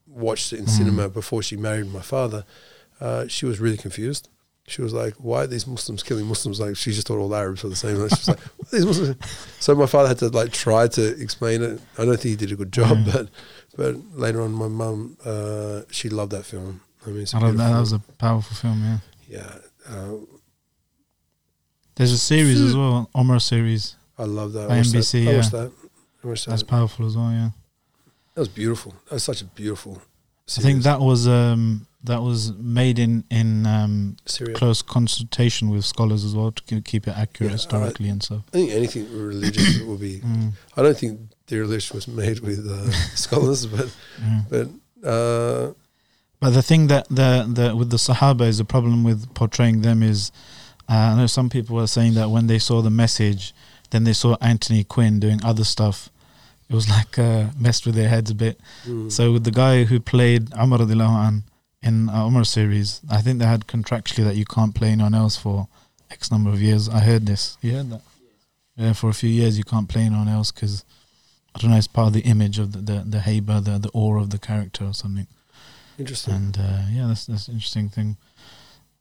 watched 0.08 0.53
it 0.53 0.60
in 0.60 0.65
Mm. 0.65 0.69
cinema 0.77 1.10
before 1.10 1.41
she 1.43 1.55
married 1.58 1.91
my 1.93 2.01
father, 2.01 2.45
uh, 3.01 3.27
she 3.27 3.45
was 3.45 3.60
really 3.60 3.77
confused. 3.77 4.29
She 4.67 4.82
was 4.82 4.93
like, 4.93 5.13
"Why 5.15 5.39
are 5.43 5.47
these 5.47 5.65
Muslims 5.67 6.03
killing 6.03 6.25
Muslims?" 6.27 6.60
Like 6.60 6.77
she 6.77 6.91
just 6.91 7.08
thought 7.08 7.17
all 7.19 7.34
Arabs 7.36 7.63
were 7.63 7.69
the 7.69 7.75
same. 7.75 7.97
Like, 7.97 8.12
she 8.12 8.17
was 8.21 8.27
like, 8.29 8.39
"What 8.58 8.67
are 8.67 8.75
these 8.77 8.86
Muslims?" 8.86 9.15
So 9.60 9.75
my 9.75 9.86
father 9.88 10.08
had 10.10 10.19
to 10.19 10.29
like 10.29 10.51
try 10.51 10.88
to 10.88 11.03
explain 11.25 11.62
it. 11.63 11.82
I 11.97 12.05
don't 12.05 12.19
think 12.19 12.32
he 12.34 12.36
did 12.36 12.51
a 12.51 12.55
good 12.55 12.71
job, 12.71 12.97
Mm. 12.97 13.12
but 13.13 13.25
but 13.75 13.95
later 14.23 14.41
on, 14.41 14.51
my 14.53 14.67
mum 14.67 15.17
uh, 15.25 15.82
she 15.91 16.08
loved 16.10 16.32
that 16.32 16.45
film. 16.45 16.82
I 17.05 17.10
mean, 17.10 17.25
I 17.34 17.39
love 17.39 17.58
that. 17.58 17.69
That 17.73 17.79
was 17.79 17.93
a 17.93 17.99
powerful 18.17 18.55
film. 18.55 18.79
Yeah. 18.84 18.99
yeah. 19.38 19.55
Uh, 19.95 20.17
There's 21.95 22.12
a 22.12 22.17
series 22.17 22.62
as 22.62 22.75
well, 22.75 23.10
Omar 23.15 23.39
series. 23.39 23.95
I 24.19 24.25
love 24.25 24.53
that. 24.53 24.69
I 24.69 24.79
NBC, 24.79 25.25
that. 25.25 25.32
I 25.32 25.34
yeah. 25.34 25.41
that. 25.41 25.71
I 26.23 26.27
that. 26.27 26.45
That's 26.47 26.63
powerful 26.63 27.05
as 27.08 27.15
well. 27.15 27.32
Yeah. 27.32 27.49
That 28.36 28.41
was 28.41 28.49
beautiful. 28.49 28.93
That 29.05 29.13
was 29.13 29.23
such 29.23 29.41
a 29.41 29.45
beautiful. 29.45 30.01
I 30.58 30.62
think 30.62 30.84
that 30.84 30.99
was 30.99 31.27
um 31.27 31.88
that 32.03 32.21
was 32.21 32.53
made 32.53 32.97
in 32.99 33.23
in 33.29 33.65
um 33.65 34.17
close 34.55 34.82
consultation 34.82 35.69
with 35.69 35.86
scholars 35.86 36.23
as 36.25 36.36
well 36.36 36.51
to 36.51 36.82
keep- 36.82 37.08
it 37.08 37.15
accurate 37.17 37.51
Yeah, 37.51 37.58
historically 37.58 38.10
and 38.10 38.23
stuff. 38.23 38.41
I 38.47 38.58
think 38.58 38.71
anything 38.71 39.03
religious 39.12 39.79
will 39.88 39.97
be. 39.97 40.19
Mm, 40.19 40.53
I 40.75 40.82
don't 40.82 40.97
think 40.97 41.19
Dirilish 41.47 41.93
was 41.93 42.08
made 42.08 42.39
with 42.39 42.67
uh, 42.67 42.91
scholars, 43.15 43.65
but 43.65 43.93
yeah. 44.21 44.41
but 44.49 44.67
uh, 45.08 45.73
But 46.39 46.51
the 46.51 46.62
thing 46.63 46.88
that 46.88 47.08
the 47.10 47.45
the 47.58 47.75
with 47.75 47.89
the 47.89 47.97
Sahaba 47.97 48.47
is 48.47 48.58
the 48.58 48.65
problem 48.65 49.03
with 49.03 49.34
portraying 49.34 49.82
them 49.82 50.01
is, 50.01 50.32
uh, 50.89 50.93
I 50.93 51.15
know 51.15 51.27
some 51.27 51.49
people 51.49 51.75
were 51.75 51.88
saying 51.88 52.13
that 52.15 52.29
when 52.29 52.47
they 52.47 52.60
saw 52.60 52.82
the 52.82 52.89
message, 52.89 53.53
then 53.91 54.04
they 54.04 54.13
saw 54.13 54.36
Anthony 54.41 54.84
Quinn 54.84 55.19
doing 55.19 55.39
other 55.43 55.63
stuff. 55.63 56.10
It 56.69 56.75
was 56.75 56.88
like 56.97 57.17
uh, 57.19 57.47
messed 57.58 57.86
with 57.86 57.95
their 57.95 58.10
heads 58.10 58.32
a 58.32 58.36
bit. 58.36 58.60
mm, 58.86 59.12
So 59.12 59.32
with 59.34 59.43
the 59.43 59.52
guy 59.52 59.84
who 59.86 59.99
played 59.99 60.54
Umar 60.58 60.82
an 60.82 61.43
in 61.82 62.10
uh, 62.10 62.25
Umar 62.28 62.43
series, 62.43 63.02
I 63.10 63.21
think 63.21 63.39
they 63.39 63.45
had 63.45 63.65
contractually 63.67 64.25
that 64.25 64.36
you 64.36 64.45
can't 64.45 64.75
play 64.75 64.89
anyone 64.89 65.15
else 65.15 65.38
for 65.38 65.67
X 66.12 66.32
number 66.32 66.49
of 66.49 66.62
years. 66.62 66.89
I 66.89 66.99
heard 66.99 67.25
this. 67.25 67.58
You 67.62 67.71
heard 67.73 67.89
that? 67.91 68.02
Yeah, 68.75 68.93
for 68.93 69.10
a 69.10 69.13
few 69.13 69.30
years 69.30 69.58
you 69.58 69.63
can't 69.63 69.89
play 69.89 70.04
anyone 70.04 70.28
else 70.30 70.52
because 70.52 70.84
I 71.56 71.60
don't 71.60 71.71
know. 71.71 71.78
It's 71.78 71.88
part 71.88 72.08
of 72.08 72.13
the 72.13 72.21
image 72.21 72.60
of 72.60 72.71
the 72.73 72.80
the, 72.80 73.04
the 73.06 73.17
haiba, 73.19 73.63
the 73.63 73.78
the 73.78 73.89
aura 73.93 74.21
of 74.21 74.30
the 74.30 74.38
character 74.39 74.86
or 74.86 74.93
something. 74.93 75.28
interesting. 75.97 76.34
And 76.34 76.58
uh, 76.58 76.84
yeah, 76.91 77.08
that's 77.08 77.25
that's 77.25 77.47
an 77.47 77.56
interesting 77.56 77.89
thing. 77.89 78.17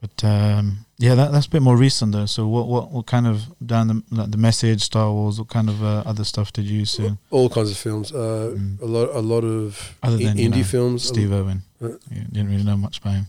But 0.00 0.22
um, 0.24 0.87
yeah, 0.98 1.16
that, 1.16 1.32
that's 1.32 1.46
a 1.46 1.50
bit 1.50 1.62
more 1.62 1.76
recent 1.76 2.12
though. 2.12 2.26
So 2.26 2.46
what 2.46 2.68
what, 2.68 2.90
what 2.92 3.06
kind 3.06 3.26
of 3.26 3.42
down 3.66 3.88
the 3.88 4.02
like 4.11 4.30
the 4.30 4.38
message, 4.38 4.82
Star 4.82 5.11
Wars, 5.12 5.38
what 5.40 5.48
kind 5.48 5.68
of 5.68 5.82
uh, 5.82 6.02
other 6.06 6.22
stuff 6.24 6.52
did 6.52 6.66
you 6.66 6.84
see? 6.84 7.11
All 7.30 7.48
kinds 7.48 7.70
of 7.70 7.76
films. 7.76 8.12
Uh, 8.12 8.54
Mm. 8.56 8.80
A 8.80 8.84
lot 8.87 9.08
a 9.14 9.20
lot 9.20 9.44
of 9.44 9.96
Other 10.02 10.16
than, 10.18 10.38
you 10.38 10.48
indie 10.50 10.58
know, 10.58 10.62
films. 10.64 11.02
Steve 11.02 11.32
Irwin. 11.32 11.62
Uh, 11.82 11.88
You 12.11 12.22
didn't 12.30 12.48
really 12.50 12.62
know 12.64 12.76
much 12.76 12.98
about 12.98 13.14
him. 13.14 13.26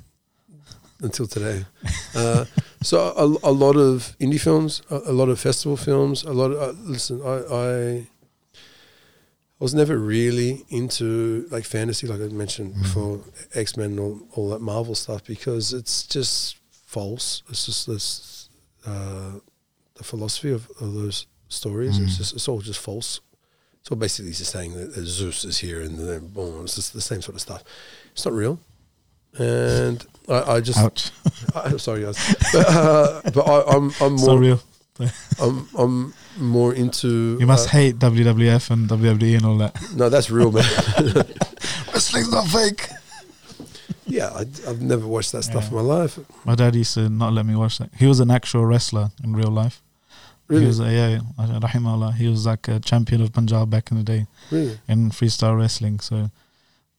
until 1.01 1.25
today. 1.27 1.65
uh, 2.15 2.45
so 2.83 2.97
a, 3.17 3.25
a 3.49 3.53
lot 3.53 3.75
of 3.77 4.15
indie 4.19 4.39
films, 4.39 4.81
a, 4.91 4.97
a 5.07 5.13
lot 5.13 5.29
of 5.29 5.39
festival 5.39 5.77
films, 5.77 6.23
a 6.23 6.33
lot 6.33 6.51
of 6.51 6.57
uh, 6.61 6.73
listen. 6.83 7.21
I, 7.23 7.35
I 7.65 8.07
I 9.59 9.63
was 9.63 9.73
never 9.73 9.97
really 9.97 10.63
into 10.69 11.47
like 11.51 11.65
fantasy, 11.65 12.05
like 12.07 12.21
I 12.21 12.27
mentioned 12.27 12.75
Mhm. 12.75 12.81
before, 12.83 13.19
X 13.55 13.75
Men 13.75 13.91
and 13.91 13.99
all, 13.99 14.19
all 14.35 14.49
that 14.51 14.61
Marvel 14.61 14.95
stuff 14.95 15.23
because 15.25 15.73
it's 15.73 16.03
just 16.15 16.55
false. 16.89 17.43
It's 17.49 17.65
just 17.67 17.85
this 17.87 18.49
uh, 18.85 19.33
the 19.95 20.03
philosophy 20.03 20.51
of, 20.51 20.67
of 20.81 20.93
those 20.93 21.27
stories. 21.49 21.99
It's 21.99 22.13
Mhm. 22.13 22.17
just 22.17 22.33
it's 22.35 22.47
all 22.47 22.61
just 22.61 22.79
false. 22.79 23.21
So 23.83 23.95
basically, 23.95 24.29
he's 24.31 24.39
just 24.39 24.51
saying 24.51 24.73
that 24.75 24.93
Zeus 25.05 25.45
is 25.45 25.57
here 25.59 25.81
and 25.81 25.97
then 25.99 26.27
boom, 26.27 26.63
it's 26.65 26.75
just 26.75 26.93
the 26.93 27.01
same 27.01 27.21
sort 27.21 27.35
of 27.35 27.41
stuff. 27.41 27.63
It's 28.13 28.25
not 28.25 28.33
real, 28.33 28.59
and 29.37 30.05
I, 30.27 30.55
I 30.55 30.61
just 30.61 30.79
Ouch. 30.79 31.11
I'm 31.55 31.79
sorry, 31.79 32.01
guys, 32.03 32.17
but, 32.53 32.65
uh, 32.67 33.21
but 33.33 33.43
I, 33.47 33.57
I'm 33.75 33.85
I'm 34.01 34.17
so 34.17 34.25
more 34.31 34.39
real. 34.39 34.59
I'm 35.41 35.67
I'm 35.77 36.13
more 36.37 36.73
into. 36.73 37.37
You 37.39 37.47
must 37.47 37.67
uh, 37.69 37.77
hate 37.77 37.99
WWF 37.99 38.69
and 38.71 38.89
WWE 38.89 39.37
and 39.37 39.45
all 39.45 39.57
that. 39.59 39.73
No, 39.95 40.09
that's 40.09 40.29
real, 40.29 40.51
man. 40.51 40.65
Wrestling's 41.93 42.31
not 42.31 42.47
fake. 42.47 42.83
Yeah, 44.09 44.29
I, 44.33 44.41
I've 44.67 44.81
never 44.81 45.05
watched 45.07 45.31
that 45.31 45.43
stuff 45.43 45.63
Yeah. 45.63 45.69
in 45.69 45.75
my 45.75 45.81
life. 45.81 46.19
My 46.45 46.55
dad 46.55 46.75
used 46.75 46.93
to 46.95 47.09
not 47.09 47.33
let 47.33 47.45
me 47.45 47.55
watch 47.55 47.77
that. 47.77 47.89
He 47.97 48.05
was 48.07 48.19
an 48.19 48.29
actual 48.31 48.65
wrestler 48.65 49.11
in 49.23 49.35
real 49.35 49.51
life. 49.51 49.81
Really, 50.47 50.61
He 50.63 50.67
was, 50.67 50.79
a, 50.79 50.91
yeah, 50.91 51.19
rahimahullah. 51.37 52.15
He 52.15 52.27
was 52.27 52.45
like 52.45 52.67
a 52.67 52.79
champion 52.79 53.21
of 53.21 53.31
Punjab 53.31 53.69
back 53.69 53.91
in 53.91 53.97
the 53.97 54.03
day 54.03 54.25
really. 54.51 54.79
in 54.87 55.11
freestyle 55.11 55.55
wrestling. 55.57 55.99
So 55.99 56.31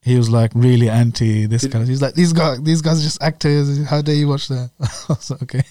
he 0.02 0.16
was 0.16 0.30
like 0.30 0.52
really 0.54 0.88
anti 0.88 1.46
this 1.46 1.62
Did- 1.62 1.72
kind 1.72 1.82
of. 1.82 1.88
He's 1.88 2.00
like 2.00 2.14
these 2.14 2.32
guys, 2.32 2.62
these 2.62 2.80
guys 2.80 3.00
are 3.00 3.02
just 3.02 3.20
actors. 3.22 3.84
How 3.86 4.02
dare 4.02 4.14
you 4.14 4.28
watch 4.28 4.46
that? 4.48 4.70
I 4.80 4.86
was 5.08 5.30
like, 5.30 5.42
okay. 5.42 5.62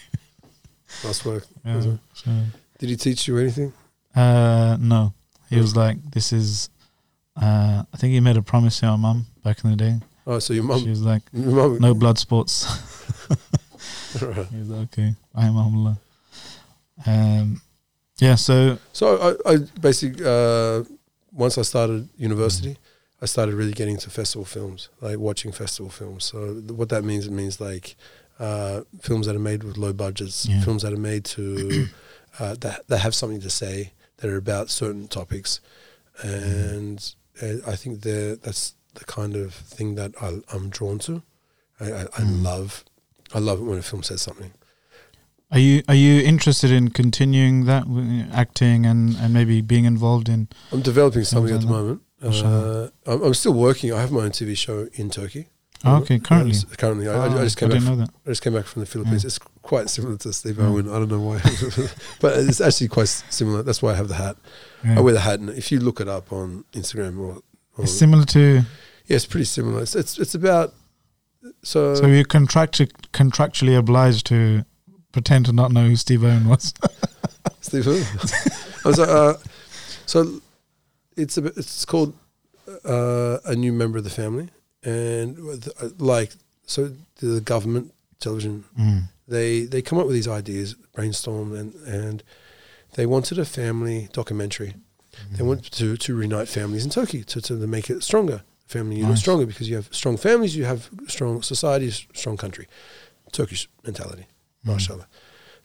That's 1.03 1.23
work. 1.25 1.45
Yeah, 1.65 1.95
Did 2.79 2.89
he 2.89 2.95
teach 2.97 3.27
you 3.27 3.37
anything? 3.37 3.71
uh, 4.15 4.75
no, 4.79 5.13
he 5.49 5.57
was 5.57 5.75
like, 5.75 5.97
this 6.11 6.33
is. 6.33 6.69
Uh, 7.41 7.83
I 7.93 7.97
think 7.97 8.11
he 8.11 8.19
made 8.19 8.35
a 8.35 8.41
promise 8.41 8.79
to 8.81 8.87
my 8.87 8.95
mum 8.97 9.25
back 9.43 9.63
in 9.63 9.69
the 9.69 9.77
day. 9.77 9.99
Oh, 10.29 10.37
so 10.39 10.53
your 10.53 10.63
she 10.63 10.67
mum, 10.67 10.89
was 10.89 11.01
like, 11.01 11.23
no 11.33 11.93
blood 11.95 12.17
sports. 12.19 12.65
Right. 14.21 14.45
he 14.47 14.57
was 14.57 14.69
like, 14.69 14.87
okay, 14.93 15.13
rahimahullah. 15.35 15.97
Um, 17.05 17.61
yeah. 18.19 18.35
So 18.35 18.77
So 18.91 19.37
I, 19.45 19.53
I 19.53 19.57
basically 19.79 20.23
uh, 20.25 20.83
once 21.31 21.57
I 21.57 21.61
started 21.63 22.09
university, 22.17 22.77
I 23.21 23.25
started 23.25 23.55
really 23.55 23.71
getting 23.73 23.95
into 23.95 24.09
festival 24.09 24.45
films, 24.45 24.89
like 25.01 25.17
watching 25.17 25.51
festival 25.51 25.89
films. 25.91 26.25
So 26.25 26.53
th- 26.55 26.71
what 26.71 26.89
that 26.89 27.03
means, 27.03 27.27
it 27.27 27.31
means 27.31 27.59
like 27.61 27.95
uh, 28.39 28.81
films 29.01 29.27
that 29.27 29.35
are 29.35 29.39
made 29.51 29.63
with 29.63 29.77
low 29.77 29.93
budgets, 29.93 30.45
Yeah. 30.45 30.61
films 30.61 30.81
that 30.83 30.91
are 30.93 30.97
made 31.11 31.23
to 31.35 31.87
uh, 32.39 32.55
that 32.61 32.87
that 32.87 32.97
have 32.99 33.13
something 33.15 33.41
to 33.41 33.49
say, 33.49 33.93
that 34.17 34.29
are 34.29 34.37
about 34.37 34.69
certain 34.69 35.07
topics, 35.07 35.61
and 36.23 37.13
uh, 37.41 37.55
I 37.71 37.75
think 37.75 38.01
that 38.01 38.39
that's 38.43 38.73
the 38.99 39.05
kind 39.05 39.35
of 39.35 39.53
thing 39.53 39.95
that 39.95 40.11
I, 40.21 40.39
I'm 40.53 40.69
drawn 40.69 40.99
to. 40.99 41.23
I, 41.79 41.85
I, 41.91 42.01
I 42.01 42.21
Mm. 42.21 42.43
love, 42.43 42.83
I 43.33 43.39
love 43.39 43.59
it 43.59 43.63
when 43.63 43.77
a 43.79 43.81
film 43.81 44.03
says 44.03 44.21
something. 44.21 44.51
Are 45.51 45.57
you 45.57 45.81
are 45.87 45.95
you 45.95 46.21
interested 46.21 46.69
in 46.69 46.89
continuing 46.91 47.65
that 47.65 47.83
acting 48.31 48.85
and, 48.85 49.15
and 49.17 49.33
maybe 49.33 49.61
being 49.61 49.85
involved 49.85 50.29
in? 50.29 50.47
I'm 50.71 50.81
developing 50.83 51.23
something 51.23 51.55
at 51.55 51.61
the 51.61 51.67
moment. 51.67 52.01
Uh, 52.21 52.89
I'm, 53.07 53.23
I'm 53.23 53.33
still 53.33 53.53
working. 53.53 53.91
I 53.91 53.99
have 54.01 54.11
my 54.11 54.21
own 54.21 54.31
TV 54.31 54.55
show 54.55 54.87
in 54.93 55.09
Turkey. 55.09 55.47
Oh, 55.85 55.95
okay, 56.01 56.19
currently. 56.19 56.51
Yes, 56.51 56.65
currently, 56.75 57.07
I, 57.07 57.13
I- 57.13 57.27
Oh, 57.33 57.39
I 57.39 57.43
just 57.45 57.57
came 57.57 57.69
back. 57.69 57.79
didn't 57.79 58.05
From. 58.05 58.15
I 58.25 58.29
just 58.29 58.41
came 58.43 58.53
back 58.53 58.65
from 58.65 58.81
the 58.81 58.85
Philippines. 58.85 59.23
Yeah. 59.23 59.27
It's 59.27 59.39
quite 59.61 59.89
similar 59.89 60.17
to 60.17 60.33
Steve 60.33 60.57
Yeah. 60.59 60.65
Irwin. 60.65 60.87
I 60.89 60.99
don't 60.99 61.07
know 61.09 61.21
why, 61.21 61.39
but 62.21 62.37
it's 62.37 62.59
actually 62.61 62.89
quite 62.89 63.07
similar. 63.07 63.63
That's 63.63 63.81
why 63.81 63.91
I 63.93 63.95
have 63.95 64.09
the 64.09 64.15
hat. 64.15 64.35
Yeah. 64.83 64.97
I 64.97 64.99
wear 64.99 65.13
the 65.13 65.21
hat, 65.21 65.39
and 65.39 65.49
if 65.49 65.71
you 65.71 65.79
look 65.79 65.99
it 66.01 66.09
up 66.09 66.31
on 66.33 66.65
Instagram 66.73 67.17
or, 67.17 67.41
or 67.77 67.85
It's 67.85 67.97
similar 67.97 68.25
to. 68.25 68.61
Yeah, 69.09 69.15
it's 69.17 69.25
pretty 69.25 69.45
similar. 69.45 69.81
It's 69.81 69.95
it's, 69.95 70.17
it's 70.19 70.35
about 70.35 70.73
so, 71.63 71.95
So 71.95 72.05
you're 72.07 72.23
contractu- 72.23 72.91
contractually 73.11 73.77
obliged 73.77 74.25
to 74.27 74.63
pretend 75.11 75.45
to 75.47 75.53
not 75.53 75.71
know 75.71 75.87
who 75.87 75.95
Steve 75.95 76.23
Owen 76.23 76.47
was. 76.47 76.73
Steve. 77.61 77.87
Irwin. 77.87 78.03
I 78.85 78.87
was 78.87 78.97
like, 78.99 79.09
uh, 79.09 79.33
so 80.05 80.41
it's 81.17 81.37
a 81.37 81.45
it's 81.45 81.85
called 81.85 82.13
uh, 82.85 83.39
a 83.45 83.55
new 83.55 83.73
member 83.73 83.97
of 83.97 84.03
the 84.03 84.09
family, 84.09 84.49
and 84.83 85.37
uh, 85.81 85.89
like 85.97 86.31
so 86.65 86.91
the 87.17 87.41
government 87.41 87.93
television 88.19 88.63
Mm. 88.79 89.03
they 89.27 89.63
they 89.65 89.81
come 89.81 89.97
up 89.99 90.05
with 90.05 90.15
these 90.15 90.27
ideas, 90.27 90.75
brainstorm, 90.93 91.53
and 91.55 91.73
and 91.87 92.23
they 92.95 93.05
wanted 93.05 93.39
a 93.39 93.45
family 93.45 94.09
documentary. 94.13 94.73
They 95.37 95.43
wanted 95.43 95.71
to 95.73 95.97
to 95.97 96.15
reunite 96.15 96.47
families 96.47 96.83
in 96.85 96.91
Turkey 96.91 97.23
to 97.25 97.41
to 97.41 97.53
make 97.67 97.89
it 97.89 98.03
stronger, 98.03 98.41
family 98.75 98.95
unit 98.97 99.09
Nice. 99.11 99.19
stronger 99.25 99.45
because 99.51 99.67
you 99.69 99.75
have 99.79 99.89
strong 99.91 100.15
families, 100.17 100.55
you 100.55 100.65
have 100.65 100.81
strong 101.07 101.41
societies, 101.41 101.95
strong 102.13 102.37
country, 102.37 102.65
Turkish 103.31 103.67
mentality, 103.85 104.25
Mm. 104.65 104.73
mashallah. 104.73 105.07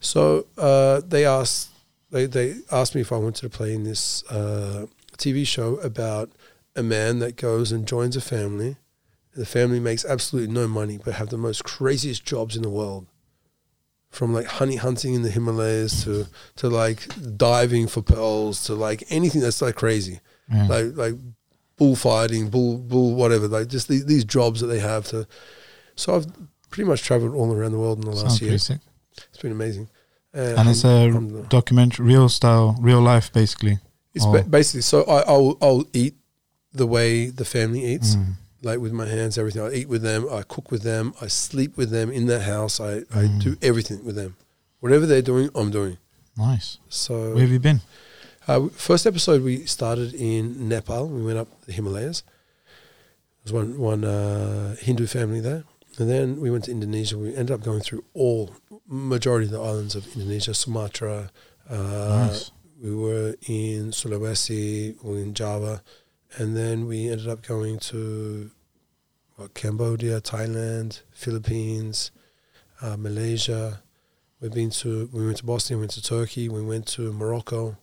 So 0.01 0.21
uh, 0.69 0.97
they 1.13 1.25
asked 1.39 1.69
they 2.11 2.27
they 2.27 2.49
asked 2.71 2.95
me 2.97 3.01
if 3.07 3.11
I 3.13 3.17
wanted 3.25 3.41
to 3.51 3.51
play 3.59 3.71
in 3.75 3.83
this 3.85 4.25
uh, 4.39 4.87
TV 5.23 5.47
show 5.47 5.71
about 5.91 6.27
a 6.77 6.83
man 6.83 7.19
that 7.21 7.37
goes 7.37 7.73
and 7.73 7.87
joins 7.95 8.17
a 8.17 8.21
family. 8.21 8.77
The 9.37 9.47
family 9.47 9.81
makes 9.81 10.05
absolutely 10.05 10.53
no 10.61 10.67
money, 10.69 10.97
but 11.05 11.15
have 11.15 11.29
the 11.29 11.39
most 11.49 11.61
craziest 11.65 12.25
jobs 12.33 12.55
in 12.57 12.63
the 12.63 12.71
world. 12.81 13.07
From 14.11 14.33
like 14.33 14.47
honey 14.47 14.77
hunting 14.77 15.15
in 15.15 15.23
the 15.23 15.31
Himalayas 15.31 16.05
to 16.05 16.27
to 16.61 16.69
like 16.69 17.01
diving 17.37 17.89
for 17.89 18.01
pearls 18.03 18.65
to 18.67 18.75
like 18.89 19.03
anything 19.11 19.41
that's 19.43 19.61
like 19.61 19.75
crazy, 19.75 20.21
Yeah. 20.53 20.69
like 20.75 20.87
like 20.97 21.15
bullfighting, 21.77 22.49
bull 22.51 22.79
bull 22.79 23.15
whatever, 23.15 23.49
like 23.49 23.69
just 23.69 23.89
these, 23.89 24.05
these 24.07 24.25
jobs 24.25 24.61
that 24.61 24.67
they 24.69 24.81
have 24.81 25.07
to. 25.09 25.27
So 25.97 26.15
I've 26.17 26.27
pretty 26.71 26.89
much 26.89 27.03
traveled 27.03 27.35
all 27.35 27.53
around 27.53 27.73
the 27.73 27.79
world 27.79 27.99
in 27.99 28.11
the 28.11 28.17
last 28.17 28.41
year. 28.41 28.59
sick. 28.59 28.81
It's 29.17 29.39
been 29.39 29.53
amazing. 29.53 29.89
And 30.33 30.69
it's 30.69 30.85
a 30.85 31.11
documentary, 31.49 32.07
real 32.07 32.29
style, 32.29 32.77
real 32.81 33.01
life, 33.01 33.33
basically. 33.33 33.79
It's 34.15 34.27
ba- 34.27 34.43
basically 34.49 34.81
so 34.83 35.03
I, 35.05 35.21
I'll 35.23 35.57
I'll 35.63 35.85
eat 35.93 36.15
the 36.73 36.87
way 36.87 37.27
the 37.31 37.45
family 37.45 37.85
eats, 37.85 38.17
Mm. 38.17 38.33
like 38.63 38.81
with 38.81 38.93
my 38.93 39.07
hands, 39.07 39.39
everything. 39.39 39.63
I 39.63 39.73
eat 39.73 39.89
with 39.89 40.03
them, 40.03 40.27
I 40.31 40.43
cook 40.43 40.71
with 40.73 40.83
them, 40.83 41.15
I 41.21 41.29
sleep 41.29 41.77
with 41.77 41.91
them 41.91 42.11
in 42.11 42.27
their 42.27 42.41
house. 42.41 42.81
I, 42.81 42.93
I 43.21 43.27
Mm. 43.29 43.43
do 43.43 43.57
everything 43.63 44.05
with 44.05 44.17
them. 44.17 44.37
Whatever 44.81 45.07
they're 45.07 45.23
doing, 45.23 45.51
I'm 45.55 45.71
doing. 45.71 45.99
Nice. 46.37 46.79
So 46.89 47.33
Where 47.35 47.43
have 47.43 47.51
you 47.53 47.61
been? 47.61 47.81
Uh, 48.47 48.69
first 48.69 49.07
episode 49.07 49.43
we 49.43 49.65
started 49.67 50.15
in 50.15 50.69
Nepal. 50.69 51.09
We 51.09 51.25
went 51.25 51.39
up 51.39 51.49
the 51.67 51.73
Himalayas. 51.73 52.23
There 53.45 53.53
was 53.53 53.53
one 53.53 53.79
one 53.79 54.05
uh, 54.05 54.77
Hindu 54.77 55.07
family 55.07 55.41
there, 55.41 55.65
and 55.99 56.11
then 56.11 56.41
we 56.41 56.51
went 56.51 56.65
to 56.65 56.71
Indonesia. 56.71 57.19
We 57.19 57.35
ended 57.35 57.53
up 57.53 57.63
going 57.63 57.81
through 57.81 58.05
all 58.15 58.55
majority 58.87 59.47
of 59.47 59.53
the 59.53 59.61
islands 59.61 59.95
of 59.95 60.07
Indonesia, 60.15 60.55
Sumatra. 60.55 61.31
Uh, 61.69 62.29
nice. 62.29 62.51
we 62.83 62.95
were 62.95 63.35
in 63.49 63.91
Sulawesi, 63.91 65.03
we 65.03 65.11
were 65.11 65.19
in 65.19 65.33
Java, 65.35 65.83
and 66.37 66.57
then 66.57 66.87
we 66.87 67.09
ended 67.09 67.29
up 67.29 67.43
going 67.43 67.79
to 67.79 68.51
what, 69.37 69.55
Cambodia, 69.55 70.21
Thailand, 70.21 71.01
Philippines, 71.13 72.11
uh, 72.83 72.97
Malaysia. 72.97 73.81
We've 74.41 74.53
been 74.53 74.71
to 74.71 75.09
we 75.13 75.25
went 75.25 75.39
to 75.39 75.45
Bosnia, 75.45 75.79
we 75.79 75.83
went 75.83 75.93
to 75.93 76.03
Turkey, 76.03 76.49
we 76.51 76.63
went 76.63 76.87
to 76.89 77.13
Morocco, 77.13 77.79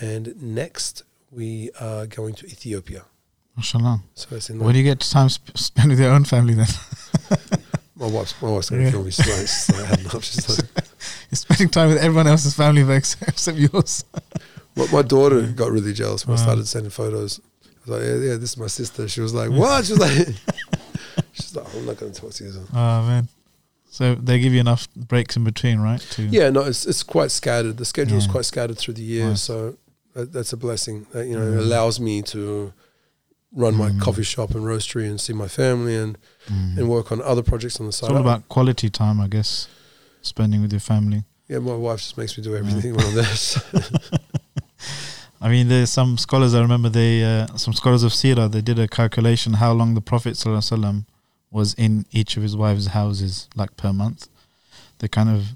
and 0.00 0.40
next 0.42 1.02
we 1.30 1.70
are 1.80 2.06
going 2.06 2.34
to 2.34 2.46
Ethiopia. 2.46 3.04
Mashallah. 3.56 4.02
So 4.14 4.36
it's 4.36 4.50
in 4.50 4.58
Where 4.58 4.72
do 4.72 4.78
you 4.78 4.84
get 4.84 5.00
time 5.00 5.28
sp- 5.30 5.56
spend 5.56 5.90
with 5.90 6.00
your 6.00 6.10
own 6.10 6.24
family 6.24 6.54
then? 6.54 6.66
my 7.96 8.06
wife's 8.06 8.34
my 8.42 8.50
wife's 8.50 8.70
gonna 8.70 8.82
Yeah. 8.84 8.90
kill 8.90 9.04
me. 9.04 9.10
She's 9.10 9.70
uh, 9.70 9.72
like, 9.72 9.84
I 9.84 9.86
had 9.86 10.00
enough. 10.00 10.24
She's 10.24 10.48
like, 10.48 10.68
You're 11.30 11.36
spending 11.36 11.68
time 11.68 11.88
with 11.90 11.98
everyone 11.98 12.26
else's 12.26 12.54
family 12.54 12.82
except 12.96 13.28
except 13.28 13.58
yours. 13.58 14.04
my, 14.76 14.86
my 14.92 15.02
daughter 15.02 15.42
got 15.42 15.70
really 15.70 15.92
jealous 15.92 16.26
when 16.26 16.36
I 16.36 16.40
started 16.42 16.66
sending 16.66 16.90
photos. 16.90 17.40
I 17.86 17.90
was 17.90 18.00
like, 18.00 18.02
yeah, 18.08 18.30
yeah, 18.30 18.36
this 18.36 18.50
is 18.52 18.56
my 18.56 18.66
sister. 18.66 19.06
She 19.08 19.20
was 19.20 19.34
like, 19.34 19.50
what? 19.50 19.84
She 19.84 19.92
was 19.92 20.00
like, 20.00 20.34
she's 21.32 21.54
like, 21.54 21.66
I'm 21.74 21.84
not 21.86 21.98
going 21.98 22.12
to 22.12 22.20
talk 22.20 22.32
to 22.32 22.44
you. 22.44 22.52
Oh 22.72 23.02
man. 23.06 23.28
So 23.90 24.14
they 24.16 24.40
give 24.40 24.52
you 24.52 24.58
enough 24.60 24.88
breaks 24.96 25.36
in 25.36 25.44
between, 25.44 25.78
right? 25.80 26.00
To 26.00 26.22
Yeah, 26.22 26.50
no, 26.50 26.62
it's 26.62 26.84
it's 26.86 27.02
quite 27.04 27.30
scattered. 27.30 27.76
The 27.76 27.84
schedule 27.84 28.18
is 28.18 28.26
Yeah. 28.26 28.32
quite 28.32 28.44
scattered 28.46 28.78
through 28.78 28.94
the 28.94 29.02
year, 29.02 29.28
Nice. 29.28 29.42
so 29.42 29.76
that, 30.14 30.32
that's 30.32 30.52
a 30.52 30.56
blessing. 30.56 31.06
That, 31.12 31.26
you 31.26 31.36
know, 31.38 31.46
it 31.52 31.54
Mm. 31.56 31.58
allows 31.58 32.00
me 32.00 32.22
to 32.22 32.72
run 33.52 33.74
my 33.76 33.90
Mm. 33.90 34.00
coffee 34.00 34.22
shop 34.24 34.54
and 34.54 34.64
roastery 34.64 35.08
and 35.08 35.20
see 35.20 35.32
my 35.32 35.46
family 35.48 35.96
and, 35.96 36.18
Mm. 36.48 36.78
and 36.78 36.88
work 36.88 37.12
on 37.12 37.20
other 37.22 37.42
projects 37.42 37.78
on 37.80 37.86
the 37.86 37.92
side. 37.92 38.06
It's 38.10 38.14
all 38.14 38.20
about 38.20 38.48
quality 38.48 38.90
time, 38.90 39.20
I 39.20 39.28
guess. 39.28 39.68
Spending 40.22 40.62
with 40.62 40.72
your 40.72 40.80
family. 40.80 41.24
yeah, 41.48 41.58
my 41.58 41.74
wife 41.74 41.98
just 42.00 42.16
makes 42.16 42.36
me 42.38 42.42
do 42.42 42.56
everything 42.56 42.94
there. 43.14 43.24
So, 43.36 43.60
I 45.40 45.48
mean, 45.50 45.68
there's 45.68 45.90
some 45.90 46.16
scholars. 46.16 46.54
I 46.54 46.60
remember 46.62 46.88
they, 46.88 47.22
uh, 47.22 47.46
some 47.56 47.74
scholars 47.74 48.02
of 48.02 48.12
Sirah, 48.12 48.50
they 48.50 48.62
did 48.62 48.78
a 48.78 48.88
calculation 48.88 49.54
how 49.54 49.72
long 49.72 49.92
the 49.94 50.00
Prophet 50.00 50.34
ﷺ 50.36 51.04
was 51.50 51.74
in 51.74 52.06
each 52.10 52.36
of 52.38 52.42
his 52.42 52.56
wives' 52.56 52.88
houses, 52.88 53.48
like 53.54 53.76
per 53.76 53.92
month. 53.92 54.28
They 55.00 55.08
kind 55.08 55.28
of 55.28 55.48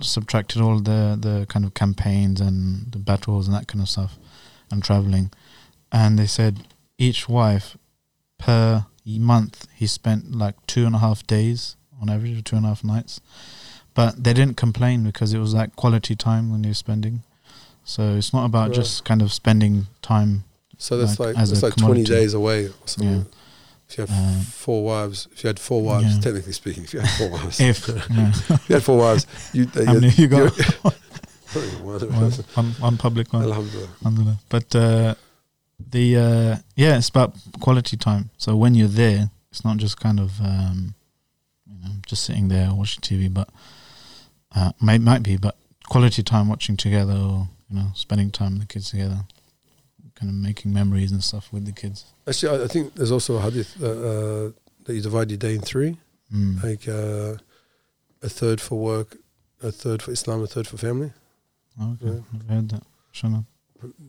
subtracted 0.00 0.60
all 0.62 0.78
the 0.80 1.16
the 1.20 1.46
kind 1.48 1.64
of 1.64 1.74
campaigns 1.74 2.40
and 2.40 2.90
the 2.92 2.98
battles 2.98 3.46
and 3.46 3.56
that 3.56 3.66
kind 3.66 3.82
of 3.82 3.88
stuff, 3.88 4.18
and 4.70 4.82
traveling, 4.82 5.30
and 5.90 6.18
they 6.18 6.26
said 6.26 6.66
each 6.98 7.28
wife 7.28 7.76
per 8.38 8.86
month 9.04 9.66
he 9.74 9.86
spent 9.86 10.32
like 10.32 10.54
two 10.66 10.86
and 10.86 10.94
a 10.94 10.98
half 10.98 11.26
days 11.26 11.76
on 12.00 12.08
average, 12.08 12.38
or 12.38 12.42
two 12.42 12.56
and 12.56 12.64
a 12.64 12.68
half 12.68 12.84
nights. 12.84 13.20
But 13.94 14.22
they 14.22 14.32
didn't 14.32 14.56
complain 14.56 15.02
because 15.04 15.34
it 15.34 15.38
was 15.38 15.52
like 15.52 15.74
quality 15.76 16.14
time 16.14 16.50
when 16.50 16.62
they 16.62 16.68
were 16.70 16.74
spending. 16.74 17.22
So 17.84 18.14
it's 18.14 18.32
not 18.32 18.44
about 18.44 18.68
Right. 18.68 18.76
just 18.76 19.04
kind 19.04 19.20
of 19.20 19.32
spending 19.32 19.86
time. 20.00 20.44
so 20.78 20.96
that's 20.96 21.18
Like, 21.18 21.34
like, 21.36 21.48
that's 21.48 21.62
like 21.62 21.74
20 21.76 22.04
days 22.04 22.32
away 22.32 22.66
or 22.68 22.72
something. 22.86 23.16
Yeah. 23.18 23.22
If 23.90 23.98
you 23.98 24.06
have 24.06 24.10
Um, 24.36 24.40
four 24.42 24.84
wives, 24.84 25.26
if 25.32 25.42
you 25.42 25.48
had 25.48 25.58
four 25.58 25.82
wives, 25.82 26.14
yeah. 26.14 26.20
technically 26.20 26.52
speaking, 26.52 26.84
if 26.84 26.94
you 26.94 27.00
had 27.00 27.10
four 27.18 27.30
wives, 27.30 27.58
If 27.60 27.88
you 28.68 28.74
had 28.74 28.84
four 28.84 28.98
wives, 28.98 29.26
you, 29.52 29.68
uh, 29.74 29.84
how 29.84 29.94
many 29.94 30.10
you 30.10 30.28
got? 30.28 30.52
One- 30.84 30.94
one, 31.82 32.32
one, 32.54 32.66
one 32.78 32.96
public 32.96 33.32
one. 33.32 33.42
Alhamdulillah. 33.42 33.88
Alhamdulillah. 34.04 34.38
But 34.48 34.74
uh, 34.76 35.14
the 35.90 36.16
uh, 36.16 36.56
yeah, 36.76 36.96
it's 36.98 37.08
about 37.08 37.34
quality 37.60 37.96
time. 37.96 38.30
So 38.38 38.54
when 38.56 38.76
you're 38.76 38.86
there, 38.86 39.30
it's 39.50 39.64
not 39.64 39.78
just 39.78 39.98
kind 39.98 40.20
of 40.20 40.40
um, 40.40 40.94
you 41.66 41.82
know 41.82 41.90
just 42.06 42.22
sitting 42.24 42.46
there 42.48 42.72
watching 42.72 43.00
TV, 43.00 43.32
but 43.32 43.48
uh, 44.54 44.70
might 44.80 45.00
might 45.00 45.24
be, 45.24 45.36
but 45.36 45.56
quality 45.88 46.22
time 46.22 46.48
watching 46.48 46.76
together, 46.76 47.14
or 47.14 47.48
you 47.68 47.76
know 47.76 47.86
spending 47.94 48.30
time 48.30 48.52
with 48.52 48.60
the 48.68 48.72
kids 48.72 48.90
together, 48.90 49.24
kind 50.20 50.30
of 50.30 50.36
making 50.36 50.72
memories 50.72 51.10
and 51.12 51.24
stuff 51.24 51.50
with 51.52 51.64
the 51.64 51.72
kids. 51.72 52.04
Actually, 52.28 52.60
I, 52.60 52.64
I 52.64 52.68
think 52.68 52.94
there's 52.94 53.10
also 53.10 53.36
a 53.36 53.40
hadith 53.40 53.74
uh, 53.82 53.86
uh, 53.86 54.50
that 54.84 54.94
you 54.94 55.00
divide 55.00 55.30
your 55.30 55.38
day 55.38 55.54
in 55.54 55.62
three, 55.62 55.96
Mm. 56.32 56.62
like 56.62 56.86
uh, 56.86 57.36
a 58.22 58.28
third 58.28 58.60
for 58.60 58.78
work, 58.78 59.16
a 59.64 59.72
third 59.72 60.00
for 60.02 60.12
Islam, 60.12 60.42
a 60.44 60.46
third 60.46 60.68
for 60.68 60.76
family. 60.76 61.10
Oh, 61.80 61.92
okay, 62.00 62.06
yeah. 62.14 62.20
never 62.32 62.54
heard 62.54 62.68
that. 62.68 62.82
Shana. 63.12 63.44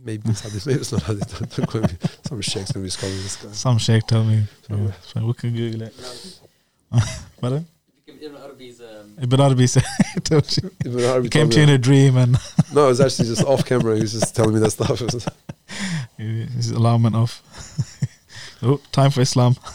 Maybe 0.03 0.29
it's 0.29 0.41
hadith, 0.41 0.67
maybe 0.67 0.81
it's 0.81 0.91
not 0.91 1.03
hadith. 1.03 1.39
Don't- 1.39 1.49
don't 1.55 1.65
quote 1.67 1.91
me. 1.91 1.97
Some 2.27 2.41
sheikh's 2.41 2.71
gonna 2.73 2.83
be 2.83 2.89
scholars. 2.91 3.23
This 3.23 3.35
guy. 3.37 3.51
Some 3.53 3.77
sheikh 3.79 4.05
told 4.05 4.27
me. 4.27 4.43
Oh. 4.69 4.75
Yeah, 4.75 4.91
so 5.01 5.25
we 5.25 5.33
can 5.33 5.55
Google 5.55 5.83
it. 5.83 5.95
Pardon? 7.41 7.65
Ibn 8.07 8.35
Arabi's 8.35 8.81
um, 8.81 9.15
Ibn 9.19 9.39
Arabi 9.41 9.65
said, 9.65 9.83
told 10.23 10.57
you. 10.57 10.69
Ibn 10.85 10.99
Arabi 11.05 11.29
came 11.29 11.43
told 11.49 11.51
to 11.53 11.57
you 11.57 11.63
in 11.63 11.69
a 11.69 11.77
dream 11.79 12.17
and. 12.17 12.37
No, 12.73 12.85
it 12.85 12.89
was 12.89 13.01
actually 13.01 13.29
just 13.29 13.43
off 13.45 13.65
camera. 13.65 13.95
He 13.95 14.01
was 14.01 14.11
just 14.11 14.35
telling 14.35 14.53
me 14.53 14.59
that 14.59 14.71
stuff. 14.71 15.01
His 16.21 16.71
alarm 16.71 17.03
went 17.03 17.15
off. 17.15 17.41
oh, 18.63 18.79
time 18.91 19.11
for 19.11 19.21
Islam. 19.21 19.55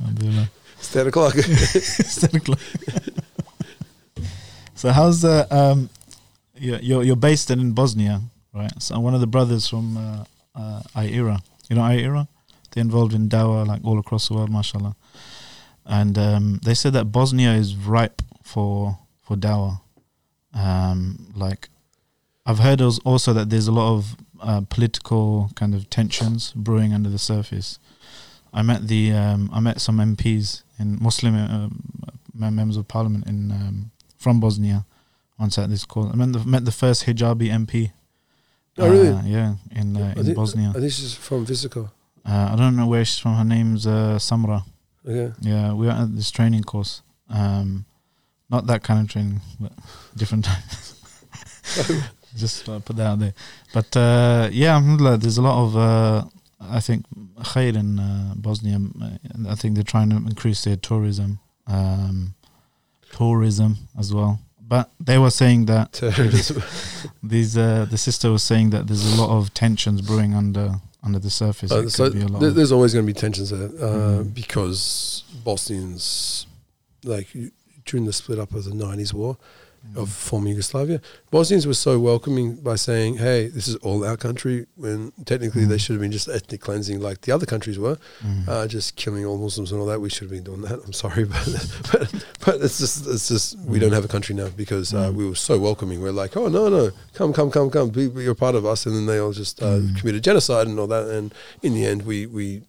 Alhamdulillah. 0.00 0.50
It's 0.78 0.92
ten 0.92 1.06
o'clock. 1.06 1.34
It's 1.36 2.20
10 2.20 2.36
o'clock. 2.36 2.58
so 4.74 4.90
how's 4.90 5.22
the 5.22 5.46
um 5.54 5.90
you're, 6.56 6.78
you're 6.80 7.02
you're 7.02 7.16
based 7.16 7.50
in 7.50 7.72
Bosnia, 7.72 8.22
right? 8.54 8.72
So 8.82 8.98
one 9.00 9.14
of 9.14 9.20
the 9.20 9.26
brothers 9.26 9.68
from 9.68 9.96
uh, 9.96 10.24
uh 10.54 10.82
you 11.02 11.22
know 11.76 11.82
IERA? 11.82 12.28
They're 12.70 12.82
involved 12.82 13.14
in 13.14 13.28
dawah 13.28 13.66
like 13.66 13.84
all 13.84 13.98
across 13.98 14.28
the 14.28 14.34
world, 14.34 14.50
mashallah. 14.50 14.96
And 15.84 16.16
um, 16.16 16.60
they 16.64 16.74
said 16.74 16.92
that 16.94 17.12
Bosnia 17.12 17.52
is 17.52 17.76
ripe 17.76 18.22
for 18.42 18.98
for 19.22 19.36
dawah. 19.36 19.80
Um, 20.54 21.32
like 21.34 21.68
I've 22.44 22.58
heard 22.58 22.80
also 22.80 23.32
that 23.32 23.50
there's 23.50 23.68
a 23.68 23.72
lot 23.72 23.94
of 23.94 24.16
uh, 24.40 24.62
political 24.68 25.50
kind 25.54 25.74
of 25.74 25.88
tensions 25.90 26.52
brewing 26.52 26.92
under 26.92 27.08
the 27.08 27.18
surface. 27.18 27.78
I 28.52 28.62
met 28.62 28.88
the 28.88 29.12
um, 29.12 29.50
I 29.52 29.60
met 29.60 29.80
some 29.80 29.98
MPs 29.98 30.62
in 30.78 30.98
Muslim 31.00 31.34
uh, 31.34 31.68
members 32.34 32.76
of 32.76 32.88
parliament 32.88 33.26
in 33.26 33.50
um, 33.52 33.90
from 34.18 34.40
Bosnia 34.40 34.84
once 35.38 35.56
at 35.58 35.70
this 35.70 35.84
call. 35.84 36.10
I 36.12 36.16
met 36.16 36.32
the, 36.32 36.44
met 36.44 36.64
the 36.64 36.72
first 36.72 37.06
hijabi 37.06 37.48
MP. 37.48 37.92
Oh, 38.78 38.90
really? 38.90 39.08
Uh, 39.08 39.22
yeah, 39.24 39.54
in 39.70 39.96
uh, 39.96 40.14
in 40.16 40.34
Bosnia. 40.34 40.70
I 40.70 40.80
think 40.80 40.92
she's 40.92 41.14
from 41.14 41.46
Visoko. 41.46 41.90
Uh, 42.24 42.50
I 42.52 42.56
don't 42.56 42.76
know 42.76 42.86
where 42.86 43.04
she's 43.04 43.18
from. 43.18 43.34
Her 43.36 43.44
name's 43.44 43.86
uh, 43.86 44.18
Samra. 44.18 44.64
Okay. 45.06 45.32
Yeah, 45.40 45.72
we 45.74 45.86
were 45.86 45.92
at 45.92 46.14
this 46.14 46.30
training 46.30 46.62
course. 46.64 47.02
Um, 47.28 47.84
not 48.50 48.66
that 48.66 48.82
kind 48.82 49.00
of 49.00 49.10
training, 49.10 49.40
but 49.58 49.72
different 50.16 50.44
time. 51.64 52.02
Just 52.36 52.68
uh, 52.68 52.78
put 52.80 52.96
that 52.96 53.06
out 53.06 53.18
there. 53.18 53.34
But 53.74 53.96
uh, 53.96 54.48
yeah, 54.52 54.76
alhamdulillah, 54.76 55.18
there's 55.18 55.38
a 55.38 55.42
lot 55.42 55.64
of, 55.64 55.76
uh, 55.76 56.24
I 56.60 56.80
think, 56.80 57.04
khair 57.40 57.74
in 57.76 57.98
uh, 57.98 58.34
Bosnia. 58.36 58.78
Uh, 59.00 59.50
I 59.50 59.54
think 59.54 59.74
they're 59.74 59.84
trying 59.84 60.10
to 60.10 60.16
increase 60.16 60.64
their 60.64 60.76
tourism, 60.76 61.40
um, 61.66 62.34
tourism 63.12 63.76
as 63.98 64.12
well. 64.14 64.40
But 64.66 64.90
they 64.98 65.18
were 65.18 65.30
saying 65.30 65.66
that 65.66 65.92
these, 67.22 67.56
uh, 67.58 67.86
the 67.90 67.98
sister 67.98 68.30
was 68.30 68.42
saying 68.42 68.70
that 68.70 68.86
there's 68.86 69.04
a 69.12 69.20
lot 69.20 69.30
of 69.36 69.52
tensions 69.54 70.00
brewing 70.00 70.34
under 70.34 70.74
under 71.04 71.18
the 71.18 71.30
surface. 71.30 71.72
Uh, 71.72 71.88
so 71.88 72.04
could 72.04 72.14
be 72.14 72.20
a 72.22 72.28
lot 72.28 72.40
there- 72.40 72.48
of- 72.50 72.54
there's 72.54 72.70
always 72.72 72.92
going 72.94 73.04
to 73.04 73.12
be 73.12 73.18
tensions 73.18 73.50
there 73.50 73.66
uh, 73.66 74.22
Mhm. 74.22 74.34
because 74.34 75.24
Bosnians, 75.44 76.46
like 77.02 77.26
during 77.84 78.06
the 78.06 78.12
split 78.12 78.38
up 78.38 78.54
of 78.54 78.64
the 78.64 78.70
'90s 78.70 79.12
war 79.12 79.36
of 79.96 80.08
former 80.10 80.48
Yugoslavia, 80.48 81.00
Bosnians 81.30 81.66
were 81.66 81.74
so 81.74 81.98
welcoming 81.98 82.54
by 82.56 82.76
saying, 82.76 83.16
"Hey, 83.16 83.48
this 83.48 83.66
is 83.68 83.76
all 83.76 84.04
our 84.04 84.16
country." 84.16 84.66
When 84.76 85.12
technically 85.26 85.64
they 85.64 85.76
Mhm. 85.76 85.80
should 85.80 85.92
have 85.94 86.00
been 86.00 86.12
just 86.12 86.28
ethnic 86.28 86.60
cleansing, 86.60 87.00
like 87.00 87.22
the 87.22 87.32
other 87.32 87.46
countries 87.46 87.78
were, 87.78 87.98
Mm. 88.24 88.48
uh, 88.48 88.66
just 88.68 88.96
killing 88.96 89.26
all 89.26 89.36
Muslims 89.38 89.70
and 89.72 89.80
all 89.80 89.86
that. 89.88 90.00
We 90.00 90.08
should 90.08 90.22
have 90.22 90.30
been 90.30 90.44
doing 90.44 90.62
that. 90.62 90.78
I'm 90.84 90.92
sorry, 90.92 91.24
but 91.32 91.46
but, 91.90 92.14
but 92.44 92.60
it's 92.62 92.78
just 92.78 93.06
it's 93.06 93.28
just 93.28 93.58
we 93.60 93.78
don't 93.78 93.92
have 93.92 94.04
a 94.04 94.08
country 94.08 94.34
now 94.34 94.48
because 94.56 94.94
uh, 94.94 95.08
Mm. 95.10 95.14
we 95.14 95.28
were 95.28 95.34
so 95.34 95.58
welcoming. 95.58 96.00
We're 96.00 96.12
like, 96.12 96.36
oh 96.36 96.48
no 96.48 96.68
no, 96.68 96.90
come 97.14 97.32
come 97.32 97.50
come 97.50 97.68
come, 97.70 97.90
be, 97.90 98.08
be- 98.08 98.22
you're 98.22 98.34
part 98.34 98.54
of 98.54 98.64
us, 98.64 98.86
and 98.86 98.94
then 98.94 99.06
they 99.06 99.18
all 99.18 99.32
just 99.32 99.62
uh, 99.62 99.78
Mm. 99.80 99.96
committed 99.98 100.22
genocide 100.24 100.68
and 100.68 100.78
all 100.78 100.86
that. 100.86 101.08
And 101.08 101.34
in 101.62 101.74
the 101.74 101.84
end, 101.84 102.02
we 102.02 102.24
we 102.26 102.62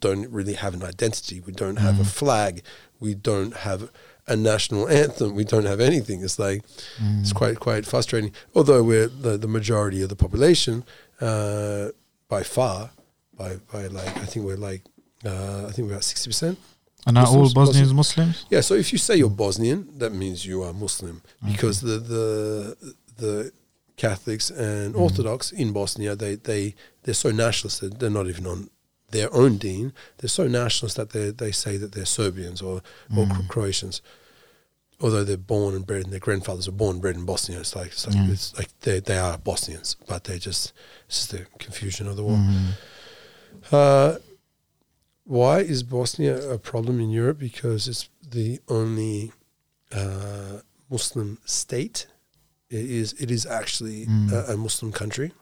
don't 0.00 0.28
really 0.30 0.52
have 0.54 0.74
an 0.74 0.82
identity. 0.84 1.40
We 1.40 1.52
don't 1.52 1.76
have 1.78 1.98
a 1.98 2.04
Mm. 2.04 2.06
flag. 2.20 2.62
We 3.00 3.14
don't 3.14 3.56
have 3.56 3.88
a 4.26 4.36
national 4.36 4.88
anthem. 4.88 5.34
We 5.34 5.44
don't 5.44 5.66
have 5.66 5.80
anything. 5.80 6.22
It's 6.22 6.38
like 6.38 6.62
Mm. 7.02 7.20
it's 7.22 7.32
quite 7.32 7.58
quite 7.60 7.84
frustrating. 7.86 8.32
Although 8.54 8.82
we're 8.82 9.08
the, 9.08 9.36
the 9.38 9.48
majority 9.48 10.02
of 10.02 10.08
the 10.08 10.16
population, 10.16 10.84
uh, 11.20 11.88
by 12.28 12.42
far, 12.42 12.90
by 13.36 13.56
by 13.72 13.86
like 13.88 14.16
I 14.24 14.26
think 14.26 14.46
we're 14.46 14.56
like 14.70 14.82
uh, 15.24 15.66
I 15.68 15.72
think 15.72 15.86
we're 15.88 15.94
about 15.94 16.04
sixty 16.04 16.28
percent. 16.30 16.58
And 17.06 17.18
are 17.18 17.26
all 17.26 17.38
Muslims- 17.40 17.54
Bosnians 17.54 17.92
Muslims? 17.92 18.46
Yeah. 18.50 18.60
So 18.62 18.74
if 18.74 18.92
you 18.92 18.98
say 18.98 19.16
you're 19.16 19.28
Bosnian, 19.44 19.88
that 19.98 20.12
means 20.12 20.44
you 20.46 20.62
are 20.62 20.72
Muslim 20.72 21.22
because 21.50 21.80
the 21.80 21.98
the 21.98 22.76
the 23.16 23.52
Catholics 23.96 24.50
and 24.50 24.94
Mm. 24.94 25.00
Orthodox 25.00 25.52
in 25.52 25.72
Bosnia 25.72 26.14
they 26.16 26.36
they 26.36 26.74
they're 27.02 27.14
so 27.26 27.30
nationalist 27.30 27.80
that 27.80 27.98
they're 27.98 28.10
not 28.20 28.26
even 28.28 28.46
on 28.46 28.70
their 29.12 29.32
own 29.32 29.56
Deen, 29.58 29.92
They're 30.18 30.28
so 30.40 30.46
nationalist 30.48 30.96
that 30.96 31.10
they 31.10 31.30
they 31.30 31.52
say 31.52 31.76
that 31.78 31.92
they're 31.92 32.04
Serbians 32.06 32.60
or 32.62 32.76
or 33.16 33.24
Mm. 33.26 33.48
Croatians. 33.48 34.02
Although 35.00 35.24
they're 35.24 35.36
born 35.36 35.74
and 35.74 35.84
bred 35.86 36.04
and 36.04 36.12
their 36.12 36.20
grandfathers 36.20 36.68
are 36.68 36.72
born 36.82 36.92
and 36.96 37.02
bred 37.02 37.16
in 37.16 37.24
Bosnia, 37.24 37.58
it's 37.60 37.74
like 37.74 37.88
it's 37.92 38.06
like, 38.06 38.16
Mm. 38.16 38.30
it's 38.32 38.56
like 38.58 38.68
they 38.80 39.00
they 39.00 39.18
are 39.18 39.36
Bosnians, 39.38 39.96
but 40.06 40.24
they 40.24 40.38
just 40.38 40.72
it's 41.08 41.18
just 41.18 41.30
the 41.32 41.46
confusion 41.58 42.06
of 42.08 42.16
the 42.16 42.22
war. 42.22 42.36
Mm. 42.38 42.68
Uh, 43.70 44.18
why 45.24 45.60
is 45.60 45.82
Bosnia 45.82 46.34
a 46.50 46.58
problem 46.58 47.00
in 47.00 47.10
Europe? 47.10 47.38
Because 47.38 47.88
it's 47.88 48.08
the 48.30 48.60
only 48.68 49.32
uh, 49.92 50.60
Muslim 50.90 51.38
state. 51.44 52.06
It 52.70 52.86
is. 53.00 53.12
It 53.14 53.30
is 53.30 53.44
actually 53.46 54.06
Mm. 54.06 54.32
a, 54.32 54.52
a 54.54 54.56
Muslim 54.56 54.90
country. 54.92 55.32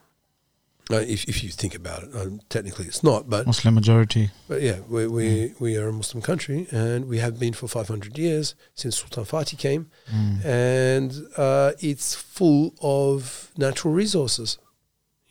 Uh, 0.89 0.95
if 1.07 1.23
if 1.29 1.43
you 1.43 1.49
think 1.49 1.73
about 1.75 2.03
it, 2.03 2.09
um, 2.15 2.41
technically 2.49 2.85
it's 2.85 3.03
not, 3.03 3.29
but 3.29 3.45
Muslim 3.45 3.75
majority. 3.75 4.29
but 4.47 4.61
yeah, 4.61 4.79
we 4.89 5.07
we, 5.07 5.53
we 5.59 5.77
are 5.77 5.87
a 5.89 5.93
Muslim 5.93 6.21
country, 6.21 6.67
and 6.71 7.05
we 7.07 7.19
have 7.19 7.39
been 7.39 7.53
for 7.53 7.67
five 7.67 7.87
hundred 7.87 8.17
years 8.17 8.55
since 8.75 8.97
Sultan 8.97 9.23
Fatih 9.25 9.57
came, 9.57 9.85
Mm. 10.13 10.43
and 10.45 11.11
uh, 11.37 11.71
it's 11.79 12.15
full 12.15 12.73
of 12.81 13.51
natural 13.57 13.93
resources. 13.93 14.57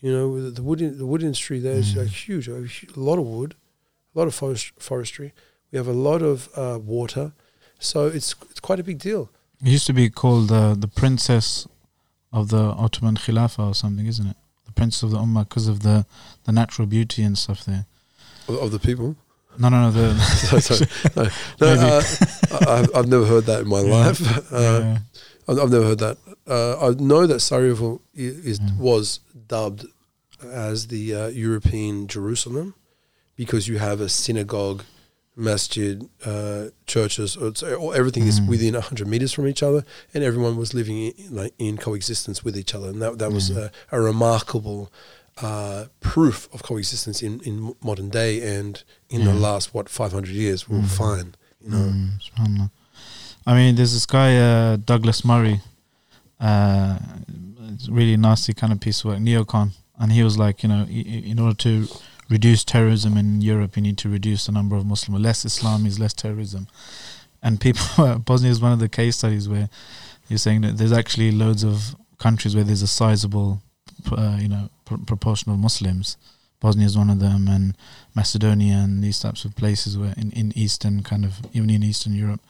You 0.01 0.13
know, 0.13 0.51
the 0.51 0.63
wood 0.63 0.81
in, 0.81 0.97
the 0.99 1.05
wood 1.05 1.23
industry 1.23 1.61
there 1.61 1.79
is 1.79 1.93
Mm. 1.95 1.97
like 2.03 2.13
huge, 2.29 2.49
a 2.49 3.01
lot 3.01 3.19
of 3.19 3.27
wood, 3.27 3.55
a 4.15 4.19
lot 4.19 4.29
of 4.29 4.35
forest, 4.35 4.73
forestry. 4.79 5.33
We 5.71 5.77
have 5.79 5.89
a 5.89 5.99
lot 6.11 6.23
of 6.23 6.49
uh, 6.57 6.79
water, 6.97 7.33
so 7.79 8.07
it's 8.07 8.35
it's 8.51 8.61
quite 8.61 8.81
a 8.81 8.85
big 8.85 8.99
deal. 8.99 9.29
It 9.63 9.69
used 9.77 9.87
to 9.87 9.93
be 9.93 10.09
called 10.11 10.51
uh, 10.51 10.75
the 10.85 10.89
princess 10.89 11.67
of 12.33 12.49
the 12.49 12.65
Ottoman 12.85 13.17
Khilafah 13.17 13.67
or 13.71 13.75
something, 13.75 14.07
isn't 14.07 14.27
it? 14.33 14.37
The 14.81 14.85
princess 14.85 15.03
of 15.03 15.11
the 15.11 15.19
Ummah 15.19 15.47
because 15.47 15.69
of 15.69 15.83
the, 15.83 16.07
the 16.45 16.53
natural 16.53 16.87
beauty 16.87 17.23
and 17.23 17.37
stuff 17.37 17.67
there. 17.67 17.85
Of, 18.49 18.57
of 18.57 18.71
the 18.71 18.79
people. 18.79 19.15
No, 19.59 19.69
no, 19.69 19.91
no. 19.91 19.91
The, 19.91 20.15
So- 20.49 20.59
so- 20.61 20.85
no, 21.61 21.75
no, 21.75 21.99
uh, 21.99 22.03
I, 22.67 22.79
I've- 22.81 22.93
I've 22.95 23.09
never 23.09 23.27
heard 23.27 23.45
that 23.45 23.61
in 23.63 23.69
my 23.69 23.81
Yeah. 23.83 24.07
life. 24.07 24.53
Uh. 24.53 24.97
I've 25.49 25.59
I've 25.59 25.71
never 25.71 25.85
heard 25.85 25.99
that. 25.99 26.17
Uh, 26.47 26.79
I 26.89 26.95
know 26.95 27.27
that 27.27 27.41
Sarajevo 27.41 28.01
is 28.15 28.59
was 28.79 29.19
dubbed 29.49 29.85
as 30.51 30.87
the 30.87 31.15
uh, 31.15 31.27
European 31.29 32.07
Jerusalem 32.07 32.75
because 33.37 33.67
you 33.69 33.77
have 33.79 34.01
a 34.01 34.09
synagogue, 34.09 34.85
masjid, 35.37 36.09
uh, 36.25 36.67
churches, 36.87 37.37
or 37.37 37.95
everything 37.95 38.25
is 38.27 38.41
Mm. 38.41 38.49
within 38.49 38.75
hundred 38.75 39.07
meters 39.09 39.33
from 39.33 39.47
each 39.47 39.63
other, 39.63 39.85
and 40.13 40.23
everyone 40.25 40.57
was 40.57 40.75
living 40.75 40.99
in, 40.99 41.35
like 41.35 41.55
in 41.59 41.77
coexistence 41.79 42.45
with 42.45 42.57
each 42.57 42.75
other, 42.75 42.89
and 42.91 43.01
that 43.01 43.19
that 43.19 43.33
was 43.33 43.51
Mm. 43.51 43.57
a, 43.57 43.71
a 43.93 44.01
remarkable 44.01 44.91
uh, 45.43 45.87
proof 46.01 46.49
of 46.53 46.63
coexistence 46.63 47.23
in, 47.23 47.41
in 47.41 47.75
modern 47.83 48.11
day 48.11 48.43
and 48.59 48.83
in 49.09 49.25
the 49.25 49.33
last 49.33 49.73
what 49.73 49.89
five 49.89 50.13
hundred 50.13 50.35
years. 50.35 50.69
we'll 50.69 50.83
Mm. 50.83 50.89
fine, 50.89 51.35
you 51.63 51.71
know. 51.71 51.93
Mm. 52.37 52.71
I 53.47 53.55
mean, 53.55 53.75
there's 53.77 53.93
this 53.95 54.05
guy, 54.07 54.37
uh, 54.37 54.77
Douglas 54.77 55.25
Murray, 55.25 55.61
uh, 56.41 56.99
it's 57.73 57.89
really 57.89 58.17
nasty 58.17 58.53
kind 58.53 58.73
of 58.73 58.81
piece 58.81 59.01
of 59.01 59.07
work, 59.13 59.19
neocon. 59.21 59.71
And 59.99 60.13
he 60.13 60.23
was 60.23 60.37
like, 60.39 60.63
you 60.63 60.69
know, 60.69 60.85
in 60.85 61.39
order 61.39 61.57
to 61.57 61.89
reduce 62.31 62.65
terrorism 62.65 63.17
in 63.17 63.43
Europe, 63.43 63.77
you 63.77 63.83
need 63.83 63.99
to 63.99 64.09
reduce 64.09 64.47
the 64.47 64.53
number 64.53 64.77
of 64.77 64.87
Muslims. 64.87 65.21
Less 65.21 65.45
Islam 65.45 65.85
is 65.85 65.99
less 65.99 66.15
terrorism. 66.15 66.69
And 67.43 67.61
people, 67.61 68.19
Bosnia 68.25 68.51
is 68.51 68.61
one 68.61 68.73
of 68.73 68.79
the 68.79 68.89
case 68.89 69.17
studies 69.17 69.49
where 69.49 69.69
you're 70.29 70.39
saying 70.39 70.61
that 70.63 70.79
there's 70.79 70.93
actually 70.93 71.33
loads 71.33 71.65
of 71.65 71.97
countries 72.19 72.55
where 72.55 72.65
there's 72.65 72.83
a 72.83 72.87
sizable, 72.87 73.61
uh, 74.13 74.39
you 74.41 74.49
know, 74.49 74.71
pr- 74.85 75.05
proportion 75.07 75.51
of 75.51 75.59
Muslims. 75.59 76.17
Bosnia 76.61 76.87
is 76.87 76.97
one 76.97 77.09
of 77.11 77.21
them, 77.21 77.49
and 77.49 77.75
Macedonia 78.15 78.75
and 78.75 79.03
these 79.03 79.19
types 79.19 79.47
of 79.47 79.57
places 79.57 79.97
where 79.97 80.13
in, 80.17 80.31
in 80.33 80.53
Eastern 80.57 81.03
kind 81.03 81.25
of 81.25 81.41
even 81.55 81.71
in 81.71 81.83
Eastern 81.83 82.15
Europe, 82.15 82.41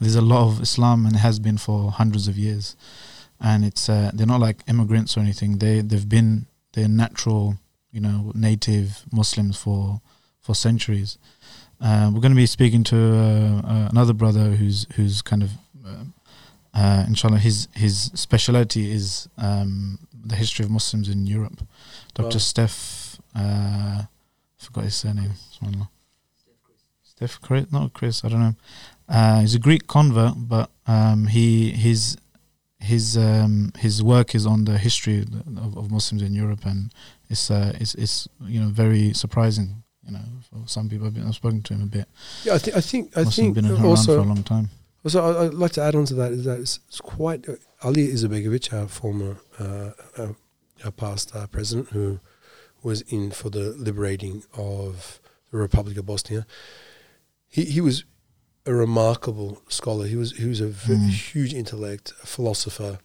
there's 0.00 0.14
a 0.16 0.22
lot 0.22 0.48
of 0.48 0.62
Islam 0.62 1.04
and 1.04 1.16
has 1.16 1.38
been 1.38 1.58
for 1.58 1.90
hundreds 1.90 2.28
of 2.28 2.38
years, 2.38 2.76
and 3.40 3.66
it's 3.66 3.88
uh, 3.90 4.10
they're 4.14 4.26
not 4.26 4.40
like 4.40 4.62
immigrants 4.68 5.16
or 5.16 5.20
anything. 5.20 5.58
They 5.58 5.82
they've 5.82 6.08
been 6.08 6.46
they're 6.72 6.88
natural, 6.88 7.58
you 7.90 8.00
know, 8.00 8.32
native 8.34 9.04
Muslims 9.12 9.56
for 9.56 10.00
for 10.40 10.54
centuries. 10.54 11.18
Uh, 11.80 12.10
we're 12.12 12.20
going 12.20 12.32
to 12.32 12.36
be 12.36 12.46
speaking 12.46 12.82
to 12.84 12.96
uh, 12.96 13.60
uh, 13.64 13.88
another 13.90 14.12
brother 14.12 14.50
who's 14.56 14.86
who's 14.94 15.22
kind 15.22 15.42
of, 15.42 15.50
uh, 15.86 16.04
uh, 16.74 17.04
inshallah, 17.06 17.38
his 17.38 17.68
his 17.74 18.10
speciality 18.14 18.90
is 18.90 19.28
um, 19.38 19.98
the 20.12 20.36
history 20.36 20.64
of 20.64 20.70
Muslims 20.70 21.08
in 21.08 21.26
Europe. 21.26 21.60
Dr. 22.14 22.34
Wow. 22.34 22.38
Steph, 22.38 23.20
uh, 23.36 24.02
I 24.02 24.08
forgot 24.58 24.84
his 24.84 24.96
surname. 24.96 25.32
Steph 27.02 27.40
Chris, 27.40 27.66
not 27.72 27.92
Chris. 27.92 28.24
I 28.24 28.28
don't 28.28 28.40
know. 28.40 28.54
Uh, 29.08 29.40
he's 29.40 29.54
a 29.54 29.58
Greek 29.58 29.86
convert, 29.86 30.34
but 30.36 30.70
um, 30.86 31.26
he 31.26 31.70
his 31.70 32.16
his 32.80 33.16
um, 33.16 33.72
his 33.78 34.02
work 34.02 34.34
is 34.34 34.46
on 34.46 34.64
the 34.64 34.78
history 34.78 35.20
of, 35.20 35.76
of 35.76 35.90
Muslims 35.90 36.22
in 36.22 36.34
Europe, 36.34 36.64
and 36.64 36.92
it's 37.28 37.50
uh, 37.50 37.72
it's 37.80 37.94
it's 37.94 38.28
you 38.46 38.60
know 38.60 38.68
very 38.68 39.12
surprising. 39.14 39.82
You 40.06 40.12
know, 40.14 40.20
for 40.50 40.66
some 40.66 40.88
people. 40.88 41.06
I've, 41.06 41.14
been, 41.14 41.26
I've 41.28 41.34
spoken 41.34 41.60
to 41.62 41.74
him 41.74 41.82
a 41.82 41.86
bit. 41.86 42.08
Yeah, 42.44 42.54
I 42.54 42.58
think 42.58 42.76
I 42.76 42.80
think 42.80 43.16
I 43.16 43.24
Muslims 43.24 43.36
think 43.36 43.54
been 43.56 43.66
around 43.70 43.84
also 43.84 44.16
for 44.16 44.24
a 44.24 44.28
long 44.28 44.42
time. 44.42 44.70
Also, 45.04 45.22
I- 45.22 45.44
I'd 45.44 45.54
like 45.54 45.72
to 45.72 45.82
add 45.82 45.94
on 45.94 46.06
to 46.06 46.14
that 46.14 46.32
is 46.32 46.44
that 46.44 46.58
it's, 46.60 46.80
it's 46.88 47.00
quite 47.00 47.46
uh, 47.48 47.52
Ali 47.82 48.08
Izetbegovic, 48.08 48.72
our 48.72 48.88
former 48.88 49.36
uh, 49.60 49.90
uh, 50.16 50.32
our 50.84 50.90
past 50.92 51.36
uh, 51.36 51.46
president, 51.48 51.90
who 51.90 52.20
was 52.82 53.02
in 53.02 53.30
for 53.30 53.50
the 53.50 53.74
liberating 53.76 54.44
of 54.56 55.20
the 55.50 55.58
Republic 55.58 55.98
of 55.98 56.06
Bosnia. 56.06 56.46
He 57.46 57.64
he 57.64 57.80
was 57.82 58.04
a 58.64 58.72
remarkable 58.74 59.60
scholar. 59.68 60.06
He 60.06 60.16
was 60.16 60.32
he 60.38 60.46
was 60.46 60.60
a 60.60 60.68
v- 60.68 60.94
Mm. 60.94 61.10
huge 61.10 61.52
intellect, 61.54 62.12
a 62.22 62.26
philosopher. 62.26 62.98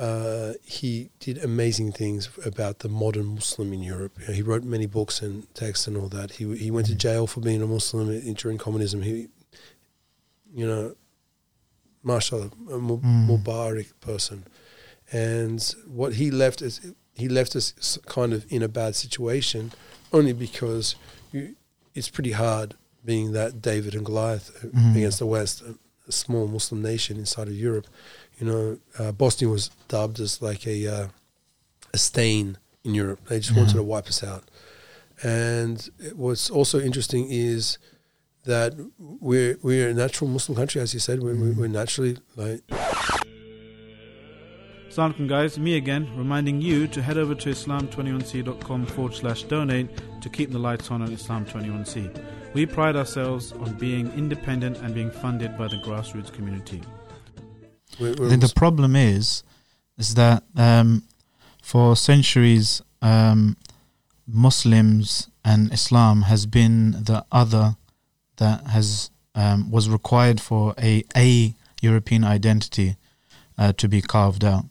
Uh, 0.00 0.54
he 0.64 1.10
did 1.24 1.36
amazing 1.44 1.92
things 1.92 2.30
about 2.46 2.78
the 2.78 2.88
modern 2.88 3.26
Muslim 3.34 3.68
in 3.76 3.82
Europe. 3.82 4.12
You 4.20 4.28
know, 4.28 4.34
he 4.34 4.42
wrote 4.42 4.64
many 4.64 4.86
books 4.86 5.20
and 5.20 5.34
texts 5.54 5.86
and 5.88 5.94
all 5.98 6.08
that. 6.18 6.28
He 6.38 6.44
he 6.64 6.70
went 6.70 6.86
to 6.86 6.94
jail 7.06 7.26
for 7.26 7.40
being 7.40 7.60
a 7.62 7.66
Muslim 7.66 8.06
during 8.42 8.56
communism. 8.66 9.02
He, 9.02 9.28
you 10.60 10.66
know, 10.66 10.94
mashallah, 12.02 12.50
a 12.72 12.78
mu- 12.78 12.98
Mm. 12.98 13.26
Mubarak 13.28 13.88
person. 14.00 14.44
And 15.12 15.60
what 15.86 16.14
he 16.14 16.30
left 16.30 16.62
is 16.62 16.80
he 17.14 17.28
left 17.28 17.54
us 17.56 17.98
kind 18.06 18.32
of 18.32 18.40
in 18.48 18.62
a 18.62 18.68
bad 18.68 18.94
situation, 18.96 19.72
only 20.12 20.32
because 20.32 20.94
you, 21.32 21.56
it's 21.94 22.08
pretty 22.08 22.32
hard 22.32 22.74
being 23.04 23.32
that 23.32 23.60
David 23.60 23.94
and 23.94 24.04
Goliath 24.04 24.50
Mhm. 24.62 24.96
against 24.96 25.18
the 25.18 25.26
West, 25.26 25.62
a, 25.62 25.74
a 26.08 26.12
small 26.12 26.46
Muslim 26.48 26.80
nation 26.82 27.16
inside 27.18 27.48
of 27.48 27.54
Europe. 27.54 27.86
You 28.40 28.46
know, 28.46 28.78
uh, 28.98 29.12
Bosnia 29.12 29.48
was 29.50 29.68
dubbed 29.88 30.18
as 30.18 30.40
like 30.42 30.66
a 30.66 30.86
uh, 30.86 31.06
a 31.92 31.98
stain 31.98 32.56
in 32.84 32.94
Europe. 32.94 33.20
They 33.28 33.38
just 33.38 33.54
wanted 33.56 33.74
to 33.74 33.82
wipe 33.82 34.06
us 34.06 34.24
out. 34.24 34.44
And 35.22 35.86
it- 35.98 36.16
what's 36.16 36.48
also 36.50 36.80
interesting 36.80 37.26
is 37.30 37.76
that 38.44 38.74
we're 38.98 39.58
we're 39.62 39.90
a 39.90 39.94
natural 39.94 40.30
Muslim 40.30 40.56
country, 40.56 40.80
as 40.80 40.94
you 40.94 41.00
said. 41.00 41.22
We're, 41.22 41.34
we're- 41.36 41.52
we're 41.54 41.68
naturally 41.68 42.16
like 42.36 42.62
Assalamu 44.88 45.14
alaikum 45.14 45.28
guys, 45.28 45.56
me 45.58 45.76
again, 45.76 46.10
reminding 46.16 46.60
you 46.60 46.88
to 46.88 47.00
head 47.00 47.16
over 47.16 47.34
to 47.34 47.50
islam21c.com 47.50 48.86
forward 48.86 49.14
slash 49.14 49.44
donate 49.44 49.88
to 50.20 50.28
keep 50.28 50.50
the 50.50 50.58
lights 50.58 50.90
on 50.90 51.00
on 51.02 51.08
Islam21c. 51.08 52.10
We 52.54 52.66
pride 52.66 52.96
ourselves 52.96 53.52
on 53.52 53.74
being 53.74 54.10
independent 54.14 54.78
and 54.78 54.92
being 54.92 55.12
funded 55.12 55.56
by 55.56 55.68
the 55.68 55.76
grassroots 55.76 56.32
community. 56.32 56.80
We're, 58.00 58.14
we're 58.14 58.36
the 58.36 58.52
problem 58.54 58.96
is, 58.96 59.42
is 59.98 60.14
that 60.14 60.42
um, 60.56 61.02
for 61.62 61.94
centuries, 61.96 62.82
um, 63.02 63.56
Muslims 64.26 65.28
and 65.44 65.72
Islam 65.72 66.22
has 66.22 66.46
been 66.46 66.92
the 66.92 67.24
other 67.30 67.76
that 68.36 68.66
has 68.68 69.10
um, 69.34 69.70
was 69.70 69.88
required 69.88 70.40
for 70.40 70.74
a 70.78 71.04
a 71.16 71.54
European 71.80 72.24
identity 72.24 72.96
uh, 73.58 73.72
to 73.74 73.88
be 73.88 74.00
carved 74.00 74.44
out. 74.44 74.64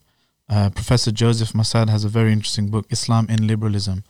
Uh, 0.50 0.70
Professor 0.70 1.12
Joseph 1.12 1.54
Massad 1.54 1.90
has 1.90 2.04
a 2.04 2.10
very 2.10 2.32
interesting 2.34 2.70
book, 2.70 2.86
Islam 2.90 3.28
in 3.30 3.46
Liberalism, 3.46 4.04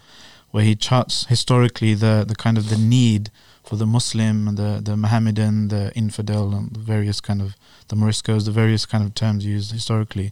where 0.51 0.63
he 0.63 0.75
charts 0.75 1.25
historically 1.25 1.93
the, 1.93 2.25
the 2.27 2.35
kind 2.35 2.57
of 2.57 2.69
the 2.69 2.77
need 2.77 3.29
for 3.69 3.75
the 3.75 3.85
Muslim, 3.85 4.55
the 4.55 4.81
the 4.83 4.97
Mohammedan, 4.97 5.67
the 5.67 5.91
infidel, 5.95 6.55
and 6.55 6.71
the 6.71 6.79
various 6.79 7.21
kind 7.21 7.39
of 7.39 7.55
the 7.89 7.95
Moriscos, 7.95 8.45
the 8.45 8.55
various 8.63 8.83
kind 8.91 9.03
of 9.05 9.13
terms 9.13 9.45
used 9.45 9.71
historically, 9.71 10.31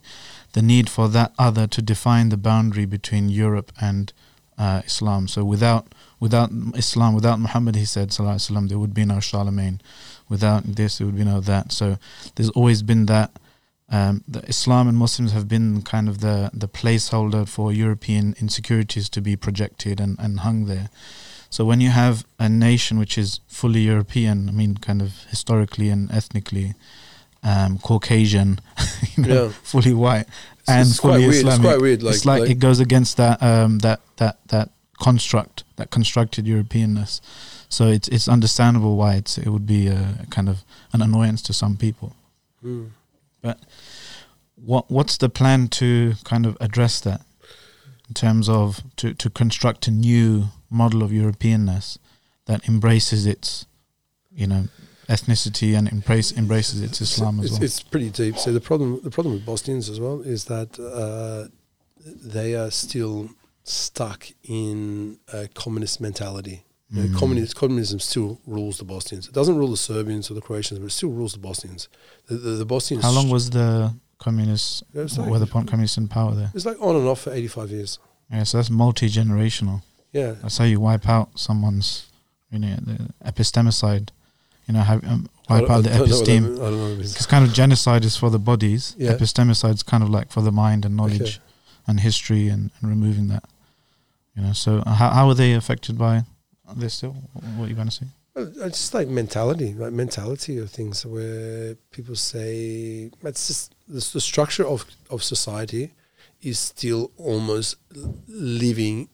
the 0.54 0.62
need 0.72 0.90
for 0.90 1.06
that 1.16 1.30
other 1.38 1.68
to 1.68 1.80
define 1.80 2.30
the 2.30 2.36
boundary 2.36 2.84
between 2.84 3.28
Europe 3.28 3.70
and 3.80 4.12
uh, 4.58 4.82
Islam. 4.84 5.28
So 5.28 5.44
without 5.44 5.84
without 6.18 6.50
Islam, 6.74 7.14
without 7.14 7.38
Muhammad, 7.38 7.76
he 7.76 7.84
said, 7.84 8.08
Sallallahu 8.08 8.38
Alaihi 8.38 8.50
Wasallam, 8.50 8.68
there 8.70 8.80
would 8.80 8.94
be 9.02 9.04
no 9.04 9.20
Charlemagne. 9.20 9.80
Without 10.28 10.62
this, 10.64 10.98
there 10.98 11.06
would 11.06 11.20
be 11.22 11.30
no 11.34 11.38
that. 11.40 11.70
So 11.70 11.86
there's 12.34 12.50
always 12.58 12.82
been 12.82 13.06
that. 13.06 13.30
Um, 13.90 14.22
the 14.28 14.40
Islam 14.48 14.86
and 14.88 14.96
Muslims 14.98 15.32
have 15.32 15.48
been 15.48 15.80
kind 15.82 16.08
of 16.08 16.20
the, 16.20 16.50
the 16.52 16.68
placeholder 16.68 17.48
for 17.48 17.72
European 17.72 18.34
insecurities 18.38 19.08
to 19.10 19.20
be 19.22 19.34
projected 19.36 19.98
and, 20.00 20.18
and 20.18 20.40
hung 20.40 20.66
there. 20.66 20.90
So 21.50 21.64
when 21.64 21.80
you 21.80 21.88
have 21.88 22.26
a 22.38 22.48
nation 22.50 22.98
which 22.98 23.16
is 23.16 23.40
fully 23.48 23.80
European, 23.80 24.48
I 24.48 24.52
mean, 24.52 24.76
kind 24.76 25.00
of 25.00 25.24
historically 25.30 25.88
and 25.88 26.10
ethnically, 26.12 26.74
um, 27.42 27.78
Caucasian, 27.78 28.60
you 29.16 29.24
know, 29.24 29.44
Yeah. 29.44 29.52
fully 29.62 29.94
white, 29.94 30.26
it's, 30.58 30.68
and 30.68 30.88
it's 30.88 31.00
quite 31.00 31.12
fully 31.12 31.28
weird. 31.28 31.34
Islamic. 31.36 31.58
It's 31.58 31.66
quite 31.68 31.80
weird. 31.80 32.02
Like, 32.02 32.14
it's 32.14 32.26
like, 32.26 32.40
like- 32.42 32.50
it 32.50 32.58
goes 32.58 32.80
against 32.80 33.16
that 33.16 33.42
um, 33.42 33.78
that 33.78 34.00
that 34.16 34.36
that 34.48 34.68
construct, 35.00 35.64
that 35.76 35.90
constructed 35.90 36.44
Europeanness. 36.44 37.20
So 37.70 37.86
it's 37.86 38.08
it's 38.08 38.28
understandable 38.28 38.96
why 38.96 39.14
it's 39.14 39.38
it 39.38 39.48
would 39.48 39.66
be 39.66 39.86
a 39.88 40.26
kind 40.30 40.48
of 40.50 40.64
an 40.92 41.00
annoyance 41.00 41.40
to 41.42 41.52
some 41.54 41.76
people. 41.76 42.14
Mm. 42.62 42.90
What 44.56 44.90
what's 44.90 45.16
the 45.16 45.28
plan 45.28 45.68
to 45.68 46.14
kind 46.24 46.44
of 46.46 46.56
address 46.60 47.00
that 47.00 47.20
in 48.08 48.14
terms 48.14 48.48
of 48.48 48.82
to 48.96 49.14
to 49.14 49.30
construct 49.30 49.86
a 49.86 49.90
new 49.90 50.48
model 50.70 51.02
of 51.02 51.10
Europeanness 51.10 51.98
that 52.46 52.68
embraces 52.68 53.26
its 53.26 53.66
you 54.32 54.46
know 54.46 54.68
ethnicity 55.08 55.76
and 55.76 55.88
embrace 55.88 56.36
embraces 56.36 56.82
its 56.82 57.00
Islam 57.00 57.38
as 57.38 57.46
it's, 57.46 57.52
well. 57.52 57.64
it's 57.64 57.82
pretty 57.82 58.10
deep. 58.10 58.36
So 58.36 58.52
the 58.52 58.60
problem, 58.60 59.00
the 59.02 59.10
problem 59.10 59.34
with 59.34 59.46
Bosnians 59.46 59.88
as 59.88 59.98
well 59.98 60.20
is 60.20 60.44
that 60.46 60.78
uh, 60.78 61.48
they 62.04 62.54
are 62.54 62.70
still 62.70 63.30
stuck 63.64 64.28
in 64.44 65.18
a 65.32 65.48
communist 65.48 66.00
mentality. 66.00 66.64
You 66.90 67.02
know, 67.02 67.08
Mm. 67.08 67.18
communist, 67.18 67.54
communism 67.54 68.00
still 68.00 68.40
rules 68.46 68.78
the 68.78 68.84
Bosnians. 68.84 69.28
It 69.28 69.34
doesn't 69.34 69.56
rule 69.56 69.68
the 69.70 69.76
Serbians 69.76 70.30
or 70.30 70.34
the 70.34 70.40
Croatians, 70.40 70.78
but 70.80 70.86
it 70.86 70.90
still 70.92 71.10
rules 71.10 71.32
the 71.34 71.38
Bosnians. 71.38 71.88
The, 72.28 72.36
the, 72.36 72.50
the 72.52 72.64
Bosnians. 72.64 73.04
How 73.04 73.10
long 73.10 73.28
was 73.28 73.50
the 73.50 73.94
communists 74.18 74.82
It 74.94 74.98
was 75.00 75.18
like- 75.18 75.28
were 75.30 75.38
the 75.38 75.46
communists 75.46 75.98
in 75.98 76.08
power 76.08 76.34
there? 76.34 76.50
It's 76.54 76.64
like 76.64 76.80
on 76.80 76.96
and 76.96 77.06
off 77.06 77.20
for 77.20 77.32
eighty-five 77.32 77.70
years. 77.70 77.98
Yeah, 78.32 78.44
so 78.44 78.58
that's 78.58 78.70
multi 78.70 79.08
generational. 79.10 79.82
Yeah, 80.12 80.32
That's 80.40 80.56
how 80.56 80.64
you 80.64 80.80
wipe 80.80 81.06
out 81.06 81.38
someone's, 81.38 82.06
you 82.50 82.58
know, 82.58 82.76
the 82.76 83.10
epistemicide. 83.24 84.08
You 84.66 84.74
know, 84.74 84.80
have, 84.80 85.04
um, 85.04 85.28
wipe 85.50 85.68
out 85.70 85.84
the 85.84 85.92
I 85.94 85.98
don't 85.98 86.08
know 86.10 86.16
what 86.16 86.26
that 86.26 86.32
episteme. 86.32 86.44
I 86.44 86.46
don't 86.46 86.56
know. 86.76 86.82
what 86.84 86.90
it 86.92 86.96
means. 86.98 87.12
Because 87.12 87.26
kind 87.26 87.44
of 87.44 87.52
genocide 87.52 88.04
is 88.06 88.16
for 88.16 88.30
the 88.30 88.38
bodies. 88.38 88.94
Yeah. 88.98 89.12
Epistemicide 89.12 89.74
is 89.74 89.82
kind 89.82 90.02
of 90.02 90.08
like 90.10 90.30
for 90.30 90.40
the 90.42 90.52
mind 90.52 90.84
and 90.86 90.96
knowledge 90.96 91.20
Okay. 91.20 91.38
and 91.86 92.00
history 92.00 92.48
and, 92.48 92.70
and 92.80 92.88
removing 92.90 93.28
that. 93.28 93.44
You 94.36 94.42
know, 94.42 94.52
so 94.52 94.82
uh, 94.86 94.94
how 94.94 95.10
how 95.10 95.28
are 95.28 95.34
they 95.34 95.52
affected 95.52 95.96
by 95.98 96.24
this 96.76 96.94
still? 96.94 97.12
What 97.32 97.66
are 97.66 97.68
you 97.68 97.74
going 97.74 97.88
to 97.88 97.94
say? 97.94 98.06
Well, 98.34 98.46
It's 98.66 98.78
just 98.78 98.94
like 98.94 99.08
mentality, 99.08 99.74
like 99.74 99.92
mentality 99.92 100.58
of 100.58 100.70
things 100.70 101.04
where 101.04 101.74
people 101.90 102.14
say 102.14 103.10
it's 103.22 103.46
just 103.46 103.74
the, 103.88 104.06
the 104.12 104.20
structure 104.20 104.66
of, 104.66 104.84
of 105.10 105.22
society 105.22 105.92
is 106.42 106.58
still 106.58 107.10
almost 107.16 107.76
living 108.28 109.08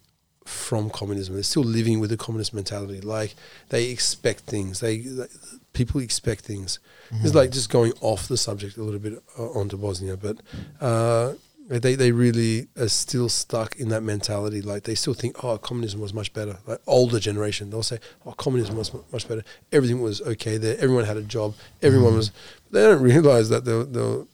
from 0.44 0.90
communism. 0.90 1.34
They're 1.34 1.42
still 1.42 1.64
living 1.64 2.00
with 2.00 2.10
the 2.10 2.16
communist 2.16 2.52
mentality. 2.52 3.00
Like 3.00 3.34
they 3.70 3.90
expect 3.90 4.40
things. 4.40 4.80
They, 4.80 4.98
they 4.98 5.26
people 5.72 6.00
expect 6.00 6.44
things. 6.44 6.78
Mm-hmm. 7.10 7.26
It's 7.26 7.34
like 7.34 7.50
just 7.50 7.70
going 7.70 7.92
off 8.00 8.28
the 8.28 8.36
subject 8.36 8.76
a 8.76 8.82
little 8.82 9.00
bit 9.00 9.22
uh, 9.38 9.50
onto 9.50 9.76
Bosnia, 9.76 10.16
but 10.16 10.38
uh, 10.80 11.34
they 11.68 11.94
they 11.94 12.12
really 12.12 12.68
are 12.78 12.88
still 12.88 13.28
stuck 13.28 13.76
in 13.76 13.88
that 13.88 14.02
mentality. 14.02 14.60
Like 14.60 14.82
they 14.84 14.94
still 14.94 15.14
think, 15.14 15.42
oh, 15.44 15.56
communism 15.58 16.00
was 16.00 16.12
much 16.12 16.32
better. 16.32 16.58
Like 16.66 16.80
older 16.86 17.18
generation, 17.18 17.70
they'll 17.70 17.82
say, 17.82 17.98
oh, 18.26 18.32
communism 18.32 18.76
was 18.76 18.92
much 19.12 19.26
better. 19.28 19.42
Everything 19.72 20.02
was 20.02 20.20
okay 20.22 20.56
there. 20.58 20.76
Everyone 20.78 21.04
had 21.04 21.16
a 21.16 21.22
job. 21.22 21.54
Everyone 21.82 22.12
Mhm. 22.12 22.16
was. 22.16 22.30
They 22.70 22.82
don't 22.82 23.02
realize 23.02 23.48
that 23.48 23.64
they're 23.64 24.24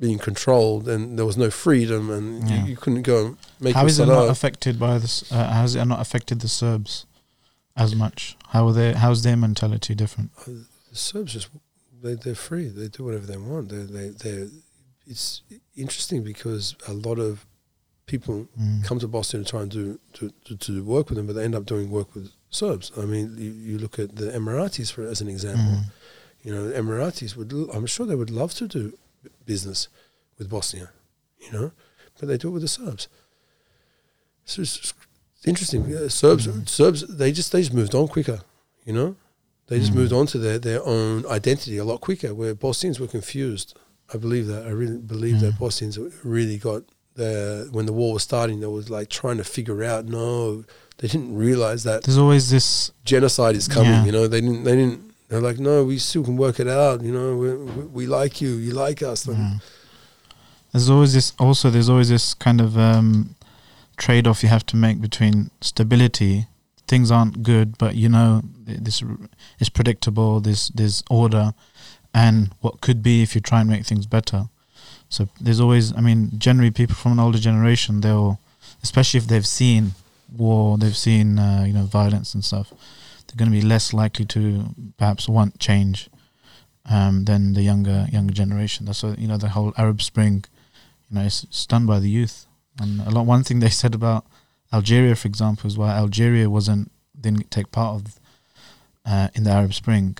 being 0.00 0.18
controlled 0.18 0.88
and 0.88 1.18
there 1.18 1.26
was 1.26 1.36
no 1.36 1.50
freedom 1.50 2.10
and 2.10 2.48
Yeah. 2.48 2.62
you, 2.64 2.70
you 2.70 2.76
couldn't 2.76 3.02
go 3.02 3.26
and 3.26 3.36
make 3.60 3.74
How 3.74 3.84
is 3.86 3.98
it 4.00 4.06
not 4.06 4.28
affected 4.30 4.78
by 4.78 4.98
this? 4.98 5.30
Uh, 5.30 5.44
how 5.52 5.64
is 5.64 5.74
it 5.74 5.84
not 5.84 6.00
affected 6.00 6.40
the 6.40 6.48
Serbs 6.48 7.04
as 7.76 7.94
much? 7.94 8.36
How 8.48 8.66
are 8.66 8.72
they? 8.72 8.94
How's 8.94 9.22
their 9.22 9.36
mentality 9.36 9.94
different? 9.94 10.30
the 10.46 10.64
Serbs 10.94 11.34
just 11.34 11.48
they 12.02 12.14
they're 12.14 12.34
free. 12.34 12.68
They 12.68 12.88
do 12.88 13.04
whatever 13.04 13.26
they 13.26 13.36
want. 13.36 13.68
They 13.68 13.82
they 13.82 14.08
they. 14.08 14.48
It's 15.10 15.42
interesting 15.76 16.22
because 16.32 16.64
a 16.86 16.92
lot 16.92 17.18
of 17.18 17.44
people 18.06 18.36
Mm. 18.60 18.84
come 18.84 18.98
to 19.00 19.08
Boston 19.08 19.44
to 19.44 19.50
try 19.50 19.62
and 19.62 19.70
do 19.70 19.98
to, 20.16 20.24
to, 20.46 20.56
to 20.66 20.72
work 20.84 21.08
with 21.08 21.16
them, 21.16 21.26
but 21.26 21.34
they 21.36 21.44
end 21.44 21.54
up 21.54 21.66
doing 21.66 21.90
work 21.90 22.14
with 22.14 22.26
Serbs. 22.50 22.90
I 22.96 23.04
mean, 23.12 23.26
you, 23.44 23.50
you 23.68 23.78
look 23.78 23.98
at 23.98 24.16
the 24.16 24.26
Emiratis 24.38 24.90
for 24.92 25.02
as 25.12 25.20
an 25.20 25.28
example. 25.28 25.74
Mm. 25.80 25.84
You 26.44 26.52
know, 26.54 26.68
the 26.68 26.74
Emiratis 26.82 27.36
would. 27.36 27.52
l- 27.52 27.70
I'm 27.74 27.86
sure 27.86 28.06
they 28.06 28.14
would 28.22 28.30
love 28.42 28.52
to 28.54 28.66
do 28.68 28.82
business 29.46 29.88
with 30.38 30.48
Bosnia. 30.48 30.88
You 31.44 31.50
know, 31.52 31.72
but 32.18 32.28
they 32.28 32.36
do 32.38 32.48
it 32.48 32.52
with 32.52 32.62
the 32.62 32.68
Serbs. 32.68 33.08
So 34.44 34.62
it's, 34.62 34.76
it's 35.36 35.46
interesting. 35.46 35.88
Yeah, 35.88 36.08
Serbs, 36.08 36.46
Mm. 36.46 36.68
Serbs, 36.68 37.00
they 37.20 37.30
just 37.32 37.50
they 37.52 37.60
just 37.62 37.74
moved 37.74 37.94
on 37.94 38.08
quicker. 38.08 38.40
You 38.84 38.92
know, 38.98 39.16
they 39.68 39.78
just 39.78 39.92
Mm. 39.92 39.96
moved 40.00 40.12
on 40.12 40.26
to 40.32 40.38
their 40.38 40.58
their 40.58 40.82
own 40.84 41.24
identity 41.26 41.76
a 41.78 41.84
lot 41.84 42.00
quicker. 42.00 42.34
Where 42.34 42.54
Bosnians 42.54 42.98
were 43.00 43.06
confused. 43.18 43.74
I 44.12 44.16
believe 44.18 44.46
that. 44.48 44.66
I 44.66 44.70
really 44.70 44.98
believe 44.98 45.40
that 45.40 45.54
Mm. 45.54 45.58
Bosnians 45.58 45.98
really 46.24 46.58
got 46.58 46.82
the 47.14 47.68
when 47.72 47.86
the 47.86 47.92
war 47.92 48.12
was 48.14 48.22
starting. 48.22 48.60
They 48.60 48.66
was 48.66 48.90
like 48.90 49.08
trying 49.08 49.36
to 49.38 49.44
figure 49.44 49.82
out. 49.84 50.06
No, 50.06 50.64
they 50.98 51.08
didn't 51.08 51.34
realize 51.34 51.84
that 51.84 52.02
There's 52.04 52.18
always 52.18 52.50
this. 52.50 52.92
genocide 53.04 53.56
is 53.56 53.68
coming. 53.68 53.90
Yeah. 53.92 54.04
You 54.06 54.12
know, 54.12 54.26
they 54.26 54.40
didn't. 54.40 54.64
They 54.64 54.76
didn't. 54.76 55.10
They're 55.28 55.40
like, 55.40 55.60
no, 55.60 55.84
we 55.84 55.98
still 55.98 56.24
can 56.24 56.36
work 56.36 56.58
it 56.58 56.66
out. 56.66 57.02
You 57.02 57.12
know, 57.12 57.36
we, 57.36 57.54
we, 57.54 57.82
we 57.98 58.06
like 58.06 58.40
you. 58.40 58.48
You 58.56 58.72
like 58.72 59.00
us. 59.02 59.26
Like, 59.28 59.36
Mm. 59.38 59.62
There's 60.72 60.88
always 60.90 61.12
this. 61.14 61.32
Also, 61.38 61.68
there's 61.70 61.88
always 61.88 62.08
this 62.08 62.34
kind 62.34 62.60
of 62.60 62.76
um, 62.78 63.34
trade-off 63.96 64.42
you 64.42 64.48
have 64.48 64.64
to 64.66 64.76
make 64.76 65.00
between 65.00 65.50
stability. 65.60 66.46
Things 66.86 67.10
aren't 67.10 67.42
good, 67.42 67.78
but 67.78 67.94
you 67.94 68.08
know 68.08 68.42
this 68.66 69.02
is 69.60 69.68
predictable. 69.68 70.40
There's 70.40 70.68
there's 70.74 71.02
order, 71.10 71.54
and 72.12 72.54
what 72.60 72.80
could 72.80 73.02
be 73.02 73.22
if 73.22 73.34
you 73.34 73.40
try 73.40 73.60
and 73.60 73.70
make 73.70 73.86
things 73.86 74.06
better. 74.06 74.48
So 75.08 75.28
there's 75.40 75.60
always. 75.60 75.96
I 75.96 76.00
mean, 76.00 76.30
generally, 76.38 76.70
people 76.70 76.94
from 76.94 77.12
an 77.12 77.20
older 77.20 77.38
generation, 77.38 78.00
they'll, 78.00 78.40
especially 78.82 79.18
if 79.18 79.26
they've 79.26 79.46
seen 79.46 79.92
war, 80.36 80.78
they've 80.78 80.96
seen 80.96 81.38
uh, 81.38 81.64
you 81.66 81.72
know 81.72 81.84
violence 81.84 82.34
and 82.34 82.44
stuff. 82.44 82.70
They're 83.26 83.36
going 83.36 83.50
to 83.50 83.60
be 83.60 83.66
less 83.66 83.92
likely 83.92 84.24
to 84.26 84.74
perhaps 84.96 85.28
want 85.28 85.58
change 85.58 86.08
um, 86.88 87.24
than 87.24 87.54
the 87.54 87.62
younger 87.62 88.06
younger 88.12 88.32
generation. 88.32 88.86
That's 88.86 89.02
what 89.02 89.18
you 89.18 89.28
know 89.28 89.36
the 89.36 89.50
whole 89.50 89.72
Arab 89.76 90.02
Spring, 90.02 90.44
you 91.08 91.16
know, 91.16 91.24
it's, 91.24 91.66
done 91.66 91.86
by 91.86 91.98
the 91.98 92.10
youth. 92.10 92.46
And 92.80 93.00
a 93.00 93.10
lot. 93.10 93.26
One 93.26 93.42
thing 93.44 93.60
they 93.60 93.68
said 93.68 93.94
about 93.94 94.24
Algeria, 94.72 95.16
for 95.16 95.28
example, 95.28 95.66
is 95.66 95.76
why 95.76 95.90
Algeria 95.90 96.48
wasn't 96.48 96.90
didn't 97.20 97.50
take 97.50 97.72
part 97.72 97.96
of 97.96 98.20
uh, 99.04 99.28
in 99.34 99.44
the 99.44 99.50
Arab 99.50 99.74
Spring, 99.74 100.18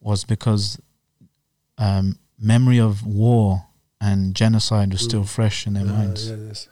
was 0.00 0.24
because 0.24 0.80
um, 1.78 2.18
memory 2.38 2.78
of 2.80 3.06
war 3.06 3.66
and 4.00 4.34
genocide 4.34 4.92
was 4.92 5.00
still 5.02 5.22
Mm. 5.22 5.28
fresh 5.28 5.66
in 5.66 5.74
their 5.74 5.84
minds 5.84 6.28
yeah, 6.28 6.36
yes. 6.48 6.68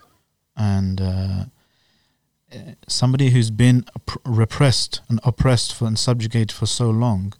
and 0.55 1.01
uh, 1.01 1.45
somebody 2.87 3.29
who's 3.31 3.49
been 3.51 3.85
opp- 3.95 4.21
repressed 4.25 5.01
and 5.09 5.19
oppressed 5.23 5.73
for 5.73 5.85
and 5.87 5.97
subjugated 5.97 6.51
for 6.51 6.65
so 6.65 6.89
long, 6.89 7.33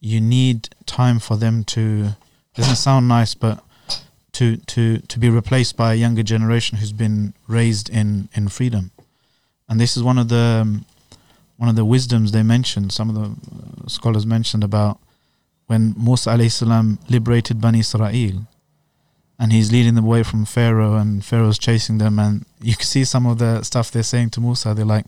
you 0.00 0.20
need 0.20 0.68
time 0.86 1.18
for 1.18 1.36
them 1.36 1.64
to. 1.64 2.10
Doesn't 2.54 2.76
sound 2.76 3.08
nice, 3.08 3.34
but 3.34 3.64
to 4.32 4.56
to 4.56 4.98
to 4.98 5.18
be 5.18 5.28
replaced 5.30 5.76
by 5.76 5.92
a 5.92 5.96
younger 5.96 6.22
generation 6.22 6.78
who's 6.78 6.92
been 6.92 7.34
raised 7.48 7.88
in 7.88 8.28
in 8.34 8.48
freedom, 8.48 8.90
and 9.68 9.80
this 9.80 9.96
is 9.96 10.02
one 10.02 10.18
of 10.18 10.28
the 10.28 10.60
um, 10.62 10.84
one 11.56 11.68
of 11.70 11.76
the 11.76 11.84
wisdoms 11.84 12.30
they 12.32 12.42
mentioned. 12.42 12.92
Some 12.92 13.08
of 13.08 13.14
the 13.16 13.22
uh, 13.84 13.88
scholars 13.88 14.26
mentioned 14.26 14.62
about 14.64 14.98
when 15.72 15.94
Musa 15.96 16.30
alayhi 16.30 16.98
liberated 17.08 17.58
Bani 17.58 17.78
Israel 17.78 18.46
and 19.38 19.52
he's 19.52 19.72
leading 19.72 19.94
them 19.94 20.04
away 20.04 20.22
from 20.22 20.44
Pharaoh, 20.44 20.96
and 20.96 21.24
Pharaoh's 21.24 21.58
chasing 21.58 21.96
them, 21.98 22.18
and 22.18 22.44
you 22.60 22.76
can 22.76 22.84
see 22.84 23.04
some 23.04 23.24
of 23.26 23.38
the 23.38 23.62
stuff 23.62 23.90
they're 23.90 24.02
saying 24.14 24.30
to 24.34 24.40
Musa. 24.40 24.74
They're 24.74 24.84
like, 24.96 25.06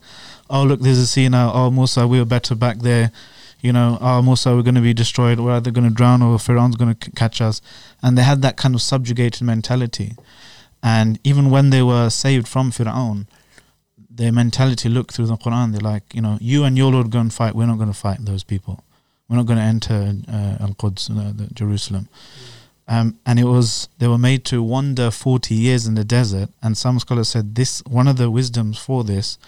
"Oh, 0.49 0.65
look, 0.65 0.81
there's 0.81 1.03
a 1.07 1.07
sea 1.07 1.29
now. 1.29 1.53
Oh, 1.53 1.67
oh, 1.67 1.71
Musa, 1.71 2.09
we 2.09 2.19
were 2.19 2.31
better 2.37 2.55
back 2.55 2.79
there. 2.79 3.13
You 3.61 3.73
know, 3.77 3.99
oh, 4.01 4.23
Musa, 4.23 4.57
we're 4.57 4.69
going 4.71 4.81
to 4.83 4.89
be 4.91 4.95
destroyed. 4.95 5.39
We're 5.39 5.57
either 5.59 5.71
going 5.71 5.89
to 5.89 5.95
drown 6.01 6.23
or 6.23 6.39
Pharaoh's 6.39 6.77
going 6.81 6.95
to 6.95 7.01
c- 7.05 7.13
catch 7.15 7.43
us." 7.49 7.61
And 8.03 8.17
they 8.17 8.23
had 8.23 8.41
that 8.43 8.57
kind 8.57 8.75
of 8.75 8.83
subjugated 8.83 9.43
mentality. 9.43 10.17
And 10.83 11.21
even 11.31 11.51
when 11.51 11.71
they 11.75 11.83
were 11.83 12.09
saved 12.09 12.49
from 12.49 12.71
Pharaoh, 12.71 13.27
their 14.21 14.33
mentality 14.33 14.89
looked 14.89 15.13
through 15.15 15.27
the 15.27 15.37
Quran. 15.37 15.73
They're 15.73 15.91
like, 15.93 16.15
you 16.17 16.23
know, 16.27 16.39
you 16.41 16.65
and 16.65 16.77
your 16.77 16.91
Lord 16.91 17.11
go 17.11 17.21
and 17.21 17.33
fight. 17.33 17.55
We're 17.55 17.73
not 17.73 17.81
going 17.83 17.95
to 17.97 18.03
fight 18.07 18.19
those 18.25 18.45
people. 18.55 18.83
We're 19.29 19.37
not 19.37 19.47
going 19.47 19.59
to 19.59 19.65
enter 19.65 20.15
uh, 20.29 20.57
Al 20.63 20.75
Quds, 20.75 21.11
uh, 21.11 21.33
the 21.35 21.49
Jerusalem. 21.55 22.09
Um, 22.87 23.19
and 23.25 23.39
it 23.41 23.45
was 23.45 23.89
they 23.99 24.07
were 24.09 24.19
made 24.19 24.45
to 24.47 24.63
wander 24.63 25.11
40 25.11 25.55
years 25.55 25.87
in 25.87 25.95
the 25.95 26.05
desert 26.05 26.51
and 26.63 26.77
some 26.77 26.99
scholars 27.01 27.31
said 27.31 27.55
this 27.55 27.83
one 27.87 28.07
of 28.07 28.19
the 28.19 28.31
wisdoms 28.31 28.77
for 28.77 29.05
this 29.05 29.39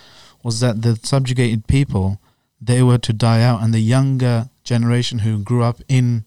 was 0.42 0.60
that 0.60 0.80
the 0.80 0.98
subjugated 1.02 1.66
people 1.66 2.18
they 2.62 2.82
were 2.82 2.96
to 2.96 3.12
die 3.12 3.42
out 3.42 3.60
and 3.62 3.74
the 3.74 3.80
younger 3.80 4.48
generation 4.64 5.18
who 5.18 5.38
grew 5.38 5.62
up 5.62 5.82
in 5.86 6.24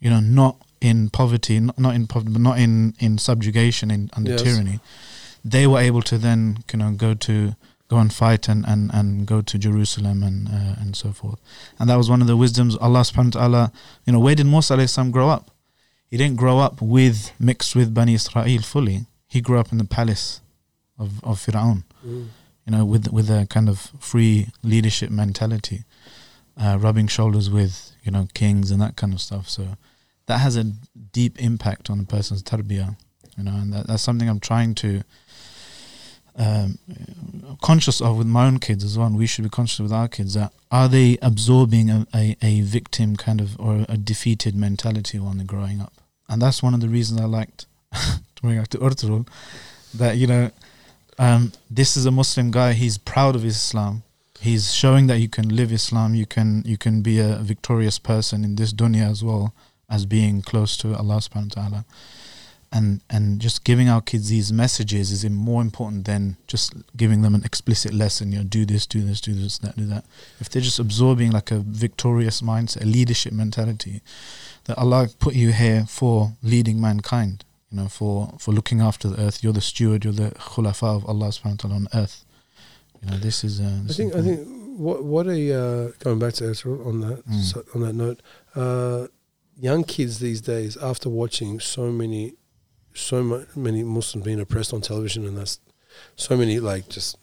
you 0.00 0.10
know 0.10 0.18
not 0.18 0.56
in 0.80 1.10
poverty 1.10 1.60
not, 1.60 1.78
not 1.78 1.94
in 1.94 2.08
poverty 2.08 2.32
but 2.32 2.42
not 2.42 2.58
in 2.58 2.94
in 2.98 3.18
subjugation 3.18 3.88
in 3.92 4.10
under 4.16 4.32
Yes. 4.32 4.42
tyranny 4.42 4.80
they 5.44 5.64
were 5.68 5.78
able 5.78 6.02
to 6.02 6.18
then 6.18 6.58
you 6.72 6.78
know 6.80 6.90
go 6.90 7.14
to 7.14 7.54
go 7.92 7.98
and 8.04 8.12
fight 8.22 8.44
and 8.52 8.60
and, 8.72 8.82
and 8.98 9.06
go 9.32 9.38
to 9.50 9.54
Jerusalem 9.66 10.18
and 10.28 10.38
uh, 10.58 10.74
and 10.82 10.90
so 11.02 11.08
forth 11.20 11.40
and 11.78 11.84
that 11.88 11.98
was 12.02 12.08
one 12.14 12.22
of 12.24 12.28
the 12.32 12.38
wisdoms 12.44 12.74
Allah 12.86 13.02
subhanahu 13.08 13.34
wa 13.34 13.40
ta'ala 13.40 13.62
you 14.04 14.12
know 14.12 14.22
where 14.26 14.36
did 14.40 14.46
Musa 14.54 14.72
alayhi 14.76 15.10
grow 15.18 15.28
up 15.36 15.44
he 16.12 16.18
didn't 16.18 16.36
grow 16.36 16.58
up 16.58 16.82
with 16.82 17.32
mixed 17.40 17.74
with 17.74 17.94
Bani 17.94 18.12
Israel 18.12 18.60
fully. 18.72 19.06
He 19.34 19.40
grew 19.40 19.58
up 19.58 19.72
in 19.72 19.78
the 19.78 19.86
palace 19.98 20.42
of 20.98 21.10
of 21.24 21.34
Firaun, 21.44 21.78
Mm. 22.06 22.26
you 22.66 22.70
know, 22.72 22.84
with 22.92 23.04
with 23.16 23.28
a 23.30 23.46
kind 23.54 23.68
of 23.72 23.78
free 24.10 24.48
leadership 24.72 25.10
mentality, 25.22 25.78
uh, 26.62 26.76
rubbing 26.84 27.08
shoulders 27.16 27.48
with 27.58 27.74
you 28.04 28.12
know 28.14 28.24
kings 28.40 28.70
and 28.70 28.78
that 28.84 28.94
kind 29.00 29.14
of 29.16 29.20
stuff. 29.28 29.48
So 29.56 29.62
that 30.28 30.38
has 30.46 30.54
a 30.62 30.64
deep 31.18 31.34
impact 31.48 31.88
on 31.88 31.96
a 32.00 32.04
person's 32.14 32.42
tarbiyah, 32.42 32.90
you 33.38 33.44
know, 33.46 33.56
and 33.60 33.72
that, 33.72 33.86
that's 33.88 34.02
something 34.08 34.28
I'm 34.28 34.44
trying 34.52 34.74
to. 34.84 34.90
Um, 36.36 36.78
conscious 37.60 38.00
of 38.00 38.16
with 38.16 38.26
my 38.26 38.46
own 38.46 38.58
kids 38.58 38.84
as 38.84 38.96
well. 38.96 39.06
And 39.06 39.18
we 39.18 39.26
should 39.26 39.44
be 39.44 39.50
conscious 39.50 39.78
with 39.80 39.92
our 39.92 40.08
kids 40.08 40.34
that 40.34 40.52
are 40.70 40.88
they 40.88 41.18
absorbing 41.20 41.90
a, 41.90 42.06
a, 42.14 42.36
a 42.42 42.60
victim 42.62 43.16
kind 43.16 43.40
of 43.40 43.58
or 43.60 43.84
a 43.88 43.96
defeated 43.96 44.54
mentality 44.54 45.18
when 45.18 45.36
they're 45.36 45.46
growing 45.46 45.80
up, 45.80 45.92
and 46.28 46.40
that's 46.40 46.62
one 46.62 46.74
of 46.74 46.80
the 46.80 46.88
reasons 46.88 47.20
I 47.20 47.24
liked 47.24 47.66
to 47.92 48.42
bring 48.42 48.58
back 48.58 48.68
to 48.68 48.78
Ertugrul 48.78 49.28
that 49.94 50.16
you 50.16 50.26
know 50.26 50.50
um, 51.18 51.52
this 51.70 51.96
is 51.96 52.06
a 52.06 52.10
Muslim 52.10 52.50
guy. 52.50 52.72
He's 52.72 52.98
proud 52.98 53.36
of 53.36 53.44
Islam. 53.44 54.02
He's 54.40 54.74
showing 54.74 55.06
that 55.06 55.18
you 55.18 55.28
can 55.28 55.54
live 55.54 55.70
Islam. 55.72 56.14
You 56.14 56.26
can 56.26 56.62
you 56.66 56.76
can 56.76 57.02
be 57.02 57.18
a 57.20 57.36
victorious 57.36 57.98
person 57.98 58.44
in 58.44 58.56
this 58.56 58.72
dunya 58.72 59.10
as 59.10 59.22
well 59.22 59.54
as 59.88 60.06
being 60.06 60.42
close 60.42 60.76
to 60.78 60.96
Allah 60.96 61.16
Subhanahu 61.18 61.56
wa 61.56 61.62
Taala. 61.62 61.84
And 62.74 63.02
and 63.10 63.38
just 63.38 63.64
giving 63.64 63.88
our 63.90 64.00
kids 64.00 64.30
these 64.30 64.50
messages 64.52 65.10
is 65.12 65.28
more 65.28 65.60
important 65.60 66.06
than 66.06 66.36
just 66.46 66.74
giving 66.96 67.20
them 67.22 67.34
an 67.34 67.44
explicit 67.44 67.92
lesson. 67.92 68.32
You 68.32 68.38
know, 68.38 68.44
do 68.44 68.64
this, 68.64 68.86
do 68.86 69.02
this, 69.02 69.20
do 69.20 69.34
this, 69.34 69.58
that, 69.58 69.76
do 69.76 69.84
that. 69.86 70.04
If 70.40 70.48
they're 70.48 70.62
just 70.62 70.78
absorbing 70.78 71.32
like 71.32 71.50
a 71.50 71.58
victorious 71.58 72.40
mindset, 72.40 72.82
a 72.82 72.86
leadership 72.86 73.32
mentality, 73.34 74.00
that 74.64 74.78
Allah 74.78 75.08
put 75.18 75.34
you 75.34 75.52
here 75.52 75.84
for 75.86 76.32
leading 76.42 76.80
mankind. 76.80 77.44
You 77.70 77.78
know, 77.78 77.88
for 77.88 78.34
for 78.38 78.52
looking 78.52 78.80
after 78.80 79.08
the 79.08 79.20
earth. 79.22 79.42
You're 79.44 79.52
the 79.52 79.60
steward. 79.60 80.04
You're 80.04 80.14
the 80.14 80.30
khulafa 80.30 80.96
of 80.96 81.04
Allah 81.06 81.28
Subhanahu 81.28 81.64
wa 81.64 81.68
Taala 81.70 81.74
on 81.76 81.88
earth. 81.94 82.24
You 83.02 83.10
know, 83.10 83.16
this 83.18 83.44
is. 83.44 83.60
Uh, 83.60 83.64
I 83.64 83.86
this 83.86 83.96
think 83.96 84.14
I 84.14 84.22
think 84.22 84.46
what 84.78 85.04
what 85.04 85.26
a 85.26 85.52
uh, 85.52 85.90
going 85.98 86.18
back 86.18 86.34
to 86.34 86.48
Ezra 86.48 86.72
on 86.86 87.00
that 87.00 87.26
Mm. 87.26 87.40
so, 87.42 87.64
on 87.74 87.80
that 87.82 87.94
note, 87.94 88.20
uh, 88.54 89.08
young 89.58 89.84
kids 89.84 90.18
these 90.18 90.40
days 90.40 90.76
after 90.76 91.08
watching 91.08 91.60
so 91.60 91.90
many 91.90 92.34
so 92.94 93.22
mu- 93.22 93.46
many 93.56 93.82
Muslims 93.82 94.24
being 94.24 94.40
oppressed 94.40 94.72
on 94.72 94.80
television 94.80 95.26
and 95.26 95.36
that's 95.38 95.58
so 96.16 96.36
many 96.36 96.58
like 96.60 96.88
just 96.88 97.16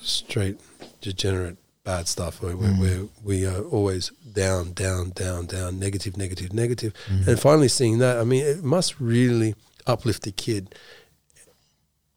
straight 0.00 0.58
degenerate 1.00 1.56
bad 1.84 2.08
stuff 2.08 2.40
where, 2.42 2.56
where, 2.56 2.70
Mm. 2.70 3.08
we 3.22 3.44
are 3.46 3.60
always 3.62 4.10
down 4.32 4.72
down 4.72 5.10
down 5.10 5.46
down 5.46 5.78
negative 5.78 6.16
negative 6.16 6.52
negative 6.52 6.92
Mm. 7.08 7.28
and 7.28 7.40
finally 7.40 7.68
seeing 7.68 7.98
that 7.98 8.18
I 8.18 8.24
mean 8.24 8.44
it 8.44 8.62
must 8.64 8.98
really 9.00 9.54
uplift 9.86 10.22
the 10.22 10.32
kid 10.32 10.74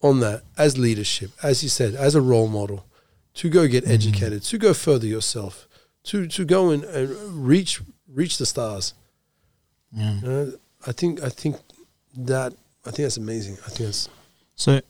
on 0.02 0.20
that 0.22 0.44
as 0.58 0.78
leadership 0.78 1.32
as 1.44 1.64
you 1.64 1.70
said 1.70 1.96
as 1.96 2.16
a 2.16 2.22
role 2.22 2.48
model 2.48 2.86
to 3.36 3.50
go 3.50 3.68
get 3.68 3.84
Mhm. 3.86 3.90
educated 3.92 4.44
to 4.44 4.58
go 4.58 4.74
further 4.74 5.08
yourself 5.08 5.68
to 6.06 6.28
to 6.28 6.46
go 6.46 6.70
and, 6.70 6.84
and 6.86 7.10
reach 7.48 7.82
reach 8.08 8.38
the 8.38 8.46
stars 8.46 8.94
yeah. 9.92 10.20
uh, 10.26 10.46
I 10.86 10.92
think 10.92 11.22
I 11.22 11.30
think 11.30 11.58
that 12.16 12.54
I 12.88 12.92
think 12.92 13.04
that's 13.06 13.18
amazing. 13.18 13.56
I 13.66 13.70
think 13.70 13.86
that's 13.90 14.10
So 14.56 14.82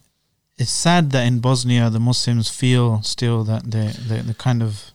it's 0.57 0.71
sad 0.71 1.11
that 1.11 1.23
in 1.27 1.39
Bosnia 1.39 1.89
the 1.89 1.99
Muslims 1.99 2.47
feel 2.49 3.01
still 3.03 3.43
that 3.51 3.63
they 3.73 3.87
they 4.09 4.19
they 4.27 4.33
kind 4.33 4.61
of 4.63 4.91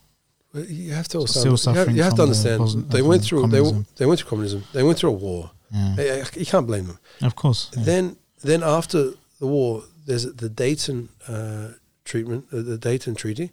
well, 0.55 0.65
you 0.65 0.93
have 0.93 1.09
to 1.09 1.19
also 1.19 1.41
Still 1.57 1.73
you 1.75 1.79
have, 1.79 1.97
you 1.97 2.03
have 2.03 2.15
to 2.15 2.17
from 2.17 2.17
the 2.17 2.23
understand 2.33 2.61
Bosn- 2.61 2.91
they 2.91 3.03
went 3.03 3.23
through 3.25 3.41
they, 3.49 3.59
communism. 3.59 3.87
they 3.97 4.07
went 4.07 4.21
through 4.21 4.31
communism. 4.31 4.61
They 4.73 4.83
went 4.83 4.99
through 4.99 5.11
a 5.11 5.19
war. 5.27 5.51
yeah. 5.71 5.95
Eh, 5.99 6.25
You 6.37 6.47
can't 6.47 6.67
blame 6.67 6.87
them. 6.91 6.99
of 7.29 7.35
course 7.43 7.71
yeah. 7.77 7.85
Then 7.85 8.17
then 8.43 8.63
after 8.63 9.01
the 9.41 9.47
war, 9.47 9.85
there's 10.07 10.27
the 10.45 10.49
Dayton 10.49 11.09
uh, 11.29 11.69
treatment, 12.05 12.43
uh, 12.53 12.63
the 12.73 12.77
Dayton 12.89 13.15
Treaty, 13.15 13.51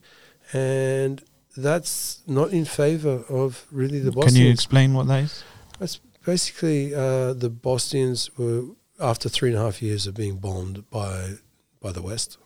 and 0.53 1.21
that's 1.55 2.21
not 2.27 2.51
in 2.51 2.65
favor 2.65 3.23
of 3.29 3.65
really 3.71 3.99
the 3.99 4.11
Bosnians. 4.11 4.33
Can 4.35 4.45
you 4.45 4.51
explain 4.51 4.93
what 4.93 5.07
that 5.07 5.23
is? 5.23 5.43
That's 5.79 5.99
basically 6.25 6.93
uh, 6.93 7.33
the 7.33 7.49
Bosnians 7.49 8.29
were 8.37 8.63
after 8.99 9.29
three 9.29 9.49
and 9.49 9.57
a 9.57 9.61
half 9.61 9.81
years 9.81 10.07
of 10.07 10.13
being 10.15 10.37
bombed 10.37 10.89
by 10.89 11.35
by 11.81 11.91
the 11.91 12.01
West. 12.01 12.37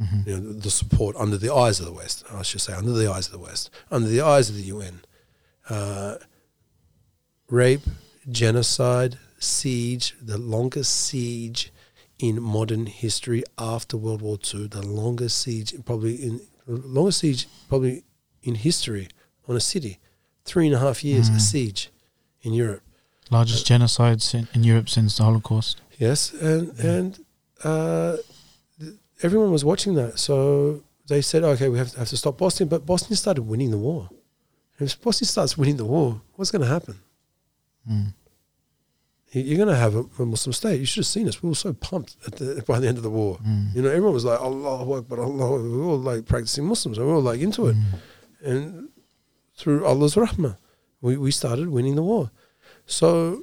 Mhm. 0.00 0.26
You 0.26 0.38
know, 0.40 0.52
the 0.52 0.70
support 0.70 1.16
under 1.16 1.36
the 1.36 1.52
eyes 1.52 1.80
of 1.80 1.86
the 1.86 1.92
West. 1.92 2.22
I 2.30 2.42
should 2.42 2.60
say 2.60 2.72
under 2.72 2.92
the 2.92 3.10
eyes 3.10 3.26
of 3.26 3.32
the 3.32 3.38
West, 3.40 3.70
under 3.90 4.08
the 4.08 4.20
eyes 4.20 4.48
of 4.48 4.54
the 4.56 4.62
UN. 4.62 5.00
Uh, 5.68 6.16
rape, 7.50 7.82
genocide, 8.30 9.18
siege, 9.38 10.14
the 10.22 10.38
longest 10.38 10.94
siege 10.94 11.72
in 12.18 12.40
modern 12.42 12.86
history 12.86 13.42
after 13.58 13.96
World 13.96 14.22
War 14.22 14.38
II. 14.54 14.66
The 14.68 14.82
longest 14.86 15.38
siege, 15.38 15.74
probably 15.84 16.14
in 16.16 16.40
longest 16.66 17.20
siege, 17.20 17.46
probably 17.68 18.04
in 18.42 18.54
history 18.56 19.08
on 19.48 19.56
a 19.56 19.60
city. 19.60 19.98
Three 20.44 20.66
and 20.66 20.74
a 20.74 20.78
half 20.78 21.02
years 21.04 21.28
a 21.28 21.32
Mm. 21.32 21.40
siege 21.40 21.90
in 22.42 22.54
Europe. 22.54 22.82
Largest 23.30 23.66
genocides 23.66 24.34
in, 24.34 24.48
in 24.54 24.64
Europe 24.64 24.88
since 24.88 25.16
the 25.18 25.24
Holocaust. 25.24 25.80
Yes, 25.98 26.32
and 26.32 26.72
Yeah. 26.78 26.90
and 26.92 27.24
uh, 27.64 28.16
everyone 29.22 29.50
was 29.52 29.64
watching 29.64 29.94
that, 29.94 30.18
so 30.18 30.82
they 31.08 31.20
said, 31.22 31.42
"Okay, 31.44 31.68
we 31.68 31.78
have 31.78 31.90
to, 31.92 31.98
have 31.98 32.08
to 32.08 32.16
stop 32.16 32.38
Bosnia." 32.38 32.66
But 32.66 32.86
Bosnia 32.86 33.16
started 33.16 33.42
winning 33.42 33.70
the 33.70 33.78
war. 33.78 34.08
And 34.78 34.88
if 34.88 35.00
Bosnia 35.00 35.26
starts 35.26 35.58
winning 35.58 35.76
the 35.76 35.84
war, 35.84 36.20
what's 36.36 36.52
going 36.52 36.62
to 36.62 36.68
happen? 36.68 36.96
Mm. 37.90 38.14
You- 39.32 39.42
You're 39.42 39.56
going 39.56 39.68
to 39.76 39.82
have 39.84 39.94
a, 39.96 40.04
a 40.20 40.26
Muslim 40.26 40.52
state. 40.52 40.78
You 40.80 40.86
should 40.86 41.00
have 41.02 41.06
seen 41.16 41.26
us. 41.28 41.42
We 41.42 41.48
were 41.48 41.54
so 41.56 41.72
pumped 41.72 42.16
at 42.26 42.36
the, 42.36 42.62
by 42.66 42.78
the 42.78 42.86
end 42.88 42.96
of 42.96 43.02
the 43.02 43.10
war. 43.10 43.38
Mm. 43.44 43.74
You 43.74 43.82
know, 43.82 43.88
everyone 43.90 44.14
was 44.14 44.24
like, 44.24 44.40
"Allah 44.40 44.98
Akbar, 44.98 45.20
Allah." 45.20 45.60
We 45.62 45.68
were 45.78 45.84
all 45.84 45.98
like 45.98 46.26
practicing 46.26 46.64
Muslims. 46.64 46.96
and 46.96 47.06
We 47.06 47.10
were 47.12 47.16
all 47.18 47.24
like 47.32 47.40
into 47.40 47.66
it. 47.66 47.76
Mm. 47.76 47.98
and 48.50 48.88
through 49.56 49.84
Allah's 49.84 50.14
rahmah, 50.14 50.56
we, 51.00 51.16
we 51.16 51.32
started 51.32 51.68
winning 51.68 51.96
the 51.96 52.02
war. 52.02 52.30
So, 52.86 53.42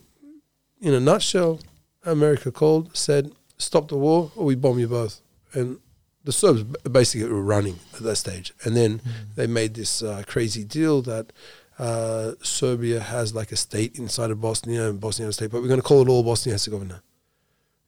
in 0.79 0.93
a 0.93 0.99
nutshell, 1.01 1.59
America 2.05 2.51
called, 2.51 2.95
said, 2.95 3.31
stop 3.57 3.87
the 3.87 3.97
war 3.97 4.31
or 4.35 4.45
we 4.45 4.55
bomb 4.55 4.79
you 4.79 4.87
both. 4.87 5.21
And 5.53 5.79
the 6.23 6.31
Serbs 6.31 6.63
basically 6.63 7.29
were 7.29 7.41
running 7.41 7.79
at 7.93 8.01
that 8.01 8.15
stage. 8.17 8.53
And 8.63 8.75
then 8.75 8.99
Mm. 8.99 9.35
they 9.35 9.47
made 9.47 9.73
this 9.75 10.01
uh, 10.03 10.23
crazy 10.27 10.63
deal 10.63 11.01
that 11.03 11.31
uh, 11.77 12.31
Serbia 12.41 12.99
has 12.99 13.33
like 13.35 13.51
a 13.51 13.55
state 13.55 13.97
inside 13.99 14.31
of 14.31 14.39
Bosnia 14.41 14.89
and 14.89 14.99
Bosnia 14.99 15.25
has 15.27 15.35
a 15.35 15.37
state, 15.39 15.51
but 15.51 15.61
we're 15.61 15.67
going 15.67 15.79
to 15.81 15.87
call 15.87 16.01
it 16.01 16.09
all 16.09 16.23
Bosnia 16.23 16.53
Herzegovina. 16.55 17.01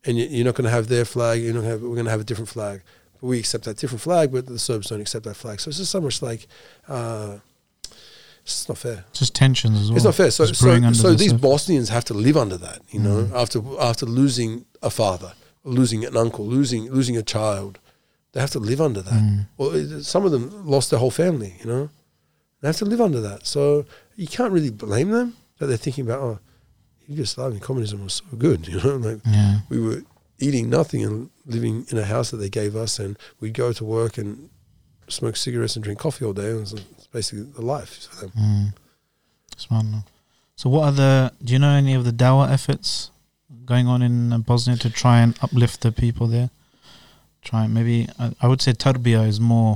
And 0.05 0.17
you- 0.17 0.27
you're 0.27 0.45
not 0.45 0.55
going 0.55 0.65
to 0.65 0.71
have 0.71 0.87
their 0.87 1.05
flag, 1.05 1.41
you're 1.41 1.53
not 1.53 1.61
gonna 1.61 1.71
have, 1.71 1.81
we're 1.81 1.95
going 1.95 2.05
to 2.05 2.11
have 2.11 2.21
a 2.21 2.25
different 2.25 2.49
flag. 2.49 2.81
But 3.19 3.27
we 3.27 3.39
accept 3.39 3.63
that 3.65 3.77
different 3.77 4.01
flag, 4.01 4.31
but 4.31 4.45
the 4.45 4.59
Serbs 4.59 4.87
don't 4.89 5.01
accept 5.01 5.25
that 5.25 5.35
flag. 5.35 5.59
So 5.59 5.69
it's 5.69 5.77
just 5.79 5.91
so 5.91 6.01
much 6.01 6.21
like, 6.21 6.47
uh, 6.87 7.37
it's 8.47 8.55
just 8.55 8.69
not 8.69 8.77
fair. 8.77 9.03
Just 9.11 9.35
tensions 9.35 9.77
as 9.81 9.89
well. 9.89 9.97
It's 9.97 10.05
not 10.05 10.15
fair. 10.15 10.31
So, 10.31 10.45
Just 10.45 10.61
so, 10.61 10.67
so 10.93 11.09
the 11.09 11.15
these 11.17 11.31
surface. 11.31 11.41
Bosnians 11.41 11.89
have 11.89 12.05
to 12.05 12.13
live 12.13 12.37
under 12.37 12.57
that, 12.57 12.79
you 12.91 12.99
know, 13.01 13.23
Mm. 13.25 13.33
after 13.43 13.59
after 13.79 14.05
losing 14.05 14.65
a 14.81 14.89
father, 14.89 15.33
losing 15.65 16.05
an 16.05 16.15
uncle, 16.15 16.45
losing 16.47 16.89
losing 16.89 17.17
a 17.17 17.21
child, 17.23 17.77
they 18.31 18.39
have 18.39 18.51
to 18.51 18.59
live 18.59 18.79
under 18.79 19.01
that. 19.01 19.21
Mm. 19.21 19.47
Well, 19.57 20.01
some 20.01 20.23
of 20.25 20.31
them 20.31 20.45
lost 20.65 20.89
their 20.91 20.99
whole 20.99 21.11
family, 21.11 21.55
you 21.59 21.65
know. 21.65 21.89
They 22.61 22.69
have 22.69 22.77
to 22.77 22.85
live 22.85 23.01
under 23.01 23.19
that. 23.21 23.45
So 23.45 23.85
you 24.15 24.27
can't 24.27 24.53
really 24.53 24.71
blame 24.71 25.09
them 25.11 25.35
that 25.57 25.65
they're 25.67 25.77
thinking 25.85 26.05
about, 26.05 26.21
oh, 26.21 26.39
Yugoslavian 27.09 27.61
communism 27.61 28.03
was 28.03 28.13
so 28.13 28.37
good, 28.37 28.67
you 28.71 28.79
know, 28.81 28.95
like 28.95 29.19
Yeah. 29.25 29.59
we 29.69 29.79
were 29.79 30.03
eating 30.39 30.69
nothing 30.69 31.03
and 31.03 31.29
living 31.45 31.85
in 31.89 31.97
a 31.97 32.05
house 32.05 32.31
that 32.31 32.37
they 32.37 32.49
gave 32.49 32.75
us, 32.77 32.97
and 32.99 33.17
we'd 33.41 33.53
go 33.53 33.73
to 33.73 33.83
work 33.83 34.17
and 34.17 34.49
smoke 35.09 35.35
cigarettes 35.35 35.75
and 35.75 35.83
drink 35.83 35.99
coffee 35.99 36.25
all 36.25 36.33
day. 36.33 36.51
And 36.51 36.83
basically 37.17 37.45
the 37.59 37.65
life 37.75 37.91
for 38.07 38.15
them. 38.21 38.31
Mm. 38.45 38.67
Smart. 39.65 39.85
So, 40.59 40.65
what 40.73 40.83
are 40.87 40.95
the? 41.03 41.11
Do 41.45 41.49
you 41.53 41.59
know 41.63 41.73
any 41.83 41.93
of 41.99 42.03
the 42.09 42.15
Dawa 42.23 42.43
efforts 42.57 42.89
going 43.71 43.87
on 43.93 43.99
in 44.07 44.15
uh, 44.33 44.37
Bosnia 44.49 44.77
to 44.85 44.89
try 45.03 45.15
and 45.23 45.31
uplift 45.45 45.77
the 45.85 45.91
people 45.91 46.25
there? 46.35 46.49
Try 47.49 47.59
and 47.65 47.73
maybe 47.77 47.97
I, 48.23 48.25
I 48.43 48.45
would 48.49 48.61
say 48.65 48.71
tarbiyah 48.73 49.25
is 49.33 49.39
more 49.53 49.73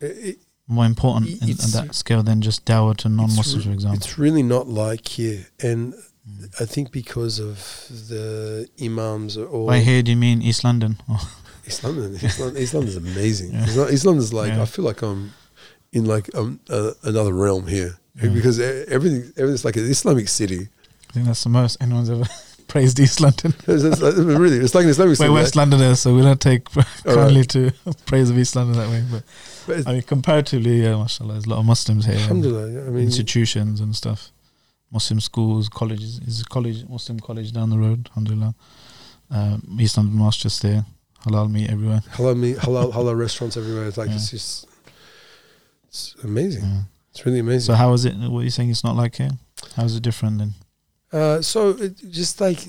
It- 0.00 0.18
it- 0.28 0.38
more 0.70 0.84
important 0.94 1.24
in, 1.42 1.48
in 1.64 1.70
that 1.76 1.88
scale 2.02 2.22
than 2.28 2.38
just 2.48 2.58
Dawa 2.70 2.94
to 3.02 3.08
non-Muslims, 3.08 3.64
for 3.68 3.72
example. 3.78 3.96
It's 3.98 4.18
really 4.24 4.42
not 4.56 4.64
like 4.84 5.04
here, 5.18 5.40
and 5.70 5.80
Mm. 6.28 6.60
I 6.62 6.66
think 6.74 6.86
because 7.02 7.36
of 7.48 7.56
the 8.12 8.24
imams 8.86 9.32
or 9.38 9.66
By 9.74 9.80
here, 9.80 10.02
do 10.04 10.10
you 10.14 10.20
mean 10.26 10.42
East 10.42 10.62
London? 10.68 10.92
Oh, 11.08 11.24
Islam, 11.64 11.94
Islam, 12.30 12.50
Islam 12.66 12.84
is 12.90 12.96
amazing. 13.06 13.50
Yeah. 13.54 13.88
Islam 13.98 14.16
is 14.24 14.30
like 14.40 14.52
Yeah. 14.52 14.64
I 14.64 14.66
feel 14.74 14.84
like 14.90 15.00
I'm 15.08 15.22
in 15.98 16.04
like 16.06 16.26
um, 16.34 16.60
uh, 16.70 16.92
another 17.04 17.32
realm 17.32 17.66
here 17.66 17.92
Yeah. 18.22 18.30
because 18.30 18.58
everything 18.60 19.22
everything's 19.36 19.64
like 19.64 19.76
an 19.76 19.84
Islamic 19.96 20.28
city. 20.28 20.68
I 21.08 21.12
think 21.12 21.26
that's 21.26 21.42
the 21.44 21.50
most 21.50 21.76
anyone's 21.80 22.10
ever 22.10 22.24
praised 22.68 22.98
East 23.00 23.20
London. 23.20 23.54
It's, 23.66 23.82
it's 23.84 24.00
like- 24.02 24.14
really, 24.16 24.58
it's 24.64 24.74
like 24.74 24.84
an 24.84 24.90
Islamic 24.90 25.10
We're 25.18 25.26
city. 25.26 25.30
West 25.40 25.56
Londoners, 25.56 26.00
so 26.00 26.14
we 26.14 26.22
don't 26.22 26.40
take 26.40 26.62
kindly 27.04 27.40
right. 27.40 27.48
to 27.50 27.72
praise 28.06 28.28
of 28.30 28.38
East 28.38 28.54
London 28.56 28.76
that 28.80 28.88
way. 28.90 29.02
But 29.12 29.22
But 29.66 29.88
I 29.88 29.92
mean, 29.94 30.02
comparatively, 30.02 30.82
yeah, 30.82 30.96
mashallah, 30.96 31.34
there's 31.34 31.46
a 31.46 31.50
lot 31.50 31.58
of 31.60 31.64
Muslims 31.66 32.04
here. 32.06 32.16
Alhamdulillah. 32.16 32.70
yeah, 32.72 32.80
I 32.88 32.90
mean, 32.90 33.04
institutions 33.04 33.80
and 33.80 33.94
stuff. 33.96 34.30
Muslim 34.90 35.20
schools, 35.20 35.68
colleges. 35.68 36.18
Is 36.26 36.40
a 36.40 36.44
college 36.44 36.78
Muslim 36.88 37.20
college 37.20 37.52
down 37.52 37.68
the 37.70 37.78
road? 37.78 38.08
Alhamdulillah. 38.10 38.54
Um, 39.30 39.76
East 39.80 39.96
London 39.96 40.16
Mosque 40.16 40.40
just 40.40 40.62
there. 40.62 40.84
Halal 41.26 41.50
meat 41.50 41.68
everywhere. 41.70 42.00
halal 42.12 42.36
meat, 42.38 42.56
halal, 42.58 42.92
halal 42.92 43.16
restaurants 43.18 43.56
everywhere. 43.56 43.86
It's 43.88 43.98
like 43.98 44.08
Yeah. 44.08 44.14
it's 44.16 44.30
just 44.30 44.66
it's 45.88 46.14
amazing. 46.22 46.62
Yeah. 46.64 46.82
It's 47.10 47.24
really 47.26 47.40
amazing. 47.40 47.66
So 47.66 47.74
how 47.74 47.92
is 47.94 48.04
it? 48.04 48.14
What 48.16 48.40
are 48.40 48.44
you 48.44 48.50
saying? 48.50 48.70
It's 48.70 48.84
not 48.84 48.96
like 48.96 49.16
here. 49.16 49.30
How 49.76 49.84
is 49.84 49.96
it 49.96 50.02
different 50.02 50.38
then? 50.38 50.52
Uh, 51.12 51.40
so 51.42 51.70
it, 51.70 51.96
just 52.10 52.40
like 52.40 52.60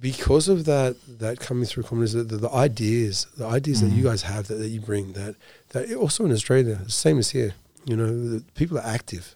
because 0.00 0.48
of 0.48 0.64
that, 0.64 0.96
that 1.18 1.38
coming 1.40 1.64
through 1.64 1.84
communism, 1.84 2.26
the, 2.26 2.36
the 2.36 2.50
ideas, 2.50 3.26
the 3.36 3.46
ideas 3.46 3.80
that 3.80 3.90
you 3.90 4.02
Mhm. 4.02 4.10
guys 4.10 4.22
have 4.22 4.48
that, 4.48 4.54
that 4.56 4.68
you 4.68 4.80
bring, 4.80 5.12
that 5.12 5.36
that 5.70 5.92
also 5.94 6.24
in 6.24 6.32
Australia, 6.32 6.80
same 6.88 7.18
as 7.18 7.30
here. 7.30 7.54
You 7.84 7.96
know, 7.96 8.06
the 8.06 8.42
people 8.54 8.78
are 8.78 8.86
active. 8.86 9.34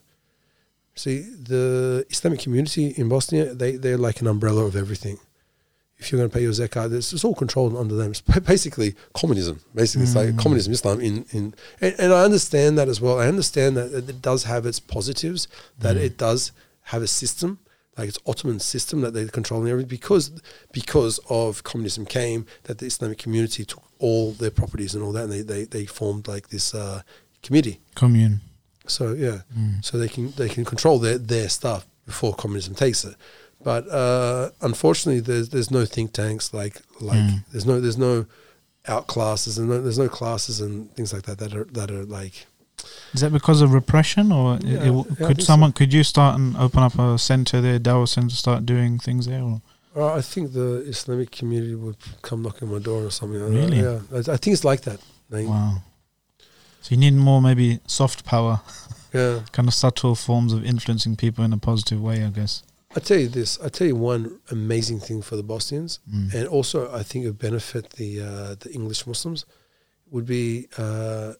See, 0.94 1.20
the 1.20 2.06
Islamic 2.10 2.40
community 2.40 2.86
in 2.96 3.08
Bosnia, 3.08 3.54
they 3.54 3.76
they're 3.76 3.98
like 4.08 4.20
an 4.20 4.26
umbrella 4.26 4.64
of 4.64 4.74
everything. 4.76 5.18
If 5.98 6.12
you're 6.12 6.18
going 6.18 6.28
to 6.30 6.34
pay 6.34 6.42
your 6.42 6.52
zakat, 6.52 6.92
it's, 6.92 7.12
it's 7.14 7.24
all 7.24 7.34
controlled 7.34 7.74
under 7.76 7.94
them. 7.96 8.10
It's 8.10 8.20
basically 8.20 8.94
communism. 9.14 9.60
Basically, 9.74 10.04
it's 10.04 10.14
like 10.14 10.28
Mm. 10.34 10.38
communism, 10.38 10.72
Islam. 10.72 11.00
In 11.00 11.24
in 11.32 11.54
and, 11.80 11.94
and 11.98 12.12
I 12.12 12.22
understand 12.24 12.76
that 12.78 12.88
as 12.88 13.00
well. 13.00 13.18
I 13.18 13.28
understand 13.28 13.76
that 13.78 13.92
it 13.94 14.20
does 14.20 14.44
have 14.44 14.66
its 14.66 14.78
positives. 14.80 15.48
That 15.78 15.96
Mm. 15.96 16.00
it 16.06 16.18
does 16.18 16.52
have 16.92 17.02
a 17.02 17.06
system, 17.08 17.58
like 17.96 18.08
it's 18.08 18.18
Ottoman 18.26 18.60
system 18.60 19.00
that 19.00 19.12
they're 19.14 19.28
controlling 19.28 19.68
everything 19.70 19.88
because 19.88 20.30
because 20.72 21.18
of 21.30 21.62
communism 21.64 22.04
came 22.04 22.44
that 22.64 22.76
the 22.78 22.86
Islamic 22.86 23.18
community 23.18 23.64
took 23.64 23.82
all 23.98 24.32
their 24.32 24.50
properties 24.50 24.94
and 24.94 25.02
all 25.02 25.12
that, 25.12 25.24
and 25.24 25.32
they 25.32 25.40
they, 25.42 25.64
they 25.64 25.86
formed 25.86 26.28
like 26.28 26.48
this 26.48 26.74
uh, 26.74 27.00
committee. 27.42 27.80
Commune. 27.94 28.40
So 28.86 29.14
yeah, 29.14 29.38
Mm. 29.58 29.82
so 29.84 29.96
they 29.98 30.08
can 30.08 30.32
they 30.36 30.50
can 30.50 30.64
control 30.66 30.98
their 30.98 31.16
their 31.18 31.48
stuff 31.48 31.86
before 32.04 32.34
communism 32.34 32.74
takes 32.74 33.02
it. 33.04 33.14
But 33.66 33.82
uh, 33.90 34.50
unfortunately, 34.60 35.20
there's 35.28 35.48
there's 35.48 35.70
no 35.78 35.84
think 35.94 36.12
tanks 36.12 36.54
like 36.60 36.76
like 37.00 37.18
Mm. 37.18 37.44
there's 37.50 37.66
no 37.70 37.80
there's 37.84 37.98
no 37.98 38.14
out 38.86 39.04
classes 39.14 39.58
and 39.58 39.68
no, 39.68 39.82
there's 39.82 39.98
no 39.98 40.08
classes 40.08 40.60
and 40.60 40.74
things 40.96 41.12
like 41.12 41.24
that 41.28 41.38
that 41.42 41.52
are 41.58 41.66
that 41.78 41.90
are 41.90 42.04
like 42.20 42.46
Is 43.14 43.20
that 43.22 43.32
because 43.32 43.60
of 43.64 43.72
repression, 43.74 44.30
or 44.30 44.46
Yeah, 44.62 44.82
it 44.88 44.92
w- 44.96 45.04
yeah, 45.18 45.26
could 45.26 45.42
someone 45.42 45.72
could 45.72 45.92
you 45.92 46.04
start 46.04 46.38
and 46.38 46.56
open 46.56 46.80
up 46.86 46.96
a 46.98 47.18
center 47.18 47.60
there, 47.60 47.80
Dawah 47.80 48.06
center, 48.08 48.36
start 48.36 48.64
doing 48.64 49.00
things 49.00 49.26
there? 49.26 49.42
Or? 49.42 49.60
Uh, 49.96 50.14
I 50.20 50.22
think 50.22 50.52
the 50.52 50.84
Islamic 50.94 51.30
community 51.38 51.74
would 51.74 51.96
come 52.22 52.42
knocking 52.42 52.68
on 52.68 52.74
my 52.74 52.80
door 52.80 53.02
or 53.02 53.10
something. 53.10 53.40
like 53.42 53.50
Really? 53.60 53.80
that. 53.82 54.02
Yeah, 54.12 54.16
I, 54.32 54.34
I 54.34 54.36
think 54.36 54.52
it's 54.56 54.64
like 54.72 54.82
that. 54.82 55.00
Like, 55.30 55.48
Wow. 55.48 55.82
So 56.82 56.88
you 56.94 56.98
need 56.98 57.14
more 57.14 57.40
maybe 57.42 57.80
soft 57.88 58.24
power, 58.24 58.60
Yeah, 59.12 59.40
kind 59.56 59.66
of 59.68 59.74
subtle 59.74 60.14
forms 60.14 60.52
of 60.52 60.60
influencing 60.64 61.16
people 61.16 61.42
in 61.44 61.52
a 61.52 61.58
positive 61.58 62.00
way, 62.00 62.22
I 62.24 62.30
guess. 62.30 62.62
I 62.96 63.00
tell 63.00 63.18
you 63.18 63.28
this. 63.28 63.58
I 63.60 63.68
tell 63.68 63.86
you 63.86 63.94
one 63.96 64.40
amazing 64.50 65.00
thing 65.00 65.20
for 65.22 65.36
the 65.36 65.42
Bosnians, 65.42 66.00
Mm. 66.12 66.34
and 66.34 66.48
also 66.48 66.78
I 67.00 67.02
think 67.02 67.24
it 67.24 67.28
would 67.28 67.38
benefit 67.50 67.90
the 67.90 68.10
uh, 68.20 68.54
the 68.58 68.70
English 68.72 69.06
Muslims 69.06 69.44
would 70.12 70.26
be 70.26 70.66
uh, 70.78 71.34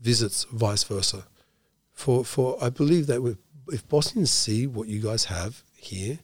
visits, 0.00 0.44
vice 0.52 0.84
versa. 0.84 1.24
For 1.92 2.24
for 2.24 2.56
I 2.66 2.70
believe 2.70 3.06
that 3.06 3.22
if, 3.24 3.36
if 3.76 3.88
Bosnians 3.88 4.30
see 4.30 4.66
what 4.66 4.88
you 4.88 5.00
guys 5.00 5.24
have 5.26 5.62
here, 5.76 6.18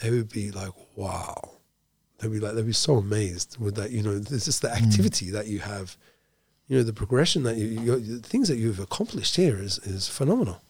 they 0.00 0.10
would 0.10 0.28
be 0.30 0.50
like, 0.50 0.72
wow. 0.96 1.34
they'd 2.18 2.30
be 2.32 2.40
like 2.40 2.54
they'd 2.54 2.66
be 2.66 2.72
so 2.88 2.96
amazed 2.96 3.56
with 3.58 3.74
that. 3.76 3.90
You 3.90 4.02
know, 4.02 4.12
it's 4.16 4.44
just 4.44 4.62
the 4.62 4.68
Mm. 4.68 4.82
activity 4.82 5.30
that 5.30 5.46
you 5.46 5.60
have. 5.60 5.96
You 6.68 6.78
know, 6.78 6.82
the 6.82 6.94
progression 6.94 7.42
that 7.42 7.56
you, 7.56 7.66
you 7.84 8.00
the 8.20 8.28
things 8.32 8.48
that 8.48 8.56
you've 8.58 8.80
accomplished 8.80 9.34
here 9.36 9.56
is 9.66 9.78
is 9.94 10.08
phenomenal. 10.08 10.62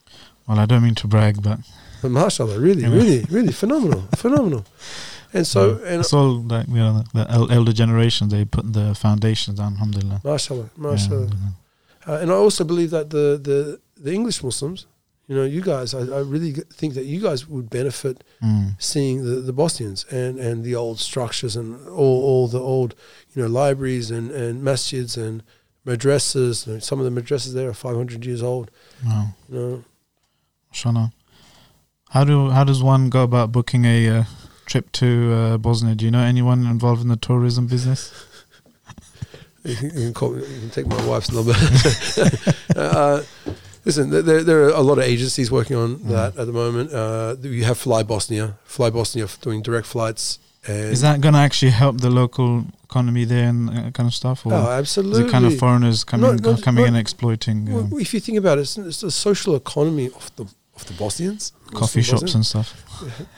Well, 0.47 0.59
I 0.59 0.67
don't 0.67 0.83
mean 0.83 0.97
to 0.97 1.07
brag, 1.09 1.43
but 1.43 1.59
But 2.05 2.13
mashallah, 2.21 2.59
really, 2.69 2.83
Yeah. 2.83 2.93
really, 2.99 3.21
really 3.37 3.53
phenomenal, 3.63 4.03
phenomenal. 4.25 4.63
And 5.37 5.45
so, 5.55 5.61
yeah, 5.63 5.89
and 5.91 5.97
it's 6.03 6.13
all 6.19 6.35
like 6.55 6.67
you 6.69 6.83
know 6.85 7.03
the 7.17 7.25
elder 7.57 7.73
generations. 7.83 8.29
They 8.35 8.45
put 8.57 8.65
the 8.79 8.87
foundations 9.05 9.55
down. 9.61 9.71
Alhamdulillah. 9.77 10.21
mashallah, 10.33 10.69
Yeah, 10.77 10.83
mashallah. 10.91 11.23
alhamdulillah. 11.23 11.55
Uh, 12.09 12.19
and 12.23 12.29
I 12.31 12.35
also 12.45 12.63
believe 12.73 12.91
that 12.97 13.07
the, 13.17 13.27
the, 13.49 13.59
the 14.07 14.13
English 14.19 14.39
Muslims, 14.49 14.81
you 15.29 15.35
know, 15.37 15.45
you 15.57 15.63
guys, 15.73 15.89
I, 15.95 16.01
I 16.19 16.21
really 16.35 16.53
think 16.79 16.91
that 16.99 17.07
you 17.13 17.21
guys 17.29 17.41
would 17.53 17.69
benefit 17.81 18.17
Mm. 18.43 18.67
seeing 18.79 19.17
the, 19.29 19.37
the 19.49 19.55
Bosnians 19.63 20.05
and, 20.21 20.39
and 20.39 20.57
the 20.69 20.75
old 20.75 20.99
structures 21.01 21.57
and 21.57 21.69
all, 21.89 22.19
all 22.31 22.47
the 22.57 22.61
old, 22.75 22.91
you 23.35 23.41
know, 23.43 23.49
libraries 23.63 24.11
and, 24.17 24.27
and 24.31 24.63
masjids 24.63 25.17
and 25.17 25.43
madrasas. 25.89 26.67
You 26.67 26.75
know, 26.75 26.79
some 26.81 26.99
of 27.01 27.07
the 27.09 27.15
madrasas 27.21 27.55
there 27.55 27.69
are 27.71 27.75
500 27.75 28.27
years 28.27 28.43
old, 28.43 28.71
Wow. 29.07 29.29
you 29.49 29.55
know. 29.59 29.85
How 32.15 32.23
do 32.23 32.51
how 32.51 32.63
does 32.63 32.81
one 32.81 33.11
go 33.11 33.25
about 33.25 33.51
booking 33.51 33.85
a 33.85 34.09
uh, 34.09 34.25
trip 34.67 34.93
to 34.93 35.33
uh, 35.33 35.59
Bosnia? 35.59 35.97
Do 35.97 36.05
you 36.05 36.13
know 36.13 36.23
anyone 36.23 36.65
involved 36.65 37.03
in 37.03 37.09
the 37.09 37.17
tourism 37.17 37.67
business? 37.67 38.13
You 39.65 39.75
can, 39.81 39.87
you 39.87 40.05
can, 40.07 40.15
call, 40.15 40.39
you 40.39 40.61
can 40.61 40.71
take 40.71 40.87
my 40.87 41.05
wife's 41.09 41.33
number. 41.33 41.55
uh, 42.77 43.23
listen, 43.85 44.11
there- 44.11 44.45
there, 44.45 44.63
are 44.67 44.69
a 44.69 44.81
lot 44.81 44.99
of 44.99 45.05
agencies 45.05 45.51
working 45.51 45.77
on 45.77 45.97
Mm. 45.97 46.09
that 46.11 46.39
at 46.39 46.47
the 46.47 46.53
moment. 46.53 46.93
Uh, 46.93 47.35
you 47.43 47.65
have 47.65 47.79
Fly 47.79 48.05
Bosnia, 48.05 48.59
Fly 48.65 48.91
Bosnia 48.91 49.27
doing 49.41 49.61
direct 49.61 49.89
flights. 49.89 50.39
And 50.69 50.93
Is 50.93 51.01
that 51.01 51.21
going 51.21 51.35
to 51.35 51.41
actually 51.41 51.73
help 51.73 52.01
the 52.01 52.11
local 52.11 52.65
economy 52.85 53.25
there 53.25 53.49
and 53.49 53.71
uh, 53.71 53.91
kind 53.91 54.07
of 54.07 54.15
stuff, 54.15 54.47
or 54.47 54.53
oh, 54.55 54.63
is 54.63 54.69
absolutely. 54.69 55.25
it 55.25 55.33
kind 55.33 55.45
of 55.47 55.59
foreigners 55.59 56.05
coming 56.05 56.37
no, 56.37 56.57
coming 56.59 56.85
no. 56.85 56.91
in 56.91 56.95
exploiting 56.95 57.67
Well, 57.67 57.89
um, 57.93 58.01
if 58.01 58.15
you 58.15 58.21
think 58.21 58.39
about 58.39 58.59
it, 58.59 58.63
it's, 58.63 58.79
it's 58.79 59.01
the 59.01 59.11
social 59.11 59.57
economy 59.57 60.07
of 60.07 60.31
the 60.37 60.47
of 60.77 60.87
the 60.87 60.93
Bosnians, 60.95 61.53
coffee 61.75 62.03
shops 62.03 62.35
and 62.35 62.45
stuff? 62.47 62.75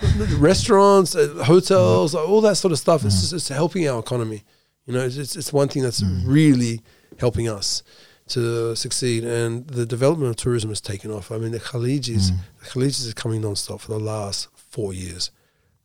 Restaurants, 0.38 1.14
uh, 1.14 1.42
hotels, 1.44 2.14
all 2.14 2.40
that 2.42 2.56
sort 2.56 2.72
of 2.72 2.78
stuff. 2.78 3.04
It's 3.04 3.20
just 3.20 3.32
it's 3.32 3.48
helping 3.48 3.88
our 3.88 3.98
economy. 4.00 4.44
You 4.86 4.94
know, 4.94 5.00
it's 5.00 5.16
it's, 5.16 5.36
it's 5.36 5.52
one 5.52 5.68
thing 5.68 5.82
that's 5.82 6.02
Mm. 6.02 6.22
really 6.26 6.82
helping 7.18 7.48
us 7.48 7.82
to 8.28 8.74
succeed, 8.76 9.24
and 9.24 9.66
the 9.68 9.86
development 9.86 10.30
of 10.30 10.36
tourism 10.36 10.70
has 10.70 10.80
taken 10.80 11.10
off. 11.10 11.30
I 11.30 11.38
mean, 11.38 11.52
the 11.52 11.60
Khalijis, 11.60 12.30
Mm. 12.30 12.38
the 12.60 12.66
Khalijis 12.66 13.06
is 13.06 13.14
coming 13.14 13.40
non-stop 13.40 13.80
for 13.80 13.92
the 13.92 14.00
last 14.00 14.48
four 14.70 14.92
years, 14.92 15.30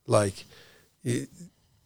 like, 0.06 0.44
it, 1.04 1.28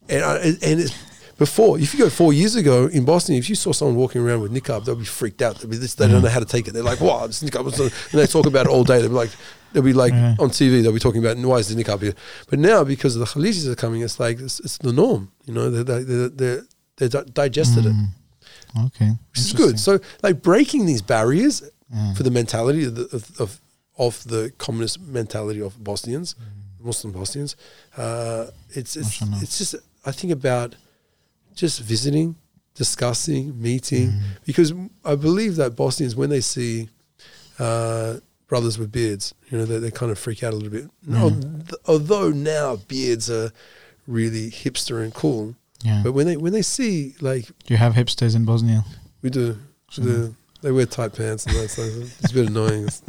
and 0.09 0.23
I, 0.23 0.37
and 0.37 0.79
it's. 0.81 0.93
Before, 1.37 1.77
if 1.77 1.93
you 1.93 1.99
go 1.99 2.09
four 2.09 2.33
years 2.33 2.55
ago 2.55 2.87
in 2.87 3.05
Boston, 3.05 3.35
if 3.35 3.47
you 3.47 3.53
saw 3.53 3.71
someone 3.71 3.95
walking 3.95 4.21
around 4.23 4.41
with 4.41 4.51
niqab, 4.51 4.85
they'll 4.85 4.95
be 4.95 5.05
freaked 5.05 5.43
out. 5.43 5.59
They'll 5.59 5.69
be 5.69 5.77
this, 5.77 5.93
they 5.93 6.07
don't 6.07 6.21
Mm. 6.21 6.23
know 6.23 6.29
how 6.29 6.39
to 6.39 6.47
take 6.47 6.67
it. 6.67 6.71
They're 6.73 6.81
like, 6.81 6.99
"Wow, 6.99 7.27
this 7.27 7.43
niqab!" 7.43 7.79
And 7.79 7.91
they 8.19 8.25
talk 8.25 8.47
about 8.47 8.65
it 8.65 8.69
all 8.69 8.83
day. 8.83 8.97
They'll 9.01 9.09
be 9.09 9.13
like, 9.13 9.29
they'll 9.77 9.83
be 9.93 9.93
like 9.93 10.13
Yeah. 10.13 10.35
on 10.39 10.49
TV. 10.49 10.81
They'll 10.81 10.91
be 10.91 10.99
talking 10.99 11.23
about 11.23 11.37
why 11.37 11.57
is 11.57 11.67
the 11.73 11.75
niqab 11.83 12.01
here? 12.01 12.15
But 12.49 12.59
now, 12.59 12.83
because 12.83 13.15
the 13.15 13.25
Khalijis 13.25 13.67
are 13.67 13.75
coming, 13.75 14.01
it's 14.01 14.19
like 14.19 14.39
it's, 14.39 14.59
it's 14.61 14.77
the 14.79 14.91
norm. 14.91 15.31
You 15.45 15.53
know, 15.53 15.69
they 15.69 15.83
they 15.83 16.03
they 16.03 16.27
they 16.29 16.59
they 16.97 17.07
di- 17.09 17.29
digested 17.33 17.85
it, 17.85 17.93
Mm. 17.93 18.85
Okay, 18.87 19.09
which 19.31 19.39
is 19.39 19.53
good. 19.53 19.79
So, 19.79 19.99
like 20.23 20.41
breaking 20.41 20.85
these 20.87 21.01
barriers 21.01 21.61
Yeah. 21.93 22.13
for 22.15 22.23
the 22.23 22.31
mentality 22.31 22.83
of 22.85 22.95
the, 22.95 23.05
of, 23.15 23.23
of 23.39 23.61
of 23.97 24.23
the 24.27 24.51
communist 24.57 24.99
mentality 25.01 25.61
of 25.61 25.71
Bosnians, 25.83 26.35
Muslim 26.79 27.11
Bosnians. 27.13 27.55
Uh, 27.95 28.47
it's 28.79 28.95
it's 28.95 29.21
Mashallah. 29.21 29.39
it's 29.43 29.57
just 29.57 29.75
I 30.05 30.11
think 30.11 30.31
about 30.33 30.75
just 31.55 31.79
visiting, 31.81 32.35
discussing, 32.75 33.59
meeting, 33.61 34.07
Mm. 34.11 34.21
because 34.45 34.73
I 35.05 35.15
believe 35.15 35.55
that 35.61 35.75
Bosnians 35.75 36.15
when 36.15 36.29
they 36.29 36.41
see 36.41 36.89
uh, 37.59 38.19
brothers 38.47 38.77
with 38.79 38.91
beards, 38.91 39.33
you 39.51 39.57
know, 39.57 39.65
they, 39.65 39.77
they 39.79 39.91
kind 39.91 40.11
of 40.11 40.17
freak 40.19 40.43
out 40.43 40.53
a 40.53 40.55
little 40.55 40.69
bit. 40.71 40.89
No, 41.05 41.29
Mm. 41.29 41.67
th- 41.67 41.81
although 41.85 42.29
now 42.29 42.77
beards 42.87 43.29
are 43.29 43.51
really 44.07 44.49
hipster 44.49 45.03
and 45.03 45.13
cool, 45.13 45.55
yeah. 45.83 46.01
but 46.03 46.13
when 46.13 46.25
they 46.27 46.37
when 46.37 46.53
they 46.53 46.61
see 46.61 47.15
like 47.21 47.45
Do 47.65 47.73
you 47.73 47.77
have 47.77 47.93
hipsters 47.93 48.35
in 48.35 48.45
Bosnia? 48.45 48.85
we 49.21 49.29
do, 49.29 49.57
we 49.97 50.03
do 50.03 50.35
they 50.61 50.71
wear 50.71 50.85
tight 50.85 51.13
pants 51.13 51.45
and 51.45 51.55
that 51.55 51.69
stuff. 51.69 51.85
It's 52.21 52.31
a 52.31 52.33
bit 52.33 52.47
annoying. 52.49 52.87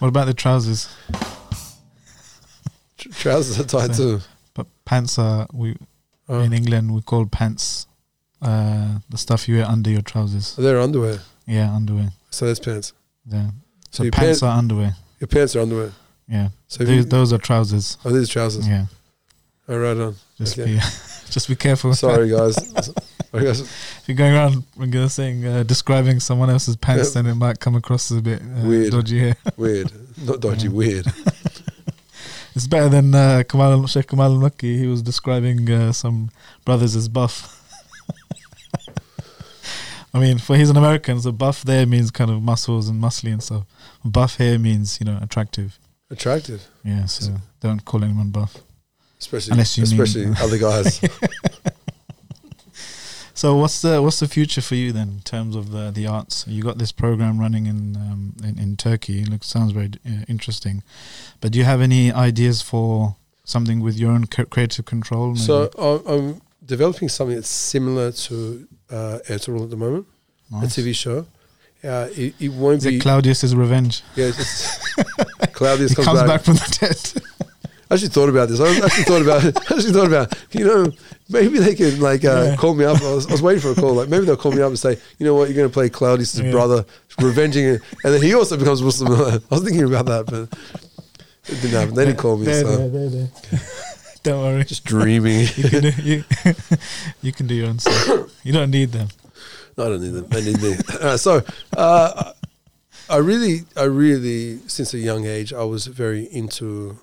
What 0.00 0.08
about 0.08 0.26
the 0.26 0.34
trousers? 0.34 0.88
Tr- 2.98 3.08
Trousers 3.10 3.58
are 3.60 3.64
tight 3.64 3.94
So- 3.94 4.18
too. 4.18 4.24
But 4.54 4.66
pants 4.84 5.18
are 5.18 5.46
we 5.52 5.76
Oh, 6.28 6.40
in 6.40 6.52
England 6.52 6.94
we 6.94 7.02
call 7.02 7.26
pants 7.26 7.86
uh, 8.40 8.98
the 9.08 9.18
stuff 9.18 9.48
you 9.48 9.56
wear 9.56 9.66
under 9.66 9.90
your 9.90 10.00
trousers. 10.02 10.54
they're 10.56 10.80
underwear, 10.80 11.18
Yeah, 11.46 11.74
underwear. 11.74 12.12
so 12.30 12.46
that's 12.46 12.60
pants. 12.60 12.92
Yeah. 13.26 13.50
So 13.90 14.02
your 14.04 14.12
pants 14.12 14.40
pants- 14.40 14.42
are 14.42 14.56
underwear. 14.58 14.94
Your 15.20 15.28
pants 15.28 15.56
are 15.56 15.60
underwear. 15.60 15.92
Yeah. 16.28 16.48
So 16.68 16.84
Those, 16.84 16.96
you, 16.96 17.04
those 17.04 17.32
are 17.32 17.38
trousers. 17.38 17.98
oh, 18.04 18.10
these 18.10 18.28
are 18.30 18.32
trousers. 18.32 18.66
Yeah. 18.68 18.86
Oh, 19.68 19.78
right 19.78 19.96
on. 19.96 20.14
Just 20.38 20.58
Okay. 20.58 20.74
be 20.74 20.78
just 21.30 21.48
be 21.48 21.56
careful. 21.56 21.94
Sorry, 21.94 22.28
guys. 22.30 22.54
Sorry, 23.30 23.44
guys. 23.44 23.60
if 23.60 24.02
you're 24.06 24.16
going 24.16 24.34
around 24.34 24.64
when 24.74 24.92
you're 24.92 25.08
saying 25.08 25.46
uh, 25.46 25.62
describing 25.64 26.18
someone 26.20 26.50
else's 26.50 26.76
pants, 26.76 27.14
Yeah. 27.14 27.22
then 27.22 27.32
it 27.32 27.34
might 27.36 27.60
come 27.60 27.76
across 27.76 28.10
as 28.10 28.18
a 28.18 28.22
bit 28.22 28.40
uh, 28.42 28.66
Weird. 28.66 28.92
dodgy 28.92 29.18
here. 29.18 29.36
Weird. 29.56 29.92
Not 30.18 30.40
dodgy. 30.40 30.66
Yeah. 30.68 30.72
Weird. 30.72 31.06
It's 32.56 32.66
better 32.66 32.88
than 32.88 33.14
uh, 33.14 33.44
Kamal 33.48 33.86
Sheikh 33.86 34.08
Kamal 34.08 34.36
Makki. 34.38 34.76
He 34.78 34.86
was 34.86 35.02
describing 35.02 35.70
uh, 35.70 35.92
some 35.92 36.30
brothers 36.64 36.96
as 36.96 37.08
buff. 37.08 37.56
I 40.12 40.18
mean, 40.18 40.38
for 40.38 40.56
he's 40.56 40.70
an 40.70 40.76
American, 40.76 41.20
so 41.20 41.32
buff 41.32 41.62
there 41.62 41.86
means 41.86 42.10
kind 42.10 42.30
of 42.30 42.42
muscles 42.42 42.88
and 42.88 43.00
muscly 43.02 43.32
and 43.32 43.42
stuff. 43.42 43.64
Buff 44.04 44.36
here 44.38 44.58
means 44.58 44.98
you 45.00 45.06
know 45.06 45.18
attractive. 45.22 45.78
Attractive, 46.10 46.66
Yeah, 46.84 47.04
so 47.06 47.36
don't 47.60 47.84
call 47.84 48.02
anyone 48.02 48.30
buff. 48.30 48.56
especially 49.20 49.52
Unless 49.52 49.78
you 49.78 49.84
mean- 49.84 50.00
especially 50.00 50.32
other 50.44 50.58
guys. 50.58 51.00
So 53.32 53.56
what's 53.56 53.80
the 53.80 54.02
what's 54.02 54.20
the 54.20 54.28
future 54.28 54.60
for 54.60 54.74
you 54.74 54.92
then 54.92 55.08
in 55.08 55.20
terms 55.20 55.56
of 55.56 55.70
the 55.70 55.90
the 55.90 56.06
arts? 56.06 56.44
You 56.46 56.62
got 56.62 56.76
this 56.76 56.92
program 56.92 57.38
running 57.38 57.64
in 57.64 57.96
um, 57.96 58.34
in, 58.44 58.58
in 58.58 58.76
Turkey. 58.76 59.22
It 59.22 59.30
looks 59.30 59.46
sounds 59.46 59.72
very 59.72 59.92
uh, 60.04 60.24
interesting, 60.28 60.82
but 61.40 61.52
do 61.52 61.58
you 61.58 61.64
have 61.64 61.80
any 61.80 62.12
ideas 62.12 62.60
for 62.60 63.16
something 63.44 63.80
with 63.80 63.96
your 63.96 64.10
own 64.12 64.26
creative 64.26 64.84
control? 64.84 65.28
maybe? 65.28 65.38
so 65.40 65.70
I'm, 65.78 66.06
I'm 66.06 66.42
developing 66.66 67.08
something 67.08 67.36
that's 67.36 67.48
similar 67.48 68.12
to 68.12 68.68
uh, 68.90 69.18
Ertugrul 69.28 69.62
at 69.64 69.70
the 69.70 69.76
moment, 69.76 70.06
Nice. 70.50 70.76
a 70.78 70.80
TV 70.82 70.94
show. 70.94 71.26
Uh, 71.82 72.08
it, 72.14 72.34
it 72.38 72.48
won't 72.52 72.78
Is 72.78 72.86
be. 72.86 72.96
it 72.96 73.00
Claudius's 73.00 73.54
revenge? 73.54 74.02
yeah, 74.16 74.26
it's, 74.26 74.38
it's 74.98 75.46
Claudius 75.54 75.90
He 75.92 75.94
comes, 75.96 76.06
comes 76.08 76.22
back. 76.22 76.42
from 76.42 76.54
the 76.54 76.76
dead. 76.80 77.22
I 77.90 77.94
actually 77.94 78.10
thought 78.10 78.28
about 78.28 78.48
this. 78.48 78.60
I 78.60 78.68
actually 78.84 79.02
thought 79.04 79.22
about 79.22 79.44
it. 79.44 79.56
I 79.56 79.74
actually 79.74 79.92
thought 79.92 80.06
about, 80.06 80.32
you 80.52 80.64
know, 80.64 80.92
maybe 81.28 81.58
they 81.58 81.74
can 81.74 81.98
like 82.00 82.24
uh, 82.24 82.50
Yeah. 82.50 82.56
call 82.56 82.74
me 82.74 82.84
up. 82.84 83.00
I 83.02 83.14
was, 83.14 83.26
I 83.26 83.32
was 83.32 83.42
waiting 83.42 83.60
for 83.62 83.70
a 83.72 83.74
call. 83.74 83.94
Like 83.94 84.08
maybe 84.08 84.26
they'll 84.26 84.36
call 84.36 84.52
me 84.52 84.62
up 84.62 84.68
and 84.68 84.78
say, 84.78 84.96
you 85.18 85.26
know 85.26 85.34
what, 85.34 85.48
you're 85.48 85.56
going 85.56 85.68
to 85.68 85.72
play 85.72 85.88
Claudius' 85.88 86.38
Yeah. 86.38 86.52
brother, 86.52 86.84
revenging 87.20 87.64
it, 87.64 87.82
and 88.04 88.14
then 88.14 88.22
he 88.22 88.32
also 88.34 88.56
becomes 88.56 88.80
Muslim. 88.82 89.10
I 89.50 89.54
was 89.54 89.64
thinking 89.64 89.84
about 89.84 90.06
that, 90.06 90.26
but 90.26 90.56
it 91.50 91.60
didn't 91.62 91.70
happen. 91.80 91.94
They 91.94 92.04
didn't 92.04 92.18
call 92.18 92.36
me, 92.36 92.44
There, 92.44 92.62
so 92.64 92.88
there, 92.88 93.08
there. 93.08 93.28
Don't 94.22 94.42
worry. 94.42 94.64
just 94.64 94.84
dreaming. 94.84 95.46
You 95.56 95.70
can 95.70 95.82
do, 95.82 96.02
you, 96.02 96.24
you 97.22 97.32
can 97.32 97.46
do 97.46 97.54
your 97.54 97.68
own 97.68 97.78
stuff. 97.78 98.30
You 98.44 98.52
don't 98.52 98.70
need 98.70 98.92
them. 98.92 99.08
No, 99.78 99.86
I 99.86 99.88
don't 99.88 100.02
need 100.02 100.10
them. 100.10 100.26
They 100.28 100.44
need 100.44 100.60
me. 100.60 100.76
Uh, 101.00 101.16
so, 101.16 101.42
uh, 101.74 102.32
I 103.08 103.16
really, 103.16 103.60
I 103.76 103.84
really, 103.84 104.58
since 104.66 104.92
a 104.92 104.98
young 104.98 105.24
age, 105.24 105.52
I 105.54 105.64
was 105.64 105.86
very 105.86 106.24
into 106.24 106.98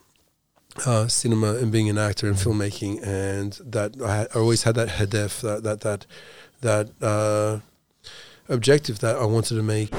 uh, 0.86 1.08
cinema 1.08 1.56
and 1.56 1.72
being 1.72 1.90
an 1.90 1.98
actor 1.98 2.28
and 2.28 2.36
filmmaking, 2.36 3.06
and 3.06 3.54
that 3.66 4.00
I, 4.02 4.16
had, 4.16 4.28
I 4.36 4.40
always 4.40 4.64
had 4.64 4.76
that 4.76 4.90
hedef, 4.90 5.42
that 5.42 5.64
that 5.64 5.82
that 5.82 6.06
that 6.62 6.90
uh, 7.02 7.60
objective 8.48 9.00
that 9.00 9.16
I 9.16 9.26
wanted 9.26 9.56
to 9.56 9.64
make. 9.64 9.92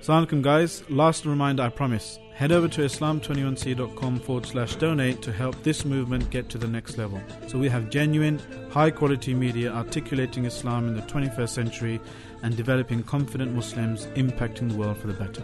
Assalamualaikum 0.00 0.42
guys, 0.42 0.88
last 0.90 1.24
reminder 1.24 1.62
I 1.62 1.70
promise. 1.70 2.18
Head 2.34 2.50
over 2.50 2.66
to 2.68 2.80
islam21c.com 2.80 4.18
forward 4.20 4.46
slash 4.46 4.74
donate 4.76 5.22
to 5.22 5.32
help 5.32 5.62
this 5.62 5.84
movement 5.84 6.28
get 6.30 6.48
to 6.48 6.58
the 6.58 6.66
next 6.66 6.98
level. 6.98 7.20
So 7.46 7.58
we 7.58 7.68
have 7.68 7.90
genuine, 7.90 8.40
high 8.70 8.90
quality 8.90 9.34
media 9.34 9.72
articulating 9.72 10.44
Islam 10.44 10.88
in 10.88 10.94
the 10.96 11.02
21st 11.02 11.48
century 11.48 12.00
and 12.42 12.56
developing 12.56 13.04
confident 13.04 13.54
Muslims 13.54 14.06
impacting 14.16 14.68
the 14.70 14.76
world 14.76 14.98
for 14.98 15.06
the 15.06 15.12
better. 15.14 15.42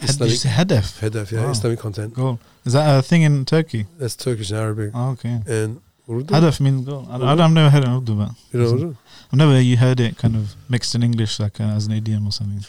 Islamic 0.00 0.34
Hadaf? 0.34 1.00
hedef, 1.00 1.32
yeah, 1.32 1.44
Wow. 1.44 1.50
Islamic 1.50 1.78
content. 1.80 2.14
Goal. 2.14 2.38
Is 2.64 2.72
that 2.74 2.98
a 2.98 3.02
thing 3.02 3.22
in 3.22 3.44
Turkey? 3.44 3.86
That's 3.98 4.14
Turkish 4.14 4.50
and 4.50 4.60
Arabic 4.60 4.90
Oh, 4.94 5.10
okay. 5.10 5.40
and 5.46 5.80
Urdu. 6.08 6.24
Hadaf 6.34 6.60
means 6.60 6.86
goal. 6.86 7.04
I, 7.10 7.16
I, 7.16 7.32
I've 7.32 7.50
never 7.50 7.68
heard 7.70 7.82
it 7.82 7.88
in 7.88 7.94
Urdu, 7.96 8.14
but 8.14 8.30
You 8.52 8.60
know 8.60 8.74
Urdu? 8.74 8.96
I've 9.32 9.38
never 9.38 9.60
you 9.60 9.76
heard 9.76 9.98
it 9.98 10.16
kind 10.18 10.36
of 10.36 10.54
mixed 10.68 10.94
in 10.94 11.02
English 11.02 11.40
like 11.40 11.60
uh, 11.60 11.64
as 11.64 11.86
an 11.86 11.92
idiom 11.92 12.28
or 12.28 12.32
something. 12.32 12.64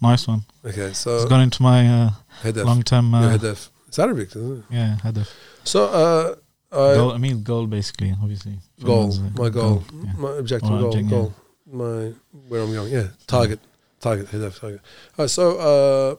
Nice 0.00 0.26
one. 0.28 0.42
Okay, 0.64 0.92
so 0.92 1.16
it's 1.16 1.24
gone 1.26 1.40
into 1.42 1.62
my 1.62 1.86
uh, 1.88 2.10
hedef, 2.42 2.64
long 2.64 2.82
term. 2.82 3.12
yeah, 3.12 3.18
Uh, 3.26 3.38
hedef. 3.38 3.68
It's 3.88 3.98
Arabic, 3.98 4.28
isn't 4.30 4.58
it? 4.58 4.64
yeah, 4.70 4.96
Hadaf. 5.04 5.28
So 5.62 5.84
uh, 5.86 6.34
I, 6.72 6.94
goal, 6.96 7.12
I 7.12 7.18
mean 7.18 7.42
goal 7.42 7.66
basically, 7.66 8.12
obviously. 8.22 8.58
goal, 8.82 9.14
my 9.36 9.48
goal, 9.50 9.84
yeah. 10.04 10.12
my 10.18 10.32
objective 10.36 10.70
Or 10.72 10.78
goal, 10.80 10.88
object- 10.88 11.04
yeah. 11.04 11.10
goal, 11.10 11.34
my 11.70 12.12
where 12.48 12.62
I'm 12.62 12.72
going. 12.72 12.92
Yeah, 12.92 13.08
target, 13.26 13.60
target, 14.00 14.28
hit 14.30 14.38
that 14.38 14.56
target. 14.56 14.80
Uh, 15.16 15.26
so 15.28 16.18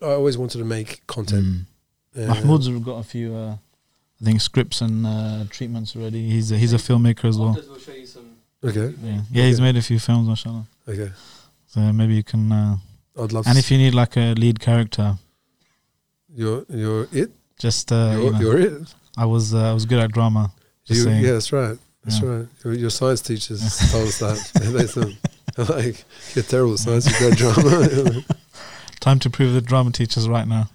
uh, 0.00 0.06
I 0.06 0.10
always 0.12 0.36
wanted 0.36 0.58
to 0.58 0.64
make 0.64 1.06
content. 1.06 1.44
Mm. 1.46 1.64
and- 2.16 2.28
Mahmoud's 2.28 2.68
got 2.68 2.98
a 2.98 3.02
few, 3.04 3.34
uh, 3.34 3.56
I 4.20 4.24
think, 4.24 4.40
scripts 4.42 4.80
and 4.82 5.06
uh, 5.06 5.44
treatments 5.50 5.96
already. 5.96 6.28
He's 6.28 6.52
a, 6.52 6.58
he's 6.58 6.72
a 6.74 6.78
filmmaker 6.78 7.24
as 7.24 7.38
well. 7.38 7.50
Afterwards 7.50 7.68
we'll 7.70 7.78
show 7.80 7.92
you 8.00 8.06
some. 8.06 8.36
Okay, 8.64 8.94
Yeah, 9.02 9.20
yeah, 9.32 9.44
he's 9.46 9.60
made 9.60 9.76
a 9.76 9.82
few 9.82 9.98
films, 9.98 10.28
mashallah. 10.28 10.66
okay, 10.88 11.10
So 11.76 11.92
maybe 11.92 12.14
you 12.14 12.22
can. 12.22 12.50
Uh, 12.50 12.76
I'd 13.22 13.32
love. 13.32 13.46
and 13.46 13.58
if 13.58 13.70
you 13.70 13.76
need 13.76 13.92
like 13.94 14.16
a 14.16 14.32
lead 14.32 14.60
character, 14.60 15.18
you're 16.34 16.64
you're 16.70 17.06
it, 17.12 17.32
just 17.58 17.92
uh, 17.92 18.12
you're, 18.14 18.22
you 18.22 18.30
know, 18.30 18.40
you're 18.40 18.58
it. 18.58 18.94
I 19.18 19.26
was 19.26 19.52
uh, 19.52 19.70
I 19.70 19.74
was 19.74 19.84
good 19.84 19.98
at 19.98 20.10
drama. 20.10 20.52
You, 20.86 21.06
yeah, 21.10 21.32
that's 21.32 21.52
right. 21.52 21.76
That's 22.02 22.22
Yeah. 22.22 22.28
right. 22.28 22.46
Your, 22.64 22.72
your 22.72 22.90
science 22.90 23.20
teachers 23.20 23.60
told 23.90 24.08
us 24.08 24.18
that. 24.20 24.38
they 24.72 24.86
said, 24.86 25.18
like, 25.68 26.04
you're 26.34 26.44
terrible 26.44 26.78
science, 26.78 27.04
you're 27.10 27.28
great 27.28 27.38
drama. 27.38 28.22
Time 29.00 29.18
to 29.18 29.28
prove 29.28 29.52
the 29.52 29.60
drama 29.60 29.90
teachers 29.90 30.26
right 30.30 30.48
now. 30.48 30.70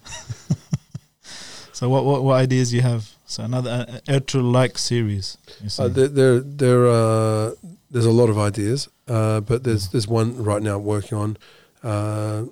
so 1.73 1.89
what, 1.89 2.05
what 2.05 2.23
what 2.23 2.35
ideas 2.35 2.71
you 2.75 2.81
have? 2.81 3.09
So 3.25 3.43
another 3.43 3.87
uh, 3.89 3.99
Ertugrul 4.07 4.51
like 4.51 4.77
series. 4.77 5.37
Uh, 5.79 5.87
there, 5.87 6.41
there, 6.41 6.87
uh, 6.87 7.51
there's 7.91 8.05
a 8.05 8.11
lot 8.21 8.29
of 8.29 8.37
ideas, 8.39 8.87
uh, 9.07 9.41
but 9.41 9.63
there's 9.65 9.89
there's 9.89 10.07
one 10.07 10.41
right 10.43 10.61
now 10.63 10.77
I'm 10.77 10.85
working 10.85 11.17
on. 11.17 11.37
Uh, 11.83 12.45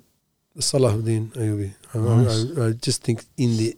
Salahuddin 0.58 1.30
Ayubi. 1.36 1.70
I, 1.94 1.98
Nice. 1.98 2.58
I, 2.58 2.66
I 2.66 2.72
just 2.72 3.02
think 3.02 3.24
in 3.36 3.56
the 3.56 3.76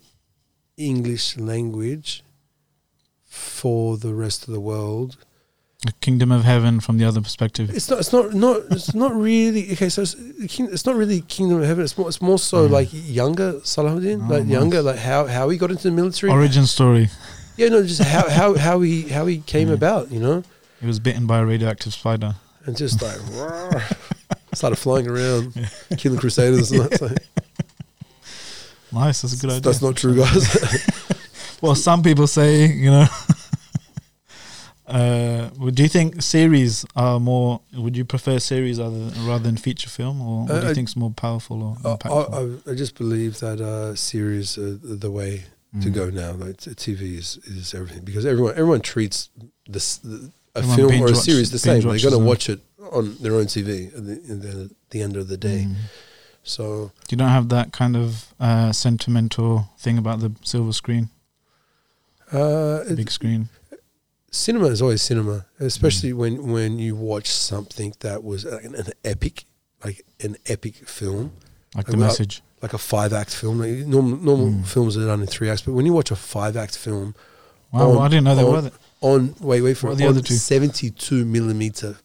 English 0.77 1.37
language 1.39 2.25
for 3.25 3.97
the 3.97 4.15
rest 4.15 4.47
of 4.49 4.53
the 4.55 4.61
world, 4.61 5.17
The 5.85 5.93
Kingdom 6.01 6.31
of 6.33 6.45
Heaven 6.45 6.81
from 6.81 6.99
the 6.99 7.05
other 7.05 7.21
perspective. 7.21 7.71
It's 7.71 7.89
not. 7.91 7.99
It's 8.01 8.13
not. 8.13 8.33
Not. 8.35 8.57
It's 8.71 8.95
not 8.95 9.15
really. 9.15 9.73
Okay, 9.73 9.89
so 9.89 10.03
it's, 10.03 10.15
it's 10.17 10.87
not 10.87 10.97
really 10.97 11.21
Kingdom 11.23 11.59
of 11.61 11.67
Heaven. 11.67 11.85
It's 11.85 11.97
more. 11.99 12.09
It's 12.09 12.23
more 12.23 12.39
so 12.39 12.69
Mm. 12.69 12.71
like 12.71 12.89
younger 12.93 13.55
Salahuddin, 13.65 14.19
Oh, 14.27 14.33
like 14.33 14.45
nice. 14.45 14.53
younger, 14.53 14.83
like 14.83 14.99
how 14.99 15.27
how 15.27 15.49
he 15.51 15.59
got 15.59 15.71
into 15.71 15.85
the 15.91 15.95
military. 15.95 16.33
Origin 16.33 16.67
story. 16.67 17.09
Yeah, 17.57 17.69
no, 17.69 17.83
just 17.83 18.03
how 18.03 18.29
how 18.31 18.55
how 18.57 18.81
he 18.81 19.03
how 19.09 19.27
he 19.27 19.39
came 19.39 19.69
Yeah. 19.69 19.75
about, 19.75 20.11
you 20.11 20.21
know, 20.21 20.43
He 20.83 20.87
was 20.87 20.99
bitten 20.99 21.27
by 21.27 21.39
a 21.39 21.47
radioactive 21.47 21.95
spider. 21.95 22.35
and 22.67 22.77
just 22.77 23.01
like 23.01 23.17
started 24.55 24.77
flying 24.77 25.09
around, 25.09 25.55
killing 25.97 26.19
crusaders. 26.19 26.71
And 26.73 26.83
that's, 26.83 27.01
like, 27.01 27.19
Nice, 28.93 29.23
that's 29.23 29.33
a 29.35 29.37
good 29.41 29.51
idea. 29.51 29.61
that's 29.63 29.81
not 29.81 29.97
true, 29.97 30.17
guys. 30.17 30.47
Well, 31.63 31.77
some 31.77 32.03
people 32.03 32.27
say, 32.27 32.67
you 32.67 32.91
know. 32.91 33.07
uh, 34.89 35.49
do 35.71 35.83
you 35.85 35.89
think 35.89 36.21
series 36.21 36.85
are 36.97 37.21
more? 37.21 37.61
Would 37.75 37.97
you 37.97 38.05
prefer 38.05 38.41
series 38.41 38.81
other, 38.81 39.11
rather 39.21 39.45
than 39.45 39.57
feature 39.57 39.89
film, 39.89 40.21
or 40.21 40.41
what 40.43 40.49
do 40.49 40.55
Uh, 40.55 40.63
you 40.63 40.69
I- 40.71 40.75
think 40.75 40.89
is 40.89 40.97
more 40.97 41.13
powerful 41.13 41.63
or 41.63 41.77
I, 41.85 41.97
impactful? 41.97 42.63
I, 42.67 42.71
I 42.73 42.75
just 42.75 42.97
believe 42.99 43.39
that 43.39 43.61
uh, 43.61 43.95
series 43.95 44.59
are 44.59 44.75
the 44.75 45.11
way 45.11 45.45
to 45.81 45.89
Mm. 45.89 45.95
go 45.95 46.11
now. 46.11 46.33
Like 46.33 46.57
TV 46.59 47.17
is, 47.17 47.39
is 47.45 47.73
everything 47.75 48.05
because 48.05 48.27
everyone 48.27 48.53
everyone 48.57 48.81
treats 48.83 49.31
this 49.69 49.97
the, 49.99 50.31
a 50.55 50.59
Everyone 50.59 50.77
film 50.91 51.03
or 51.03 51.07
a 51.13 51.15
series 51.15 51.51
the 51.51 51.59
same. 51.59 51.81
They're 51.81 51.99
going 51.99 52.13
to 52.13 52.19
watch 52.19 52.49
it 52.49 52.61
on 52.93 53.17
their 53.21 53.35
own 53.37 53.47
TV 53.47 53.89
at 53.89 54.05
the, 54.07 54.15
the, 54.35 54.71
the 54.91 55.01
end 55.03 55.17
of 55.17 55.29
the 55.29 55.37
day. 55.37 55.67
Mm. 55.69 55.75
So 56.45 56.91
You 57.09 57.17
don't 57.17 57.29
have 57.29 57.49
that 57.51 57.73
kind 57.73 57.97
of 57.97 58.35
uh, 58.41 58.73
sentimental 58.73 59.69
thing 59.79 59.97
about 59.99 60.21
the 60.21 60.33
silver 60.43 60.73
screen, 60.73 61.09
uh, 62.33 62.83
big 62.95 63.11
screen. 63.11 63.49
cinema 64.31 64.67
is 64.67 64.83
always 64.83 65.03
cinema, 65.03 65.45
Mm. 65.61 65.67
especially 65.67 66.13
when 66.13 66.51
when 66.53 66.79
you 66.79 66.97
watch 66.97 67.29
something 67.31 67.95
that 68.01 68.25
was 68.25 68.45
an, 68.45 68.75
an 68.75 68.87
epic, 69.05 69.45
like 69.85 70.05
an 70.21 70.37
epic 70.47 70.75
film, 70.89 71.33
like 71.77 71.87
the 71.87 71.97
Well, 71.97 72.07
message. 72.09 72.43
like 72.61 72.73
a 72.75 72.79
five 72.79 73.13
act 73.13 73.35
film. 73.35 73.61
Like 73.61 73.87
normal 73.87 74.17
normal 74.19 74.47
Mm. 74.49 74.67
films 74.67 74.97
are 74.97 75.07
done 75.07 75.21
in 75.21 75.27
three 75.27 75.49
acts, 75.51 75.63
but 75.63 75.73
when 75.75 75.87
you 75.87 75.93
watch 75.93 76.11
a 76.11 76.17
five 76.17 76.57
act 76.57 76.77
film 76.77 77.15
Wow, 77.73 77.93
on- 77.93 77.99
I 78.07 78.09
didn't 78.09 78.25
know 78.25 78.35
there 78.35 78.47
on- 78.47 78.53
were. 78.53 78.61
That. 78.63 78.73
On 79.03 79.35
wait 79.41 79.61
wait 79.63 79.77
for 79.77 79.89
What 79.89 79.95
it, 79.95 79.99
the 79.99 80.09
other 80.09 80.21
two? 80.23 80.35
72 80.35 81.25
millimeter. 81.25 81.97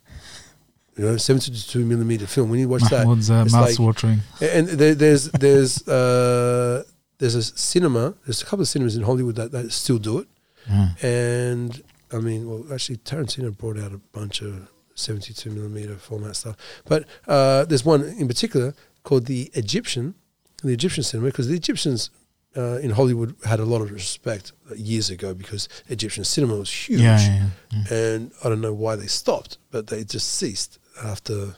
You 0.97 1.05
know 1.05 1.17
72 1.17 1.85
millimeter 1.85 2.25
film. 2.25 2.49
When 2.49 2.59
you 2.59 2.67
watch 2.69 2.81
that 2.89 3.05
uh, 3.07 3.11
it's 3.13 3.29
mouth 3.29 3.53
like- 3.53 3.79
watering. 3.79 4.19
and 4.41 4.67
there, 4.67 4.95
there's 4.95 5.29
there's 5.31 5.87
uh 5.87 6.83
there's 7.19 7.35
a 7.35 7.43
cinema. 7.43 8.13
There's 8.25 8.41
a 8.41 8.45
couple 8.45 8.61
of 8.61 8.67
cinemas 8.67 8.95
in 8.95 9.03
hollywood 9.03 9.35
that, 9.35 9.51
that 9.51 9.71
still 9.71 9.99
do 9.99 10.19
it. 10.19 10.27
Yeah. 10.69 10.89
and 11.01 11.81
i 12.11 12.17
mean 12.17 12.49
well 12.49 12.65
actually 12.73 12.97
tarantino 12.97 13.55
brought 13.55 13.77
out 13.79 13.93
a 13.93 13.99
bunch 14.11 14.41
of 14.41 14.67
72 14.95 15.49
millimeter 15.51 15.95
format 15.95 16.35
stuff. 16.35 16.55
But 16.85 17.05
uh 17.27 17.65
there's 17.65 17.85
one 17.85 18.03
in 18.03 18.27
particular 18.27 18.73
called 19.03 19.27
the 19.27 19.49
egyptian 19.53 20.15
the 20.63 20.73
egyptian 20.73 21.03
cinema 21.03 21.27
because 21.29 21.47
the 21.47 21.55
egyptians 21.55 22.09
uh, 22.55 22.77
in 22.81 22.91
Hollywood 22.91 23.35
had 23.45 23.59
a 23.59 23.65
lot 23.65 23.81
of 23.81 23.91
respect 23.91 24.51
years 24.75 25.09
ago 25.09 25.33
because 25.33 25.67
Egyptian 25.89 26.23
cinema 26.23 26.55
was 26.55 26.71
huge 26.71 27.01
Yeah, 27.01 27.19
yeah, 27.19 27.47
yeah, 27.71 27.93
and 27.97 28.31
I 28.43 28.49
don't 28.49 28.61
know 28.61 28.73
why 28.73 28.95
they 28.95 29.07
stopped, 29.07 29.57
but 29.71 29.87
they 29.87 30.03
just 30.03 30.27
ceased 30.33 30.79
after 31.03 31.55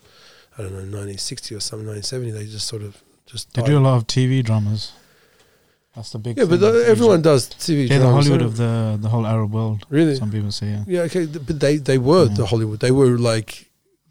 I 0.57 0.63
don't 0.63 0.71
know 0.73 0.79
1960 0.79 1.55
or 1.55 1.59
something, 1.61 1.87
1970. 1.87 2.31
They 2.31 2.51
just 2.51 2.67
sort 2.67 2.81
of 2.81 3.01
just 3.25 3.53
They 3.53 3.61
died. 3.61 3.69
do 3.71 3.77
a 3.77 3.85
lot 3.87 3.95
of 3.97 4.07
TV 4.07 4.43
dramas. 4.43 4.91
That's 5.95 6.11
the 6.11 6.19
big. 6.19 6.37
yeah, 6.37 6.45
but 6.45 6.59
the, 6.59 6.83
everyone 6.87 7.21
does 7.21 7.49
TV. 7.49 7.89
Yeah, 7.89 7.99
the 7.99 8.07
Hollywood 8.09 8.41
of 8.41 8.57
the 8.57 8.97
the 9.01 9.09
whole 9.09 9.25
Arab 9.25 9.51
world. 9.53 9.85
really. 9.89 10.15
Some 10.15 10.31
people 10.31 10.51
say 10.51 10.67
yeah. 10.67 10.83
Yeah, 10.87 11.01
okay, 11.07 11.25
but 11.25 11.59
they 11.59 11.77
they 11.77 11.97
were 11.97 12.25
the 12.25 12.45
Hollywood. 12.45 12.79
They 12.79 12.91
were 12.91 13.17
like 13.17 13.51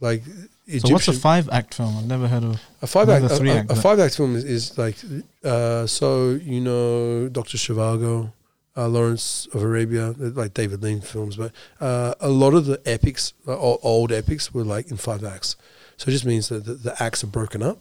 like 0.01 0.22
Egyptian. 0.68 0.88
So 0.88 0.92
what's 0.94 1.08
a 1.08 1.12
five 1.30 1.48
act 1.50 1.74
film? 1.74 1.96
I've 1.98 2.06
never 2.06 2.28
heard 2.28 2.44
of. 2.44 2.60
a 2.82 2.86
five 2.86 3.08
act? 3.08 3.24
A, 3.32 3.36
a- 3.50 3.54
a 3.72 3.74
five 3.82 3.98
act 4.04 4.16
film 4.16 4.36
is, 4.36 4.44
is 4.44 4.78
like 4.78 4.96
uh, 5.44 5.86
so 5.86 6.30
you 6.52 6.60
know 6.60 7.28
Doctor 7.28 7.56
Zhivago. 7.58 8.32
Uh, 8.76 8.86
Lawrence 8.86 9.48
of 9.54 9.60
Arabia, 9.64 10.14
like 10.16 10.54
David 10.54 10.84
Lean 10.84 11.00
films, 11.00 11.34
but 11.34 11.50
uh, 11.80 12.14
a 12.20 12.28
lot 12.28 12.54
of 12.54 12.66
the 12.66 12.80
epics, 12.86 13.32
uh, 13.48 13.56
old 13.58 14.12
epics, 14.12 14.54
were 14.54 14.62
like 14.62 14.88
in 14.92 14.96
five 14.96 15.24
acts. 15.24 15.56
So 15.96 16.04
it 16.08 16.12
just 16.12 16.24
means 16.24 16.48
that 16.50 16.64
the, 16.64 16.74
the 16.74 17.02
acts 17.02 17.24
are 17.24 17.26
broken 17.38 17.60
up, 17.60 17.78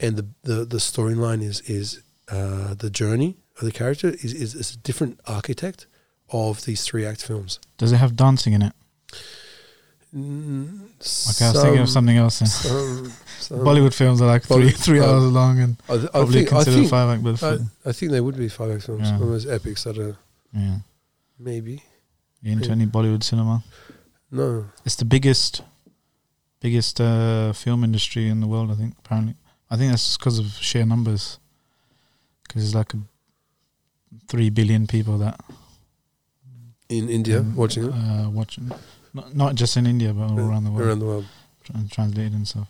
and 0.00 0.16
the 0.18 0.26
the, 0.42 0.66
the 0.66 0.76
storyline 0.78 1.40
is 1.42 1.62
is 1.62 2.02
uh, 2.30 2.74
the 2.74 2.90
journey 2.90 3.38
of 3.58 3.64
the 3.64 3.72
character 3.72 4.08
is, 4.10 4.34
is 4.34 4.54
is 4.54 4.74
a 4.74 4.76
different 4.88 5.18
architect 5.26 5.86
of 6.30 6.62
these 6.66 6.84
three 6.84 7.06
act 7.06 7.22
films. 7.24 7.58
Does 7.78 7.92
it 7.92 7.96
have 7.96 8.14
dancing 8.14 8.52
in 8.52 8.60
it? 8.60 8.74
Mm, 10.14 10.88
Okay, 11.30 11.44
I 11.44 11.50
was 11.52 11.62
thinking 11.62 11.82
of 11.82 11.88
something 11.90 12.16
else. 12.16 12.36
some- 12.36 13.12
some- 13.40 13.58
Bollywood 13.66 13.94
films 13.94 14.20
are 14.22 14.26
like 14.26 14.42
three 14.42 14.70
three 14.70 15.00
uh, 15.00 15.06
hours 15.06 15.24
long 15.32 15.58
and 15.60 15.76
I, 15.88 15.96
th- 15.96 16.04
I 16.08 16.10
probably 16.10 16.34
think 16.34 16.48
I 16.52 16.56
considered 16.56 16.76
think, 16.78 16.90
five 16.90 17.08
act, 17.14 17.22
but 17.24 17.42
I, 17.42 17.58
I 17.90 17.92
think 17.92 18.12
they 18.12 18.20
would 18.20 18.36
be 18.36 18.48
five 18.48 18.70
act 18.74 18.84
films. 18.84 19.02
Yeah. 19.08 19.14
One 19.18 19.22
of 19.22 19.28
those 19.28 19.46
epics 19.46 19.84
that 19.84 19.98
are 19.98 20.16
yeah. 20.52 20.78
maybe 21.38 21.82
You 22.42 22.52
into 22.52 22.70
any 22.70 22.86
Bollywood 22.86 23.22
cinema? 23.22 23.62
no. 24.30 24.66
It's 24.84 24.96
the 24.96 25.04
biggest, 25.04 25.62
biggest 26.60 27.00
uh, 27.00 27.52
film 27.52 27.84
industry 27.84 28.28
in 28.28 28.40
the 28.40 28.46
world. 28.46 28.70
I 28.70 28.74
think. 28.74 28.94
Apparently, 29.04 29.34
I 29.70 29.76
think 29.76 29.92
that's 29.92 30.16
because 30.16 30.38
of 30.38 30.46
sheer 30.60 30.84
numbers. 30.86 31.38
Because 32.46 32.64
it's 32.64 32.74
like 32.74 32.92
a 32.94 32.98
three 34.28 34.48
billion 34.50 34.86
people 34.86 35.18
that 35.18 35.38
In 36.88 37.08
India, 37.10 37.40
um, 37.40 37.54
watching 37.56 37.84
it 37.84 37.92
uh, 37.92 38.30
watching, 38.30 38.70
not 39.14 39.34
not 39.34 39.54
just 39.54 39.76
in 39.76 39.86
India 39.86 40.12
but 40.12 40.30
all 40.30 40.38
around 40.38 40.64
the 40.64 40.70
world, 40.70 40.88
around 40.88 40.98
the 41.00 41.06
world. 41.06 41.26
tra- 41.64 41.74
translated 41.90 42.32
and 42.32 42.46
stuff. 42.48 42.68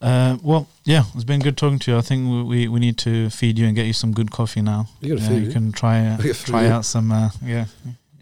Uh, 0.00 0.36
well, 0.42 0.66
yeah, 0.84 1.04
it's 1.14 1.22
been 1.24 1.38
good 1.38 1.56
talking 1.56 1.78
to 1.78 1.92
you. 1.92 1.96
I 1.96 2.00
think 2.00 2.28
we, 2.28 2.42
we, 2.42 2.68
we 2.68 2.80
need 2.80 2.98
to 2.98 3.30
feed 3.30 3.56
you 3.56 3.66
and 3.66 3.76
get 3.76 3.86
you 3.86 3.92
some 3.92 4.12
good 4.12 4.32
coffee 4.32 4.60
now. 4.60 4.88
You 5.00 5.16
yeah, 5.16 5.30
you 5.30 5.52
can 5.52 5.70
try 5.70 6.04
uh, 6.04 6.18
try 6.44 6.66
out 6.66 6.84
some. 6.84 7.12
Uh, 7.12 7.30
yeah, 7.44 7.66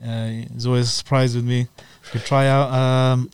uh, 0.05 0.44
it's 0.55 0.66
always 0.66 0.86
a 0.88 0.90
surprise 0.90 1.34
with 1.34 1.44
me. 1.46 1.68
You 2.12 2.20
try 2.20 2.48
out 2.48 2.70
um, 2.72 3.30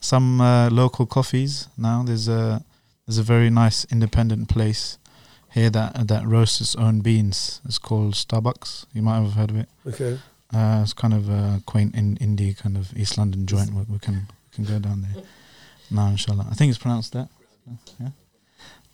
some 0.00 0.40
uh, 0.40 0.70
local 0.70 1.06
coffees 1.06 1.68
now. 1.78 2.02
There's 2.02 2.26
a 2.26 2.64
there's 3.06 3.18
a 3.18 3.22
very 3.22 3.48
nice 3.48 3.84
independent 3.92 4.48
place 4.48 4.98
here 5.52 5.70
that 5.70 6.08
that 6.08 6.26
roasts 6.26 6.60
its 6.60 6.74
own 6.74 7.00
beans. 7.00 7.60
It's 7.64 7.78
called 7.78 8.14
Starbucks. 8.14 8.86
You 8.92 9.02
might 9.02 9.20
have 9.22 9.34
heard 9.34 9.50
of 9.50 9.56
it. 9.56 9.68
Okay. 9.86 10.18
Uh, 10.54 10.80
it's 10.82 10.92
kind 10.92 11.14
of 11.14 11.28
a 11.28 11.60
quaint 11.66 11.94
in 11.94 12.16
indie 12.16 12.56
kind 12.56 12.76
of 12.76 12.96
East 12.96 13.18
London 13.18 13.46
joint. 13.46 13.72
We, 13.72 13.82
we 13.88 13.98
can 13.98 14.14
we 14.14 14.54
can 14.54 14.64
go 14.64 14.78
down 14.78 15.02
there 15.02 15.22
now, 15.90 16.08
inshallah. 16.08 16.46
I 16.50 16.54
think 16.54 16.70
it's 16.70 16.78
pronounced 16.78 17.12
that. 17.12 17.28
Yeah. 18.00 18.10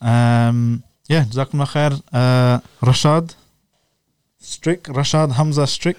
Um, 0.01 0.85
yeah, 1.09 1.25
Jazakumullah 1.25 1.69
khair. 1.69 2.03
Uh, 2.13 2.61
Rashad 2.83 3.35
Strik, 4.41 4.83
Rashad 4.83 5.33
Hamza 5.33 5.63
Strik, 5.63 5.99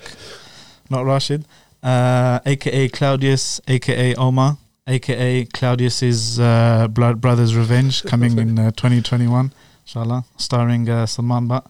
not 0.90 1.06
Rashid, 1.06 1.46
uh, 1.84 2.40
aka 2.46 2.88
Claudius, 2.90 3.62
aka 3.68 4.16
Omar, 4.16 4.58
aka 4.88 5.46
Claudius's 5.46 6.40
uh, 6.40 6.88
Blood 6.90 7.22
Brothers 7.22 7.56
Revenge, 7.56 8.04
coming 8.04 8.38
in 8.38 8.58
uh, 8.58 8.72
2021, 8.72 9.54
inshallah, 9.86 10.26
starring 10.38 10.90
uh, 10.90 11.06
Salman 11.06 11.48
Butt 11.48 11.70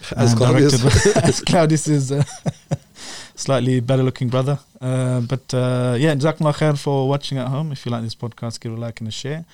As 0.16 0.32
and 0.32 0.38
Claudius. 0.40 0.78
directed 0.80 1.14
by- 1.14 1.20
as 1.28 1.40
Claudius's 1.40 2.12
uh, 2.12 2.22
slightly 3.34 3.80
better 3.80 4.02
looking 4.02 4.28
brother. 4.28 4.58
Uh, 4.80 5.20
but 5.20 5.52
uh, 5.54 5.96
yeah, 5.98 6.14
Jazakumullah 6.14 6.54
khair 6.56 6.78
for 6.78 7.08
watching 7.08 7.38
at 7.38 7.48
home. 7.48 7.72
If 7.72 7.84
you 7.84 7.92
like 7.92 8.02
this 8.02 8.14
podcast, 8.14 8.60
give 8.60 8.72
it 8.72 8.76
a 8.78 8.80
like 8.80 9.00
and 9.00 9.08
a 9.08 9.12
share. 9.12 9.44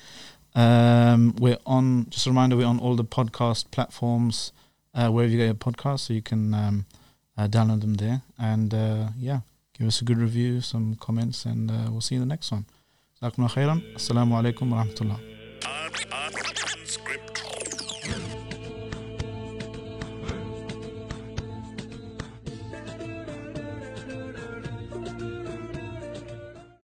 Um, 0.53 1.35
we're 1.39 1.57
on, 1.65 2.07
just 2.09 2.25
a 2.27 2.29
reminder, 2.29 2.55
we're 2.55 2.65
on 2.65 2.79
all 2.79 2.95
the 2.95 3.03
podcast 3.03 3.71
platforms, 3.71 4.53
uh, 4.93 5.09
wherever 5.09 5.29
you 5.31 5.37
get 5.37 5.45
your 5.45 5.53
podcast, 5.55 5.99
so 6.01 6.13
you 6.13 6.21
can 6.21 6.53
um, 6.53 6.85
uh, 7.37 7.47
download 7.47 7.81
them 7.81 7.95
there. 7.95 8.21
And 8.39 8.73
uh, 8.73 9.07
yeah, 9.17 9.39
give 9.77 9.87
us 9.87 9.99
a 10.01 10.05
good 10.05 10.17
review, 10.17 10.61
some 10.61 10.95
comments, 10.95 11.43
and 11.45 11.69
uh, 11.69 11.87
we'll 11.89 11.99
see 12.01 12.15
you 12.15 12.21
in 12.21 12.27
the 12.27 12.31
next 12.33 12.51
one. 12.51 12.65
Jazakumullah 13.21 13.51
khairan. 13.51 13.95
Assalamu 13.95 14.31
alaikum 14.41 14.69
wa 14.69 14.83
rahmatullah. 14.85 15.19
Unscripted. 16.77 17.44